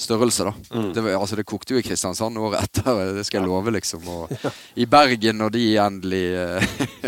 størrelse, 0.00 0.46
da. 0.46 0.84
Det, 0.94 1.02
altså, 1.12 1.36
det 1.36 1.48
kokte 1.50 1.74
jo 1.74 1.80
i 1.82 1.84
Kristiansand 1.84 2.38
året 2.40 2.62
etter, 2.62 3.02
det 3.18 3.26
skal 3.26 3.40
jeg 3.40 3.50
love, 3.50 3.74
liksom. 3.74 4.06
Og 4.06 4.30
i 4.80 4.86
Bergen, 4.88 5.42
når 5.42 5.56
de 5.58 5.66
endelig 5.82 6.24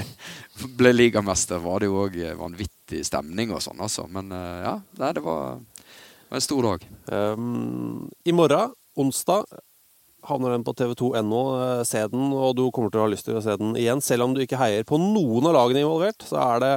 ble 0.80 0.92
ligamester, 0.96 1.62
var 1.62 1.80
det 1.80 1.88
jo 1.92 2.02
òg 2.02 2.18
vanvittig 2.42 3.04
stemning 3.06 3.54
og 3.54 3.62
sånn, 3.64 3.80
altså. 3.86 4.08
Men 4.10 4.34
ja, 4.34 4.74
det 4.98 5.22
var, 5.24 5.62
det 5.62 6.26
var 6.26 6.42
en 6.42 6.44
stor 6.50 6.68
dag. 6.72 6.88
Um, 7.06 8.10
I 8.28 8.34
morgen, 8.34 8.74
onsdag, 8.98 9.46
havner 10.28 10.54
den 10.54 10.64
på 10.66 10.74
tv2.no. 10.78 11.40
eh, 11.62 11.82
Se 11.88 12.04
den, 12.12 12.30
og 12.32 12.54
du 12.58 12.66
kommer 12.74 12.92
til 12.92 13.02
å 13.02 13.06
ha 13.06 13.12
lyst 13.12 13.26
til 13.28 13.38
å 13.38 13.42
se 13.44 13.56
den 13.60 13.74
igjen. 13.80 14.02
Selv 14.04 14.28
om 14.28 14.34
du 14.36 14.42
ikke 14.44 14.60
heier 14.60 14.86
på 14.88 14.98
noen 15.00 15.48
av 15.50 15.56
lagene 15.58 15.82
involvert, 15.84 16.22
så 16.28 16.38
er 16.42 16.62
det 16.64 16.72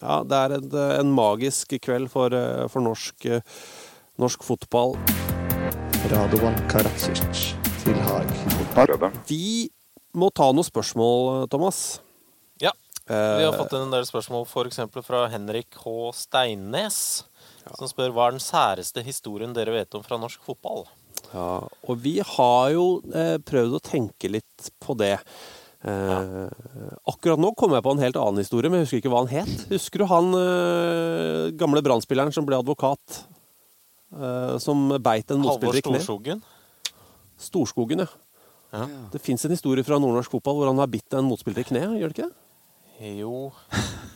ja, 0.00 0.20
det 0.24 0.36
er 0.38 0.52
en, 0.56 0.68
en 1.00 1.10
magisk 1.12 1.74
kveld 1.82 2.08
for, 2.12 2.32
eh, 2.36 2.66
for 2.72 2.84
norsk, 2.84 3.26
eh, 3.26 3.42
norsk 4.22 4.44
fotball. 4.46 4.94
Radovan 6.10 6.56
Karadzic 6.70 7.20
til 7.82 7.98
Haag. 8.06 8.30
Vi 9.28 9.68
må 10.16 10.30
ta 10.34 10.48
noen 10.52 10.66
spørsmål, 10.66 11.48
Thomas. 11.52 12.00
Ja. 12.62 12.72
Vi 13.06 13.14
har 13.14 13.50
Eh, 13.52 13.58
fått 13.58 13.74
inn 13.74 13.88
en 13.88 13.92
del 13.94 14.06
spørsmål 14.08 14.46
f.eks. 14.46 14.80
fra 15.04 15.24
Henrik 15.32 15.74
H. 15.82 15.92
Steinnes, 16.14 17.00
som 17.76 17.90
spør 17.90 18.14
hva 18.14 18.28
er 18.28 18.36
den 18.38 18.42
særeste 18.44 19.02
historien 19.04 19.52
dere 19.56 19.74
vet 19.74 19.94
om 19.98 20.04
fra 20.06 20.18
norsk 20.20 20.40
fotball? 20.46 20.86
Ja, 21.30 21.62
og 21.86 21.98
vi 22.02 22.16
har 22.26 22.70
jo 22.74 22.84
eh, 23.14 23.36
prøvd 23.46 23.76
å 23.78 23.82
tenke 23.86 24.30
litt 24.32 24.70
på 24.82 24.96
det. 24.98 25.16
Eh, 25.80 26.48
Akkurat 27.08 27.40
nå 27.40 27.52
kom 27.56 27.72
jeg 27.76 27.84
på 27.86 27.92
en 27.94 28.02
helt 28.02 28.18
annen 28.20 28.42
historie, 28.42 28.68
men 28.72 28.82
jeg 28.82 28.88
husker 28.88 29.02
ikke 29.02 29.12
hva 29.14 29.22
han 29.22 29.30
het. 29.32 29.66
Husker 29.70 30.02
du 30.02 30.08
han 30.10 30.32
eh, 30.36 31.44
gamle 31.60 31.84
brannspilleren 31.86 32.34
som 32.34 32.48
ble 32.48 32.58
advokat? 32.58 33.22
Eh, 34.10 34.56
som 34.58 34.88
beit 34.98 35.30
en 35.30 35.44
Halvor 35.46 35.54
motspiller 35.70 35.78
i 35.78 35.86
kne? 35.86 36.02
Storskogen? 36.02 36.42
Storskogen, 37.40 38.04
ja. 38.04 38.10
Ja. 38.74 38.84
Det 39.14 39.18
fins 39.22 39.42
en 39.46 39.54
historie 39.54 39.82
fra 39.86 39.96
nordnorsk 39.98 40.30
fotball 40.30 40.60
hvor 40.60 40.68
han 40.70 40.78
har 40.78 40.90
bitt 40.90 41.14
en 41.18 41.26
motspiller 41.26 41.64
i 41.64 41.70
kneet, 41.70 41.96
gjør 41.98 42.12
det 42.12 42.18
ikke 42.18 42.28
det? 42.28 43.14
Jo 43.22 43.48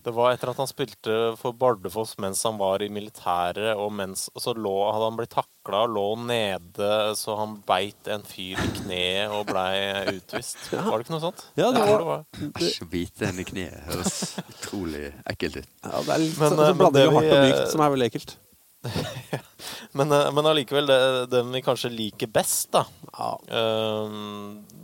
Det 0.00 0.12
var 0.16 0.32
etter 0.32 0.50
at 0.52 0.58
han 0.62 0.68
spilte 0.70 1.14
for 1.40 1.52
Bardufoss 1.56 2.14
mens 2.22 2.40
han 2.46 2.56
var 2.60 2.80
i 2.82 2.88
militæret, 2.92 3.74
og 3.76 3.90
mens 3.92 4.28
og 4.34 4.40
så 4.44 4.54
lå, 4.56 4.72
hadde 4.88 5.08
han 5.10 5.18
blitt 5.18 5.34
takla 5.34 5.82
og 5.84 5.92
lå 5.96 6.04
nede, 6.24 6.90
så 7.20 7.36
han 7.36 7.58
beit 7.68 8.08
en 8.12 8.24
fyr 8.24 8.60
i 8.62 8.68
kneet 8.80 9.34
og 9.36 9.44
blei 9.50 9.74
utvist. 10.16 10.56
Ja. 10.72 10.86
Var 10.88 10.98
det 10.98 11.06
ikke 11.06 11.16
noe 11.16 11.24
sånt? 11.26 11.44
Ja, 11.60 11.70
det 11.76 11.84
var- 11.84 12.24
Æsj, 12.40 12.82
å 12.86 12.90
bite 12.90 13.26
henne 13.28 13.44
i 13.44 13.48
kneet 13.50 13.80
høres 13.90 14.14
utrolig 14.46 15.10
ekkelt 15.34 15.60
ut. 15.60 15.68
Ja, 15.84 16.00
det 16.00 16.14
er 16.14 16.22
litt 16.24 16.38
Men, 16.38 16.52
eh, 16.52 16.56
så 16.56 16.56
blander 16.56 16.78
blanding 16.80 17.00
det 17.00 17.08
av 17.08 17.18
hardt 17.18 17.32
og 17.36 17.44
mykt, 17.48 17.60
eh, 17.66 17.70
som 17.74 17.80
er 17.84 17.90
veldig 17.96 18.08
ekkelt. 18.10 18.36
Men, 19.92 20.12
eh, 20.14 20.30
men 20.32 20.46
allikevel, 20.46 20.86
det, 20.88 21.30
den 21.34 21.50
vi 21.52 21.60
kanskje 21.60 21.90
liker 21.92 22.30
best, 22.32 22.70
da 22.72 22.84
ja. 23.12 23.36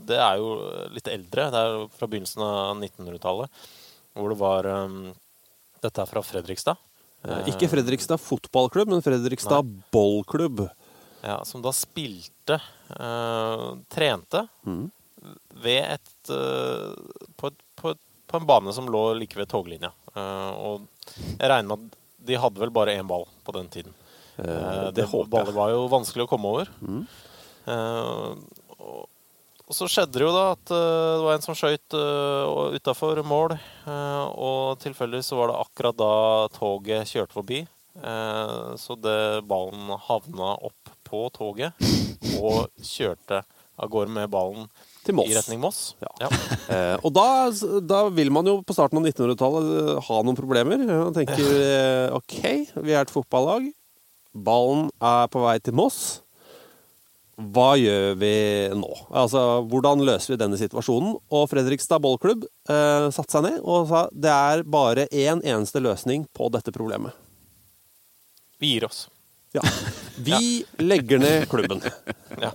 Det 0.07 0.19
er 0.21 0.37
jo 0.39 0.51
litt 0.95 1.09
eldre. 1.11 1.47
Det 1.51 1.61
er 1.63 1.73
jo 1.73 1.87
fra 1.97 2.07
begynnelsen 2.11 2.43
av 2.45 2.77
1900-tallet. 2.77 3.49
Hvor 4.17 4.33
det 4.33 4.39
var 4.41 4.67
um, 4.87 4.99
Dette 5.85 6.03
er 6.03 6.09
fra 6.09 6.23
Fredrikstad. 6.25 6.79
Eh, 7.27 7.51
Ikke 7.53 7.69
Fredrikstad 7.69 8.21
fotballklubb, 8.23 8.89
men 8.95 9.03
Fredrikstad 9.05 9.67
bollklubb. 9.93 10.65
Ja, 11.27 11.41
som 11.49 11.63
da 11.65 11.73
spilte 11.75 12.59
uh, 12.97 13.77
Trente 13.93 14.47
Mm. 14.67 14.87
ved 15.59 15.83
et, 15.97 16.31
uh, 16.31 16.95
på, 17.37 17.49
et, 17.51 17.63
på, 17.77 17.91
et 17.95 18.03
på 18.27 18.39
en 18.41 18.47
bane 18.47 18.73
som 18.75 18.87
lå 18.91 19.01
like 19.19 19.37
ved 19.39 19.49
toglinja. 19.51 19.91
Uh, 20.15 20.53
og 20.55 20.87
jeg 21.39 21.51
regner 21.51 21.69
med 21.71 21.87
at 21.87 21.97
de 22.27 22.39
hadde 22.43 22.63
vel 22.63 22.73
bare 22.75 22.95
én 22.99 23.07
ball 23.07 23.27
på 23.47 23.55
den 23.55 23.69
tiden. 23.71 23.95
Det 24.37 24.95
det 24.97 25.05
håper 25.09 25.25
jeg. 25.25 25.31
ballet 25.33 25.55
var 25.57 25.71
jo 25.73 25.85
vanskelig 25.89 26.27
å 26.27 26.29
komme 26.29 26.51
over. 26.51 26.69
Mm. 26.85 27.05
Og, 27.67 29.07
og 29.67 29.75
så 29.75 29.89
skjedde 29.91 30.19
det 30.19 30.23
jo 30.23 30.33
da 30.35 30.45
at 30.55 30.73
eh, 30.75 31.13
det 31.19 31.25
var 31.27 31.37
en 31.37 31.45
som 31.45 31.57
skøyt 31.59 31.97
uh, 31.99 32.75
utafor 32.77 33.19
mål. 33.27 33.57
eh, 33.59 34.27
og 34.39 34.79
tilfeldigvis 34.83 35.33
så 35.33 35.41
var 35.41 35.51
det 35.51 35.61
akkurat 35.65 35.99
da 35.99 36.13
toget 36.55 37.11
kjørte 37.11 37.35
forbi. 37.35 37.65
Eh, 37.97 38.77
så 38.79 38.97
det 39.01 39.43
ballen 39.49 39.91
havna 40.07 40.55
opp 40.69 40.93
på 41.07 41.27
toget 41.35 41.73
og 42.39 42.69
kjørte 42.83 43.43
av 43.77 43.91
gårde 43.93 44.13
med 44.13 44.31
ballen 44.33 44.69
Til 45.05 45.17
Moss. 45.17 45.31
i 45.31 45.37
retning 45.37 45.61
Moss. 45.63 45.81
Ja. 46.03 46.31
Eh, 46.67 46.97
og 47.07 47.13
da, 47.15 47.47
da 47.87 47.99
vil 48.11 48.33
man 48.35 48.49
jo 48.49 48.57
på 48.67 48.75
starten 48.75 48.99
av 48.99 49.05
1900-tallet 49.07 49.67
eh, 49.79 49.99
ha 50.09 50.17
noen 50.27 50.35
problemer. 50.35 50.81
Man 50.83 51.15
tenker 51.15 51.39
eh, 51.63 52.15
OK, 52.17 52.41
vi 52.83 52.91
er 52.97 53.05
et 53.05 53.13
fotballag. 53.13 53.69
Ballen 54.35 54.89
er 54.99 55.31
på 55.31 55.45
vei 55.45 55.55
til 55.63 55.77
Moss. 55.79 56.01
Hva 57.37 57.75
gjør 57.77 58.15
vi 58.17 58.33
nå? 58.73 58.93
Altså, 59.13 59.41
Hvordan 59.69 60.01
løser 60.09 60.33
vi 60.33 60.39
denne 60.41 60.57
situasjonen? 60.57 61.19
Og 61.37 61.43
Fredrikstad 61.51 62.01
ballklubb 62.05 62.47
eh, 62.49 63.09
satte 63.13 63.37
seg 63.37 63.45
ned 63.45 63.59
og 63.61 63.91
sa 63.91 64.07
det 64.13 64.33
er 64.33 64.63
bare 64.65 65.05
én 65.13 65.43
eneste 65.45 65.83
løsning 65.85 66.25
på 66.37 66.49
dette 66.55 66.73
problemet. 66.73 67.13
Vi 68.57 68.73
gir 68.73 68.89
oss. 68.89 69.05
Ja. 69.53 69.61
Vi 70.17 70.65
legger 70.81 71.21
ned 71.23 71.49
klubben. 71.53 71.85
Ja. 72.37 72.51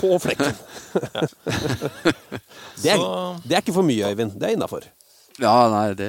På 0.00 0.16
flekken. 0.18 0.56
Det 2.82 2.90
er, 2.90 3.02
det 3.46 3.54
er 3.54 3.60
ikke 3.60 3.74
for 3.76 3.86
mye, 3.86 4.08
Øyvind. 4.10 4.32
Det 4.34 4.48
er 4.48 4.56
innafor. 4.56 4.88
Ja, 5.36 5.68
nei, 5.68 5.90
det, 5.98 6.08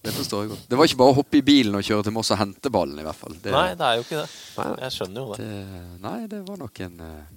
det 0.00 0.14
forstår 0.16 0.44
jeg 0.44 0.50
godt. 0.54 0.64
Det 0.70 0.78
var 0.78 0.88
ikke 0.88 1.00
bare 1.02 1.12
å 1.12 1.16
hoppe 1.18 1.36
i 1.38 1.44
bilen 1.44 1.76
og 1.76 1.84
kjøre 1.84 2.06
til 2.06 2.14
Moss 2.16 2.32
og 2.32 2.38
hente 2.40 2.72
ballen, 2.72 2.96
i 3.02 3.04
hvert 3.04 3.18
fall. 3.18 3.34
Det, 3.36 3.52
Nei, 3.52 3.66
det 3.76 3.84
er 3.88 3.98
jo 3.98 4.06
ikke 4.06 4.22
det. 4.22 4.30
Jeg 4.86 4.94
skjønner 4.96 5.20
jo 5.20 5.34
det. 5.34 5.44
det 5.44 5.82
Nei, 6.06 6.16
det 6.30 6.40
var 6.46 6.62
nok 6.62 6.80
en 6.86 7.04
eh, 7.04 7.34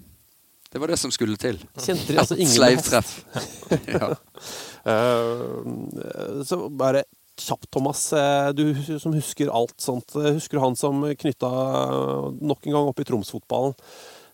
Det 0.71 0.81
var 0.83 0.93
det 0.93 0.99
som 1.01 1.11
skulle 1.11 1.35
til. 1.41 1.59
Kjente 1.75 2.07
de 2.13 2.21
altså 2.23 2.37
ingen 2.39 2.53
Sleivtreff. 2.55 3.11
ja. 3.97 4.13
uh, 4.87 6.41
så 6.47 6.61
bare 6.71 7.03
kjapt, 7.35 7.67
Thomas. 7.75 8.05
eh, 8.15 8.49
Du 8.55 8.71
som 8.95 9.11
husker 9.15 9.51
alt 9.51 9.75
sånt. 9.83 10.15
Husker 10.15 10.55
du 10.55 10.63
han 10.63 10.79
som 10.79 11.03
knytta 11.03 11.51
nok 12.39 12.63
en 12.63 12.77
gang 12.77 12.93
opp 12.93 13.03
i 13.03 13.07
Tromsfotballen? 13.11 13.75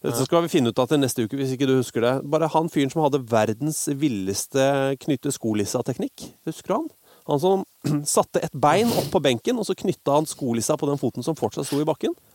Så 0.01 0.25
skal 0.25 0.41
vi 0.45 0.49
finne 0.49 0.71
ut 0.73 0.79
av 0.81 0.87
til 0.89 0.97
neste 0.97 1.27
uke, 1.27 1.37
hvis 1.37 1.53
ikke 1.53 1.67
du 1.69 1.75
husker 1.75 2.01
det. 2.01 2.13
Bare 2.33 2.49
han 2.49 2.71
fyren 2.73 2.89
som 2.89 3.03
hadde 3.03 3.21
verdens 3.29 3.83
villeste 4.01 4.63
knytte 5.03 5.33
skolissa-teknikk. 5.35 6.25
Husker 6.49 6.73
du 6.73 6.77
han? 6.79 6.87
Han 7.29 7.41
som 7.43 7.65
satte 8.15 8.41
et 8.41 8.55
bein 8.57 8.89
opp 8.97 9.11
på 9.13 9.21
benken, 9.21 9.59
og 9.61 9.67
så 9.67 9.77
knytta 9.77 10.17
han 10.17 10.29
skolissa 10.29 10.77
på 10.79 10.89
den 10.89 11.01
foten 11.01 11.25
som 11.25 11.37
fortsatt 11.37 11.69
sto 11.69 11.81
i 11.81 11.87
bakken. 11.87 12.17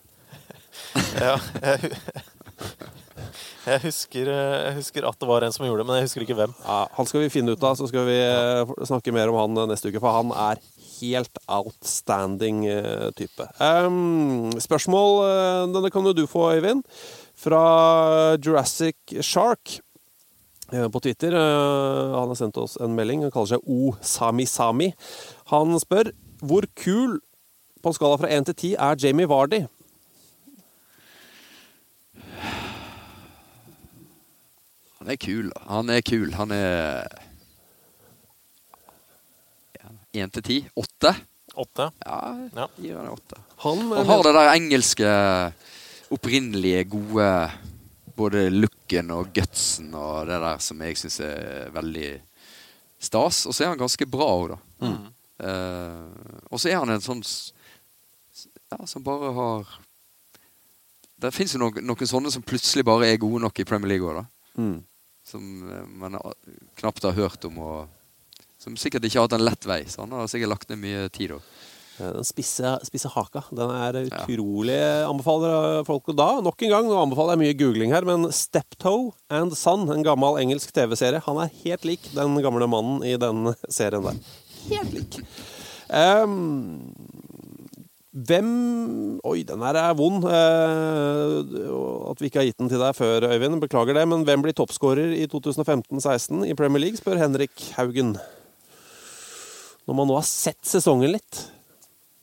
Ja, 1.16 1.38
jeg, 1.64 1.96
jeg, 3.70 3.80
husker, 3.86 4.28
eh, 4.28 4.56
jeg 4.68 4.74
husker 4.78 5.06
at 5.08 5.18
det 5.20 5.28
var 5.28 5.44
en 5.44 5.54
som 5.54 5.64
gjorde 5.66 5.82
det, 5.82 5.88
men 5.88 5.98
jeg 5.98 6.06
husker 6.06 6.24
ikke 6.26 6.36
hvem. 6.38 6.54
Ja, 6.62 6.82
han 6.94 7.08
skal 7.08 7.24
vi 7.24 7.32
finne 7.32 7.56
ut 7.56 7.64
av, 7.64 7.78
så 7.80 7.88
skal 7.90 8.06
vi 8.08 8.16
eh, 8.20 8.74
snakke 8.86 9.14
mer 9.16 9.32
om 9.32 9.40
han 9.40 9.62
eh, 9.64 9.70
neste 9.72 9.90
uke. 9.90 10.02
For 10.04 10.20
han 10.20 10.34
er 10.36 10.60
helt 10.96 11.40
outstanding 11.52 12.62
type. 13.18 13.44
Um, 13.60 14.54
spørsmål 14.64 15.18
denne 15.74 15.90
kan 15.92 16.06
jo 16.08 16.14
du 16.16 16.22
få, 16.30 16.46
Øyvind. 16.56 16.86
Fra 17.36 18.36
Jurassic 18.40 18.96
Shark 19.20 19.80
eh, 20.72 20.88
på 20.88 21.00
Twitter. 21.04 21.34
Eh, 21.36 22.14
Han 22.16 22.28
har 22.32 22.38
sendt 22.38 22.56
oss 22.56 22.76
en 22.80 22.94
melding. 22.96 23.22
Han 23.26 23.34
kaller 23.34 23.56
seg 23.56 23.68
O 23.68 23.92
Sami 24.00 24.46
Sami. 24.48 24.92
Han 25.52 25.76
spør 25.82 26.12
hvor 26.40 26.66
kul 26.76 27.18
på 27.82 27.92
en 27.92 27.96
skala 27.96 28.18
fra 28.20 28.28
1 28.32 28.48
til 28.50 28.56
10 28.56 28.74
er 28.88 28.96
Jamie 29.04 29.28
Vardy? 29.30 29.62
Han 34.98 35.12
er 35.12 35.16
kul. 35.20 35.52
Han 35.68 35.92
er 35.92 36.02
kul. 36.06 36.32
Han 36.34 36.52
er 36.56 37.06
Én 40.16 40.30
til 40.32 40.42
ti? 40.42 40.54
Åtte? 40.80 41.10
Åtte? 41.60 41.90
Ja, 42.00 42.68
gir 42.80 42.96
han 42.96 43.10
åtte. 43.12 43.36
Han, 43.66 43.82
Han 43.92 44.06
har 44.08 44.22
det 44.24 44.32
der 44.32 44.48
engelske, 44.54 45.10
opprinnelige, 46.14 46.84
gode 46.96 47.30
Både 48.16 48.46
looken 48.48 49.10
og 49.12 49.28
gutsen 49.36 49.90
og 49.92 50.24
det 50.30 50.38
der 50.40 50.60
som 50.64 50.80
jeg 50.80 50.96
syns 50.96 51.18
er 51.20 51.66
veldig 51.74 52.14
stas. 52.96 53.42
Og 53.44 53.52
så 53.52 53.66
er 53.66 53.74
han 53.74 53.80
ganske 53.82 54.06
bra 54.08 54.28
òg, 54.38 54.54
da. 54.54 54.58
Mm. 54.86 55.02
Uh, 55.36 56.38
og 56.48 56.60
så 56.62 56.70
er 56.70 56.78
han 56.80 56.94
en 56.94 57.02
sånn 57.04 57.20
Ja, 58.72 58.86
som 58.88 59.04
bare 59.04 59.34
har 59.36 59.74
Det 61.20 61.28
fins 61.36 61.52
jo 61.52 61.60
noen, 61.60 61.84
noen 61.84 62.08
sånne 62.08 62.32
som 62.32 62.44
plutselig 62.44 62.86
bare 62.88 63.10
er 63.10 63.20
gode 63.20 63.42
nok 63.44 63.60
i 63.60 63.66
Premier 63.68 63.92
League 63.92 64.08
òg, 64.08 64.22
da. 64.22 64.62
Mm. 64.64 64.78
Som 65.26 65.44
eh, 65.68 65.84
man 66.00 66.16
knapt 66.80 67.04
har 67.04 67.16
hørt 67.16 67.44
om, 67.48 67.58
og 67.58 68.56
som 68.62 68.76
sikkert 68.78 69.04
ikke 69.04 69.18
har 69.18 69.26
hatt 69.26 69.36
en 69.36 69.44
lett 69.44 69.64
vei. 69.68 69.80
Så 69.90 70.04
han 70.04 70.12
har 70.14 70.28
sikkert 70.30 70.52
lagt 70.52 70.70
ned 70.70 70.80
mye 70.80 71.08
tid 71.12 71.34
òg. 71.36 71.48
Eh, 71.98 72.12
Den 72.12 72.26
spisse, 72.26 72.76
spisse 72.86 73.10
haka. 73.12 73.42
Den 73.54 73.72
er 73.72 74.00
utrolig 74.04 74.78
Anbefaler 75.06 75.84
folk 75.88 76.10
da. 76.16 76.28
Nok 76.44 76.66
en 76.66 76.74
gang, 76.74 76.88
nå 76.90 76.98
anbefaler 77.00 77.36
jeg 77.36 77.42
mye 77.44 77.58
googling 77.60 77.94
her, 77.94 78.06
men 78.08 78.28
Steptoe 78.34 79.12
and 79.32 79.56
Son, 79.56 79.86
en 79.92 80.04
gammel 80.06 80.40
engelsk 80.42 80.74
TV-serie, 80.76 81.22
han 81.24 81.42
er 81.42 81.54
helt 81.64 81.86
lik 81.88 82.10
den 82.16 82.36
gamle 82.44 82.68
mannen 82.70 83.04
i 83.06 83.16
den 83.20 83.54
serien 83.72 84.04
der. 84.04 84.20
Helt 84.66 84.92
lik. 84.96 85.20
Um, 85.86 86.90
hvem 88.16 89.20
Oi, 89.26 89.42
den 89.46 89.62
her 89.62 89.76
er 89.80 89.96
vond. 89.98 90.24
Uh, 90.24 92.10
at 92.10 92.20
vi 92.22 92.30
ikke 92.30 92.40
har 92.40 92.48
gitt 92.48 92.60
den 92.62 92.70
til 92.70 92.80
deg 92.80 92.96
før, 92.96 93.28
Øyvind. 93.32 93.60
Beklager 93.62 93.96
det. 93.96 94.06
Men 94.08 94.24
hvem 94.26 94.44
blir 94.44 94.56
toppskårer 94.56 95.14
i 95.16 95.26
2015-16 95.30 96.46
i 96.48 96.56
Premier 96.58 96.82
League, 96.86 97.00
spør 97.00 97.20
Henrik 97.20 97.70
Haugen. 97.76 98.16
Når 99.86 99.98
man 99.98 100.10
nå 100.10 100.16
har 100.18 100.26
sett 100.26 100.62
sesongen 100.66 101.12
litt. 101.14 101.44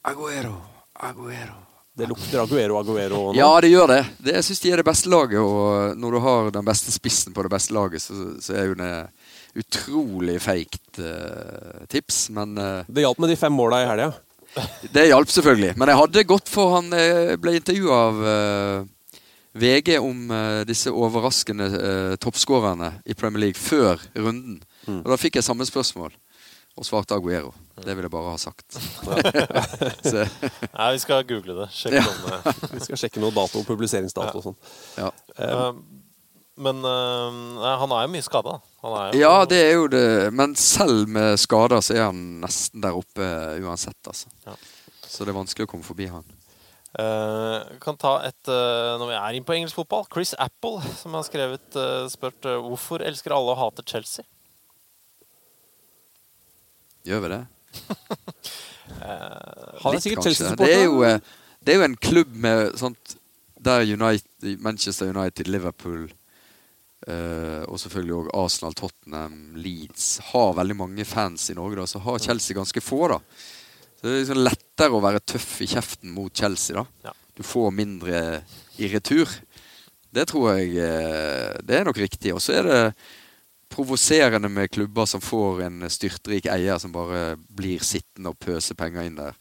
Aguero, 0.03 0.55
Aguero. 0.99 1.59
Det 1.93 2.07
lukter 2.09 2.41
Aguero, 2.41 2.79
Aguero 2.79 3.19
nå. 3.29 3.37
Ja, 3.37 3.49
det 3.61 3.69
gjør 3.69 3.87
det. 3.91 4.01
det 4.25 4.33
jeg 4.39 4.47
syns 4.47 4.63
de 4.63 4.71
er 4.73 4.81
det 4.81 4.87
beste 4.87 5.11
laget, 5.13 5.39
og 5.39 5.95
når 5.99 6.15
du 6.15 6.19
har 6.25 6.49
den 6.55 6.65
beste 6.67 6.91
spissen 6.91 7.35
på 7.35 7.45
det 7.45 7.51
beste 7.53 7.75
laget, 7.75 8.01
så, 8.01 8.17
så 8.41 8.57
er 8.57 8.71
jo 8.71 8.77
det 8.79 8.91
utrolig 9.61 10.39
feigt 10.41 10.99
uh, 10.99 11.85
tips, 11.87 12.25
men 12.33 12.57
uh, 12.57 12.89
Det 12.89 13.05
hjalp 13.05 13.21
med 13.21 13.29
de 13.29 13.37
fem 13.37 13.53
måla 13.53 13.83
i 13.83 13.89
helga. 13.91 14.11
Det 14.95 15.05
hjalp 15.07 15.29
selvfølgelig. 15.29 15.75
Men 15.77 15.91
jeg 15.91 16.01
hadde 16.01 16.25
gått 16.29 16.51
for 16.51 16.75
han 16.77 16.91
eh, 16.97 17.35
ble 17.41 17.55
intervjua 17.57 18.01
av 18.09 18.19
uh, 18.21 19.21
VG 19.53 19.95
om 20.01 20.31
eh, 20.33 20.61
disse 20.65 20.89
overraskende 20.89 21.69
uh, 21.73 22.13
toppskårerne 22.21 22.89
i 23.05 23.15
Premier 23.17 23.47
League 23.47 23.59
før 23.59 24.01
runden. 24.17 24.59
Og 24.89 25.07
da 25.07 25.17
fikk 25.19 25.37
jeg 25.39 25.45
samme 25.45 25.65
spørsmål, 25.67 26.11
og 26.77 26.85
svarte 26.87 27.15
Aguero. 27.17 27.51
Det 27.83 27.93
vil 27.97 28.05
jeg 28.05 28.13
bare 28.13 28.33
ha 28.33 28.39
sagt. 28.41 28.77
Så- 30.09 30.25
Nei, 30.73 30.87
vi 30.95 31.01
skal 31.03 31.25
google 31.29 31.57
det. 31.61 31.67
Sjekke 31.73 32.01
Ja. 32.01 32.05
om. 32.07 32.53
Vi 32.73 32.81
skal 32.85 33.01
sjekke 33.01 33.21
noe 33.21 33.33
dato, 33.35 33.61
publiseringsdato 33.67 34.39
og 34.39 34.45
sånn. 34.47 34.57
Ja. 34.97 35.09
Eh, 35.37 35.71
men 36.63 36.83
uh, 36.85 37.63
han 37.81 37.93
er 37.95 38.05
jo 38.05 38.11
mye 38.13 38.25
skada. 38.25 38.59
Han 38.83 39.13
jo 39.13 39.21
Ja, 39.23 39.45
det 39.49 39.57
er 39.57 39.73
jo 39.73 39.87
det. 39.89 40.05
Men 40.37 40.53
selv 40.59 41.09
med 41.09 41.39
skader 41.41 41.81
så 41.81 41.97
er 41.97 42.05
han 42.11 42.21
nesten 42.43 42.83
der 42.83 42.97
oppe 42.97 43.25
uansett, 43.63 43.97
altså. 44.05 44.29
Så 45.01 45.25
det 45.25 45.33
er 45.33 45.39
vanskelig 45.39 45.65
å 45.67 45.71
komme 45.73 45.85
forbi 45.85 46.09
han. 46.13 46.25
Uh, 46.93 47.65
kan 47.81 47.97
ta 47.97 48.19
et 48.21 48.49
uh, 48.53 48.99
Når 49.01 49.07
vi 49.09 49.15
er 49.17 49.37
inne 49.39 49.47
på 49.47 49.55
engelsk 49.55 49.79
fotball. 49.79 50.05
Chris 50.13 50.35
Apple, 50.37 50.77
som 50.99 51.15
har 51.17 51.25
skrevet 51.25 51.77
uh, 51.79 52.05
spurt 52.11 52.45
eh, 52.45 52.59
hvorfor 52.61 53.01
elsker 53.01 53.33
alle 53.33 53.55
å 53.55 53.57
hate 53.57 53.85
Chelsea. 53.89 54.25
Gjør 57.07 57.23
vi 57.25 57.31
det? 57.33 57.41
Han 59.83 59.95
er 59.95 60.03
sikkert. 60.03 60.27
Chelsea-supporter. 60.27 60.67
Det 60.67 61.09
eh, 61.09 61.31
det 61.63 61.73
er 61.73 61.79
jo 61.79 61.85
en 61.87 61.95
klubb 61.95 62.33
med 62.43 62.73
sånt 62.79 63.15
Der 63.63 63.85
United, 63.87 64.59
Manchester 64.59 65.13
United, 65.13 65.47
Liverpool 65.47 66.11
Uh, 67.03 67.65
og 67.67 67.75
selvfølgelig 67.81 68.13
òg 68.15 68.27
Arsenal, 68.39 68.75
Tottenham, 68.79 69.33
Leeds 69.59 70.21
har 70.29 70.53
veldig 70.55 70.75
mange 70.79 71.03
fans 71.03 71.49
i 71.51 71.55
Norge. 71.57 71.75
da, 71.75 71.83
Så 71.85 71.99
har 71.99 72.21
Chelsea 72.23 72.55
ganske 72.55 72.79
få, 72.79 73.09
da. 73.11 73.17
Så 73.97 74.05
det 74.05 74.13
er 74.13 74.21
liksom 74.21 74.39
lettere 74.39 74.95
å 74.95 75.01
være 75.03 75.19
tøff 75.19 75.49
i 75.65 75.67
kjeften 75.67 76.13
mot 76.15 76.31
Chelsea, 76.31 76.79
da. 76.79 77.11
Du 77.35 77.43
får 77.43 77.75
mindre 77.75 78.21
i 78.79 78.87
retur. 78.87 79.27
Det 80.15 80.29
tror 80.31 80.53
jeg 80.53 80.77
eh, 80.79 81.51
Det 81.59 81.75
er 81.81 81.83
nok 81.89 81.99
riktig. 81.99 82.31
Og 82.37 82.39
så 82.39 82.61
er 82.61 82.69
det 82.69 82.79
provoserende 83.73 84.49
med 84.53 84.71
klubber 84.71 85.09
som 85.09 85.21
får 85.23 85.63
en 85.67 85.89
styrtrik 85.89 86.47
eier 86.53 86.77
som 86.81 86.93
bare 86.93 87.33
blir 87.49 87.81
sittende 87.83 88.33
og 88.33 88.39
pøse 88.43 88.77
penger 88.77 89.07
inn 89.09 89.17
der 89.19 89.37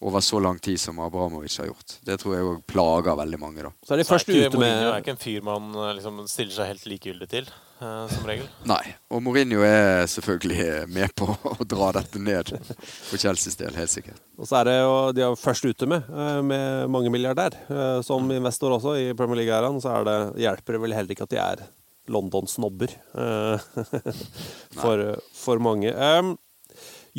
over 0.00 0.22
så 0.24 0.38
lang 0.40 0.58
tid 0.58 0.80
som 0.80 0.98
Abramovic 1.04 1.58
har 1.60 1.66
gjort. 1.68 1.98
Det 2.00 2.14
tror 2.22 2.32
jeg 2.34 2.44
òg 2.48 2.60
plager 2.70 3.18
veldig 3.18 3.40
mange, 3.40 3.64
da. 3.66 3.70
Så 3.84 3.92
er 3.92 4.00
de 4.00 4.06
først 4.08 4.30
ute 4.30 4.56
Mourinho 4.56 4.92
er 4.94 5.02
ikke 5.02 5.12
en 5.12 5.20
fyr 5.20 5.42
man 5.44 5.66
eh, 5.76 5.90
liksom 5.98 6.22
stiller 6.30 6.54
seg 6.56 6.70
helt 6.70 6.86
likegyldig 6.88 7.28
til, 7.28 7.50
eh, 7.82 8.06
som 8.08 8.24
regel. 8.30 8.46
Nei. 8.72 8.80
Og 9.12 9.20
Mourinho 9.26 9.60
er 9.66 10.06
selvfølgelig 10.08 10.86
med 10.88 11.12
på 11.20 11.28
å 11.52 11.68
dra 11.68 11.90
dette 11.98 12.22
ned 12.22 12.48
for 12.78 13.20
Chelseas 13.20 13.60
del, 13.60 13.76
helt 13.76 13.92
sikkert. 13.92 14.22
Og 14.40 14.48
så 14.48 14.62
er 14.62 14.70
det 14.70 14.78
jo 14.78 14.94
de 15.18 15.26
er 15.26 15.36
først 15.42 15.68
ute 15.68 15.90
med, 15.92 16.08
eh, 16.08 16.40
med 16.48 16.88
mange 16.96 17.12
milliardær. 17.12 17.60
Eh, 17.68 18.00
Som 18.06 18.32
investor 18.32 18.78
også 18.78 18.96
i 19.02 19.10
Premier 19.12 19.42
League-æraen, 19.42 19.82
så 19.84 19.98
er 19.98 20.08
det, 20.08 20.18
hjelper 20.46 20.78
det 20.78 20.82
vel 20.86 20.96
heller 20.96 21.12
ikke 21.12 21.28
at 21.28 21.36
de 21.36 21.42
er 21.44 21.66
London-snobber 22.10 22.92
eh, 22.92 23.66
for, 24.80 25.04
for 25.36 25.62
mange. 25.62 25.92
Um, 25.94 26.34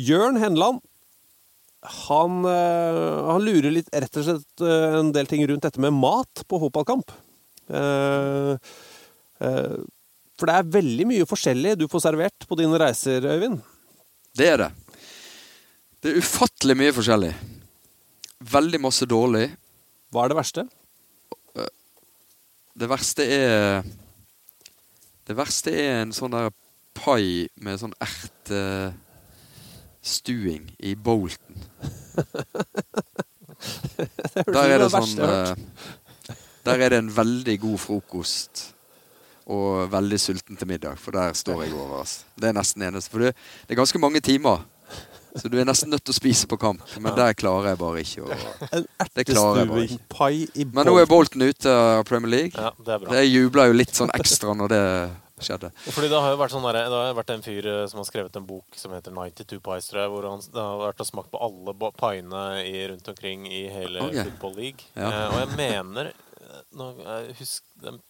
Jørn 0.00 0.38
Henland, 0.40 0.80
han, 2.06 2.44
eh, 2.46 3.22
han 3.28 3.42
lurer 3.44 3.74
litt 3.74 3.90
rett 3.92 4.20
og 4.20 4.26
slett 4.26 4.64
eh, 4.64 4.98
en 5.00 5.10
del 5.14 5.28
ting 5.30 5.42
rundt 5.48 5.64
dette 5.66 5.82
med 5.82 5.94
mat 5.96 6.44
på 6.48 6.60
fotballkamp. 6.62 7.10
Eh, 7.72 8.52
eh, 9.42 9.80
for 10.38 10.50
det 10.50 10.58
er 10.58 10.74
veldig 10.76 11.08
mye 11.10 11.28
forskjellig 11.28 11.76
du 11.80 11.88
får 11.90 12.06
servert 12.06 12.46
på 12.48 12.58
dine 12.58 12.78
reiser, 12.80 13.26
Øyvind. 13.26 13.60
Det 14.36 14.48
er 14.48 14.62
det. 14.62 14.70
Det 16.02 16.12
er 16.12 16.22
ufattelig 16.22 16.78
mye 16.78 16.94
forskjellig. 16.94 17.32
Veldig 18.52 18.80
masse 18.82 19.06
dårlig. 19.06 19.50
Hva 20.12 20.24
er 20.24 20.32
det 20.32 20.38
verste? 20.38 20.64
Det 22.72 22.88
verste 22.88 23.26
er 23.28 23.84
Det 25.32 25.38
verste 25.38 25.72
er 25.72 26.02
en 26.02 26.10
sånn 26.12 26.34
der 26.34 26.50
pai 26.92 27.48
med 27.64 27.80
sånn 27.80 27.94
ertestuing 30.04 30.66
i 30.76 30.92
Bolton. 30.92 31.56
Der 34.52 34.74
er 34.74 34.78
det 34.82 34.90
sånn 34.90 35.20
eh, 35.22 35.54
Der 36.66 36.76
er 36.82 36.88
det 36.90 36.98
en 36.98 37.08
veldig 37.14 37.54
god 37.62 37.78
frokost 37.78 38.74
og 39.52 39.88
veldig 39.92 40.18
sulten 40.20 40.56
til 40.58 40.68
middag, 40.68 40.98
for 41.00 41.10
der 41.14 41.32
står 41.34 41.64
jeg 41.64 41.72
over. 41.74 41.98
Altså. 42.02 42.20
Det 42.38 42.46
er 42.50 42.54
nesten 42.56 42.82
eneste. 42.86 43.10
For 43.10 43.18
det, 43.24 43.30
det 43.66 43.70
er 43.74 43.80
ganske 43.80 43.98
mange 44.02 44.20
timer. 44.24 44.58
Så 45.36 45.48
du 45.48 45.56
er 45.58 45.64
nesten 45.64 45.90
nødt 45.92 46.04
til 46.04 46.12
å 46.12 46.16
spise 46.16 46.46
på 46.48 46.56
kamp. 46.60 46.82
Men 47.00 47.16
der 47.16 47.32
klarer 47.38 47.72
jeg 47.72 47.78
bare 47.80 48.00
ikke 48.04 48.22
å 48.22 48.28
En 48.28 48.84
klarer 49.32 49.58
jeg 49.62 49.68
bare 49.72 49.84
ikke. 49.86 49.98
Pai 50.12 50.34
i 50.44 50.66
Men 50.68 50.84
nå 50.86 50.94
er 51.00 51.06
Bolton 51.08 51.42
ute 51.42 51.72
av 51.72 52.04
Premier 52.08 52.30
League. 52.34 52.52
Ja, 52.54 52.70
det 52.76 52.92
er 52.94 52.98
bra. 53.02 53.16
Jeg 53.18 53.32
jubler 53.32 53.72
jo 53.72 53.78
litt 53.80 53.94
sånn 53.96 54.12
ekstra 54.18 54.54
når 54.58 54.68
det 54.74 54.84
skjedde. 55.46 55.72
Fordi 55.86 56.10
Det 56.12 56.20
har 56.24 56.34
jo 56.34 56.38
vært 56.40 56.54
sånn 56.54 56.66
der, 56.68 56.78
det 56.92 57.00
har 57.00 57.18
vært 57.18 57.34
en 57.34 57.44
fyr 57.44 57.68
eh, 57.72 57.82
som 57.90 58.02
har 58.02 58.08
skrevet 58.08 58.38
en 58.38 58.46
bok 58.48 58.78
som 58.78 58.94
heter 58.96 59.14
92 59.14 59.60
Pies, 59.64 59.90
tror 59.90 60.02
jeg, 60.02 60.12
hvor 60.14 60.28
han 60.30 60.46
har 60.58 60.80
vært 60.86 61.04
og 61.04 61.08
smakt 61.08 61.32
på 61.32 61.42
alle 61.42 61.74
paiene 61.98 62.46
i, 62.62 62.76
rundt 62.92 63.12
omkring 63.14 63.44
i 63.50 63.66
hele 63.72 64.06
okay. 64.06 64.30
Football 64.30 64.56
League. 64.60 64.88
Ja. 64.94 65.10
Eh, 65.10 65.26
og 65.28 65.38
jeg 65.42 65.52
mener 65.58 66.12
eh, 66.12 66.64
nå, 66.78 66.88
jeg 67.02 67.36
husker, 67.42 67.68
Det 67.82 67.92
er 67.92 68.00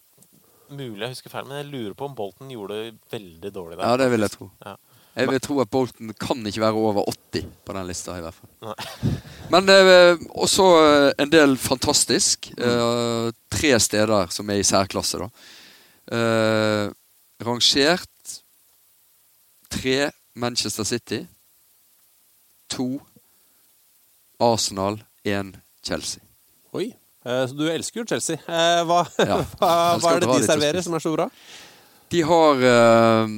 mulig 0.73 1.05
jeg 1.05 1.17
husker 1.17 1.35
feil, 1.35 1.49
men 1.49 1.61
jeg 1.61 1.71
lurer 1.73 1.99
på 1.99 2.09
om 2.09 2.17
Bolten 2.17 2.53
gjorde 2.53 2.79
det 2.79 2.97
veldig 3.13 3.53
dårlig 3.53 3.79
der. 3.79 3.87
Ja, 3.87 4.01
det 4.01 4.11
vil 4.15 4.27
jeg 4.27 4.37
tro. 4.37 4.49
Ja. 4.65 4.77
Jeg 5.13 5.29
vil 5.29 5.43
tro 5.45 5.59
at 5.61 5.69
Bolton 5.73 6.13
kan 6.17 6.41
ikke 6.49 6.63
være 6.63 6.85
over 6.89 7.05
80 7.11 7.49
på 7.67 7.75
den 7.77 7.89
lista, 7.89 8.15
i 8.17 8.23
hvert 8.25 8.37
fall. 8.37 8.49
Nei. 8.65 9.13
Men 9.53 9.69
eh, 9.69 10.23
også 10.41 10.69
eh, 10.81 11.09
en 11.21 11.33
del 11.33 11.59
fantastisk. 11.61 12.49
Eh, 12.57 13.29
tre 13.53 13.75
steder 13.85 14.33
som 14.33 14.49
er 14.53 14.63
i 14.63 14.67
særklasse, 14.67 15.21
da. 15.21 15.29
Eh, 16.17 16.87
rangert 17.41 18.43
tre 19.73 20.11
Manchester 20.35 20.85
City. 20.85 21.27
To 22.73 23.01
Arsenal, 24.41 24.99
én 25.25 25.53
Chelsea. 25.85 26.21
Oi. 26.73 26.91
Eh, 27.25 27.47
Så 27.47 27.55
du 27.55 27.67
elsker 27.71 28.01
jo 28.03 28.07
Chelsea. 28.09 28.37
Eh, 28.49 28.83
Hva, 28.89 29.05
Ja, 29.19 29.39
hva, 29.61 29.73
hva 30.01 30.15
er 30.17 30.21
det 30.25 30.29
de 30.33 30.47
serverer 30.47 30.83
som 30.83 30.95
er 30.97 31.05
så 31.05 31.13
bra? 31.15 31.29
De 32.13 32.23
har 32.27 32.65
eh, 32.69 33.29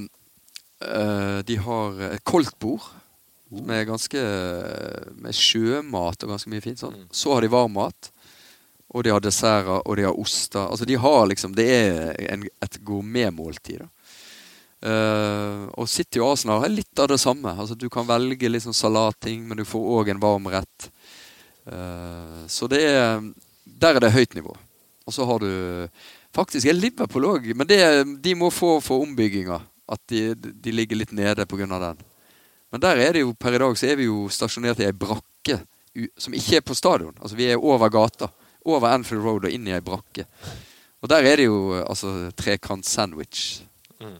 De 1.46 1.56
har 1.66 2.00
et 2.14 2.24
koldtbord 2.24 2.86
med 3.54 3.84
ganske 3.86 4.18
Med 5.20 5.36
sjømat 5.36 6.24
og 6.24 6.32
ganske 6.32 6.50
mye 6.50 6.62
fint 6.64 6.80
sånn. 6.80 7.04
Så 7.14 7.34
har 7.34 7.44
de 7.44 7.50
varmmat. 7.52 8.10
Og 8.94 9.02
de 9.02 9.10
har 9.10 9.22
desserter, 9.22 9.82
og 9.82 9.96
de 9.98 10.06
har 10.06 10.20
oster. 10.20 10.62
Altså 10.62 10.86
de 10.86 10.96
har 11.00 11.26
liksom 11.26 11.54
Det 11.54 11.66
er 11.66 12.14
en, 12.30 12.46
et 12.62 12.78
gourmetmåltid. 12.86 13.82
da. 13.82 13.88
Eh, 14.84 15.62
og 15.80 15.88
City 15.88 16.20
og 16.20 16.34
Arsenal 16.34 16.60
har 16.60 16.72
litt 16.72 17.00
av 17.00 17.08
det 17.08 17.18
samme. 17.22 17.54
Altså 17.56 17.74
Du 17.74 17.88
kan 17.90 18.06
velge 18.06 18.50
litt 18.50 18.66
sånn 18.66 18.76
salatting, 18.76 19.46
men 19.48 19.58
du 19.58 19.64
får 19.64 19.90
òg 19.98 20.12
en 20.12 20.22
varm 20.22 20.50
rett. 20.52 20.90
Uh, 21.64 22.44
så 22.44 22.66
det 22.68 22.82
er 22.84 23.22
Der 23.64 23.96
er 23.96 24.00
det 24.00 24.12
høyt 24.12 24.34
nivå. 24.36 24.52
Og 25.06 25.14
så 25.16 25.24
har 25.24 25.38
du 25.40 25.88
Faktisk 26.34 26.66
er 26.66 26.74
Liverpool 26.74 27.24
òg, 27.30 27.54
men 27.54 27.66
det, 27.66 27.78
de 28.20 28.34
må 28.34 28.50
få 28.50 28.80
for 28.82 29.00
ombygginga. 29.00 29.60
At 29.88 30.00
de, 30.10 30.34
de 30.34 30.72
ligger 30.72 30.96
litt 30.96 31.12
nede 31.12 31.46
pga. 31.46 31.78
den. 31.78 31.98
Men 32.72 32.80
der 32.80 32.96
er 32.96 33.12
det 33.12 33.20
jo 33.20 33.32
per 33.38 33.54
i 33.54 33.58
dag 33.58 33.76
så 33.78 33.86
er 33.86 33.96
vi 33.96 34.08
jo 34.08 34.28
stasjonert 34.28 34.80
i 34.80 34.88
ei 34.88 34.92
brakke 34.92 35.60
som 36.18 36.34
ikke 36.34 36.56
er 36.58 36.64
på 36.66 36.74
stadion. 36.74 37.14
Altså 37.20 37.36
Vi 37.36 37.46
er 37.46 37.62
over 37.62 37.88
gata. 37.88 38.28
Over 38.64 38.94
Anfield 38.96 39.24
Road 39.24 39.44
og 39.48 39.52
inn 39.52 39.66
i 39.68 39.74
ei 39.76 39.82
brakke. 39.84 40.24
Og 41.04 41.10
der 41.12 41.26
er 41.28 41.36
det 41.42 41.48
jo 41.50 41.58
eh, 41.76 41.82
altså 41.84 42.14
trekant 42.38 42.86
sandwich. 42.88 43.60
Mm. 44.00 44.16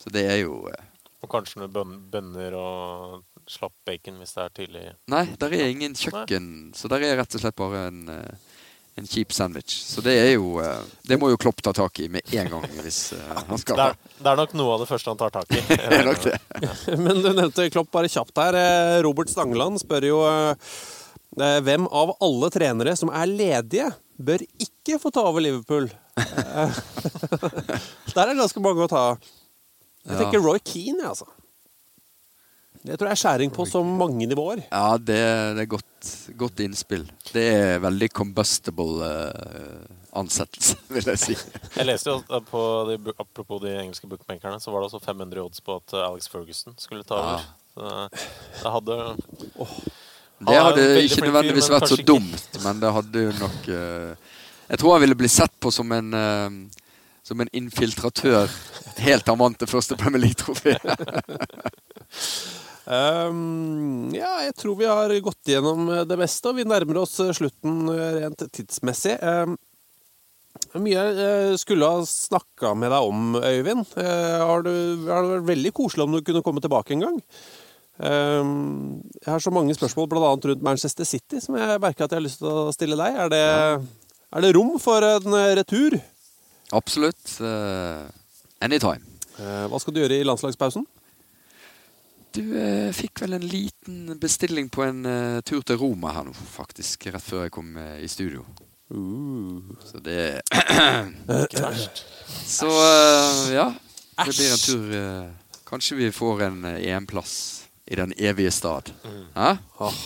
Så 0.00 0.10
det 0.14 0.22
er 0.32 0.38
jo 0.46 0.62
eh, 0.72 0.86
Og 1.22 1.28
kanskje 1.30 1.60
noen 1.60 1.74
bøn- 1.74 1.98
bønner 2.10 2.56
og 2.58 3.20
slapp 3.50 3.74
bacon 3.86 4.16
hvis 4.22 4.32
det 4.36 4.42
er 4.46 4.54
tidlig. 4.56 4.86
Nei, 5.12 5.26
der 5.38 5.52
er 5.58 5.68
ingen 5.68 5.92
kjøkken. 5.98 6.46
Så 6.78 6.88
der 6.88 7.04
er 7.04 7.18
rett 7.20 7.36
og 7.36 7.42
slett 7.42 7.58
bare 7.58 7.82
en, 7.90 8.00
eh, 8.08 8.56
en 9.02 9.06
kjip 9.10 9.34
sandwich. 9.36 9.76
Så 9.92 10.00
det 10.04 10.14
er 10.22 10.30
jo 10.38 10.54
eh, 10.62 10.80
Det 11.08 11.18
må 11.20 11.28
jo 11.32 11.38
Klopp 11.42 11.60
ta 11.64 11.74
tak 11.76 12.00
i 12.00 12.08
med 12.08 12.32
en 12.32 12.48
gang 12.54 12.66
hvis 12.80 13.02
eh, 13.18 13.28
han 13.50 13.60
skal 13.60 13.76
Det 13.76 13.86
er, 13.92 14.00
det 14.22 14.32
er 14.32 14.40
nok 14.40 14.56
noe 14.62 14.74
av 14.78 14.82
det 14.86 14.88
første 14.94 15.12
han 15.12 15.20
tar 15.20 15.36
tak 15.36 15.52
i. 15.52 15.60
Det 15.68 16.00
er 16.00 16.08
nok 16.08 16.24
det. 16.24 16.34
Men 17.04 17.20
du 17.20 17.30
nevnte 17.36 17.68
Klopp 17.74 17.92
bare 17.92 18.08
kjapt 18.10 18.40
her. 18.40 18.58
Robert 19.04 19.28
Stangeland 19.34 19.82
spør 19.84 20.08
jo 20.08 20.18
hvem 21.36 21.86
av 21.88 22.14
alle 22.20 22.50
trenere 22.52 22.96
som 22.98 23.12
er 23.12 23.30
ledige, 23.30 23.90
bør 24.20 24.42
ikke 24.60 24.98
få 25.00 25.12
ta 25.14 25.26
over 25.28 25.44
Liverpool? 25.44 25.90
Eh, 26.22 26.74
Der 28.12 28.26
er 28.26 28.34
det 28.34 28.40
ganske 28.42 28.60
mange 28.60 28.84
å 28.84 28.90
ta 28.90 29.00
av. 29.12 29.30
Jeg 30.04 30.18
tenker 30.18 30.42
Roy 30.44 30.60
Keane, 30.60 31.00
jeg, 31.00 31.08
altså. 31.08 31.28
Det 32.82 32.98
tror 32.98 33.08
jeg 33.08 33.14
er 33.14 33.20
skjæring 33.22 33.52
på 33.54 33.64
så 33.70 33.80
mange 33.86 34.26
nivåer. 34.26 34.64
Ja, 34.66 34.98
det, 34.98 35.18
det 35.56 35.64
er 35.64 35.70
godt, 35.70 36.08
godt 36.36 36.62
innspill. 36.64 37.04
Det 37.30 37.44
er 37.54 37.82
veldig 37.84 38.08
combustible 38.12 39.06
uh, 39.06 39.84
ansettelse, 40.18 40.76
vil 40.96 41.12
jeg 41.12 41.22
si. 41.22 41.36
Jeg 41.76 41.86
leste 41.86 42.10
jo 42.10 42.42
på 42.50 42.62
de, 42.90 42.98
Apropos 43.14 43.62
de 43.62 43.76
engelske 43.78 44.10
bookmakerne, 44.10 44.58
så 44.60 44.74
var 44.74 44.82
det 44.82 44.90
også 44.90 45.02
500 45.04 45.44
odds 45.44 45.62
på 45.62 45.78
at 45.78 45.94
eh, 45.94 46.08
Alex 46.08 46.28
Ferguson 46.32 46.76
skulle 46.82 47.06
ta 47.06 47.20
over. 47.22 47.46
Så 47.72 47.92
det 48.66 48.72
hadde 48.74 48.98
Han 49.06 49.70
Det 50.48 50.60
hadde 50.66 50.86
ikke 51.06 51.26
nødvendigvis 51.26 51.70
vært 51.72 51.90
så 51.92 51.98
dumt, 52.02 52.46
men 52.64 52.80
det 52.82 52.92
hadde 52.96 53.26
jo 53.28 53.34
nok 53.38 53.68
eh, 53.70 54.30
Jeg 54.68 54.80
tror 54.80 54.96
han 54.96 55.04
ville 55.04 55.18
bli 55.18 55.30
sett 55.30 55.54
på 55.62 55.70
som 55.74 55.92
en 55.94 56.14
eh, 56.18 56.48
som 57.22 57.38
en 57.40 57.52
infiltratør 57.54 58.50
helt 58.98 59.22
til 59.24 59.32
han 59.32 59.40
vant 59.40 59.60
det 59.60 59.70
første 59.70 59.96
Premier 60.00 60.26
League-trofé. 60.26 60.74
Um, 62.82 64.10
ja, 64.10 64.40
jeg 64.42 64.56
tror 64.58 64.74
vi 64.74 64.88
har 64.90 65.12
gått 65.22 65.50
gjennom 65.52 65.86
det 66.08 66.16
meste, 66.18 66.50
og 66.50 66.58
vi 66.58 66.66
nærmer 66.66 66.98
oss 67.04 67.14
slutten 67.38 67.86
eh, 67.92 68.16
rent 68.24 68.42
tidsmessig. 68.50 69.14
Um, 69.22 69.54
mye 70.82 71.04
jeg 71.14 71.60
skulle 71.62 71.88
ha 71.88 72.02
snakka 72.08 72.72
med 72.78 72.90
deg 72.90 73.06
om, 73.06 73.36
Øyvind. 73.38 73.86
Uh, 73.94 74.42
har, 74.42 74.66
du, 74.66 74.72
har 75.06 75.22
det 75.22 75.36
vært 75.36 75.50
veldig 75.52 75.72
koselig 75.78 76.08
om 76.08 76.18
du 76.18 76.24
kunne 76.26 76.42
komme 76.44 76.64
tilbake 76.64 76.96
en 76.96 77.06
gang. 77.06 77.22
Um, 77.98 79.02
jeg 79.20 79.28
har 79.28 79.42
så 79.44 79.52
mange 79.52 79.74
spørsmål 79.76 80.08
bl.a. 80.08 80.30
rundt 80.32 80.64
Manchester 80.64 81.04
City 81.04 81.42
som 81.44 81.58
jeg 81.60 81.80
merker 81.82 82.06
at 82.06 82.14
jeg 82.14 82.18
har 82.18 82.24
lyst 82.24 82.40
til 82.40 82.48
å 82.48 82.72
stille 82.74 82.98
deg. 82.98 83.20
Er 83.26 83.32
det, 83.32 83.44
er 84.32 84.46
det 84.46 84.54
rom 84.56 84.78
for 84.82 85.04
en 85.06 85.38
eh, 85.38 85.52
retur? 85.60 85.98
Absolutt. 86.72 87.36
Uh, 87.38 88.08
anytime. 88.64 89.04
Eh, 89.40 89.64
hva 89.68 89.80
skal 89.80 89.94
du 89.94 90.02
gjøre 90.02 90.18
i 90.20 90.26
landslagspausen? 90.26 90.84
Du 92.32 92.42
eh, 92.56 92.88
fikk 92.96 93.20
vel 93.24 93.36
en 93.36 93.44
liten 93.44 94.18
bestilling 94.20 94.70
på 94.72 94.86
en 94.86 95.04
eh, 95.08 95.40
tur 95.44 95.60
til 95.68 95.76
Roma 95.80 96.14
her 96.16 96.24
nå, 96.24 96.32
faktisk, 96.32 97.10
rett 97.12 97.24
før 97.24 97.46
jeg 97.46 97.52
kom 97.52 97.74
eh, 97.76 97.98
i 98.04 98.08
studio. 98.08 98.44
Så 98.92 100.00
det 100.04 100.42
verst. 101.28 102.02
Så 102.44 102.68
ja, 103.52 103.70
det 104.20 104.34
blir 104.34 104.50
en 104.52 104.60
tur 104.60 104.90
Kanskje 105.64 105.96
vi 105.96 106.10
får 106.12 106.42
en 106.44 106.58
EM-plass 106.74 107.61
i 107.92 107.98
den 108.00 108.14
evige 108.16 108.50
stad. 108.54 108.88
Hæ? 109.36 109.50
Åh, 109.84 109.98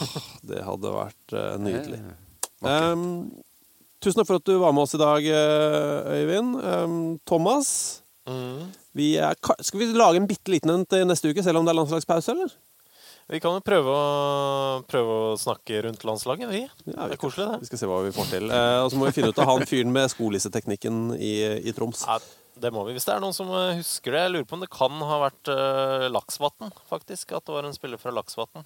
det 0.51 0.65
hadde 0.67 0.95
vært 0.97 1.37
uh, 1.37 1.53
nydelig. 1.63 2.01
Em, 2.67 3.05
tusen 4.03 4.19
takk 4.21 4.29
for 4.31 4.41
at 4.41 4.49
du 4.49 4.57
var 4.63 4.75
med 4.75 4.87
oss 4.87 4.97
i 4.97 5.01
dag, 5.01 5.27
eh, 5.31 6.11
Øyvind. 6.21 6.59
Um, 6.63 6.99
Thomas, 7.29 8.03
Mm. 8.27 8.73
vi 8.99 9.13
er, 9.23 9.37
skal 9.63 9.79
vi 9.79 9.87
lage 9.95 10.19
en 10.19 10.25
bitte 10.27 10.51
liten 10.51 10.73
en 10.73 10.81
til 10.91 11.05
neste 11.07 11.31
uke, 11.31 11.45
selv 11.47 11.61
om 11.61 11.67
det 11.67 11.71
er 11.71 11.77
landslagspause, 11.79 12.33
eller? 12.35 12.55
Vi 13.31 13.39
kan 13.43 13.55
jo 13.55 13.63
prøve 13.63 13.91
å, 13.91 14.83
prøve 14.87 15.15
å 15.29 15.37
snakke 15.39 15.79
rundt 15.87 16.03
landslaget, 16.07 16.51
vi. 16.51 16.61
Ja, 16.91 17.07
det 17.07 17.17
er 17.17 17.21
koselig, 17.23 17.47
det. 17.53 17.61
Vi 17.63 17.69
skal 17.71 17.81
se 17.81 17.89
hva 17.91 18.01
vi 18.03 18.11
får 18.15 18.29
til. 18.33 18.51
Eh, 18.51 18.81
og 18.83 18.91
så 18.91 18.99
må 18.99 19.07
vi 19.09 19.15
finne 19.15 19.31
ut 19.31 19.39
av 19.43 19.51
han 19.51 19.67
fyren 19.67 19.95
med 19.95 20.11
skolisseteknikken 20.11 21.01
i, 21.19 21.33
i 21.67 21.75
Troms. 21.75 22.03
Ja, 22.07 22.19
det 22.61 22.73
må 22.73 22.85
vi. 22.87 22.95
Hvis 22.97 23.07
det 23.09 23.15
er 23.15 23.23
noen 23.23 23.37
som 23.37 23.51
eh, 23.53 23.77
husker 23.81 24.15
det. 24.15 24.23
Jeg 24.25 24.33
lurer 24.35 24.49
på 24.49 24.57
om 24.57 24.65
det 24.65 24.73
kan 24.73 25.03
ha 25.11 25.19
vært 25.27 25.51
uh, 25.53 26.07
Laksvatn, 26.13 26.73
faktisk. 26.89 27.35
At 27.37 27.45
det 27.47 27.55
var 27.57 27.69
en 27.69 27.77
spiller 27.77 28.01
fra 28.01 28.15
Laksvatn 28.15 28.65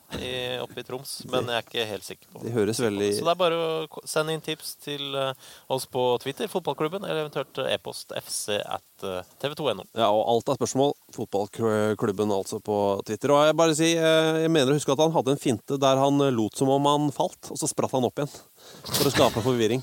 oppe 0.63 0.81
i 0.81 0.85
Troms. 0.87 1.17
Men 1.31 1.49
jeg 1.51 1.59
er 1.59 1.67
ikke 1.67 1.87
helt 1.89 2.07
sikker 2.07 2.31
på 2.33 2.45
Det 2.45 2.53
høres 2.55 2.81
veldig 2.83 3.09
Så 3.17 3.27
det 3.27 3.33
er 3.33 3.41
bare 3.41 3.59
å 3.59 4.03
sende 4.09 4.35
inn 4.35 4.45
tips 4.45 4.75
til 4.85 5.17
eh, 5.19 5.49
oss 5.73 5.87
på 5.91 6.05
Twitter, 6.23 6.51
fotballklubben, 6.51 7.05
eller 7.07 7.25
eventuelt 7.25 7.61
e-post 7.67 8.15
fc 8.21 8.61
at 8.61 9.07
eh, 9.07 9.33
tv2.no. 9.43 9.87
Ja, 9.99 10.11
og 10.11 10.23
alt 10.35 10.53
er 10.53 10.61
spørsmål. 10.61 10.95
Fotballklubben 11.17 12.35
altså 12.35 12.61
på 12.65 12.79
Twitter. 13.07 13.35
Og 13.35 13.49
jeg 13.49 13.59
bare 13.59 13.77
si, 13.79 13.93
jeg 13.97 14.53
mener 14.53 14.73
å 14.73 14.79
huske 14.79 14.95
at 14.95 15.03
han 15.03 15.15
hadde 15.17 15.35
en 15.35 15.43
finte 15.43 15.81
der 15.81 16.01
han 16.01 16.23
lot 16.37 16.59
som 16.59 16.71
om 16.73 16.91
han 16.91 17.11
falt, 17.15 17.51
og 17.51 17.61
så 17.61 17.71
spratt 17.71 17.95
han 17.97 18.07
opp 18.07 18.23
igjen. 18.23 18.33
For 18.91 19.09
å 19.09 19.13
skape 19.15 19.43
forvirring. 19.45 19.83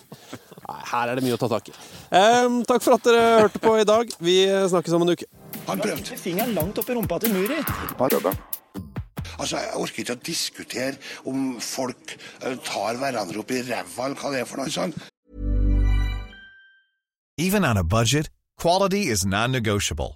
Nei, 0.67 0.79
her 0.91 1.11
er 1.11 1.19
det 1.19 1.23
mye 1.25 1.38
å 1.38 1.41
ta 1.41 1.49
tak 1.51 1.69
i. 1.71 1.75
Um, 2.11 2.61
takk 2.67 2.83
for 2.83 2.97
at 2.97 3.05
dere 3.07 3.25
hørte 3.45 3.61
på 3.63 3.75
i 3.79 3.85
dag. 3.88 4.11
Vi 4.19 4.38
snakkes 4.73 4.95
om 4.97 5.05
en 5.05 5.13
uke. 5.15 5.27
Han 5.67 5.83
prøvde 5.83 6.17
fingeren 6.19 6.55
langt 6.55 6.79
opp 6.79 6.89
i 6.91 6.95
rumpa 6.97 7.19
til 7.23 7.33
Muri. 7.35 7.59
Altså, 9.38 9.57
Jeg 9.57 9.75
orker 9.77 10.03
ikke 10.03 10.15
å 10.15 10.23
diskutere 10.25 10.97
om 11.29 11.57
folk 11.61 12.15
eh, 12.41 12.55
tar 12.65 12.97
hverandre 12.99 13.43
opp 13.43 13.51
i 13.53 13.61
ræva, 13.67 14.07
eller 14.07 14.17
hva 14.21 14.31
det 14.33 14.41
er 14.41 14.49
for 14.49 14.63
noe 14.63 14.73
sånt. 14.73 14.97
Even 17.38 17.63
on 17.63 17.77
a 17.77 17.83
budget, 17.83 18.31
quality 18.57 19.07
is 19.13 19.25
non-negotiable. 19.25 20.15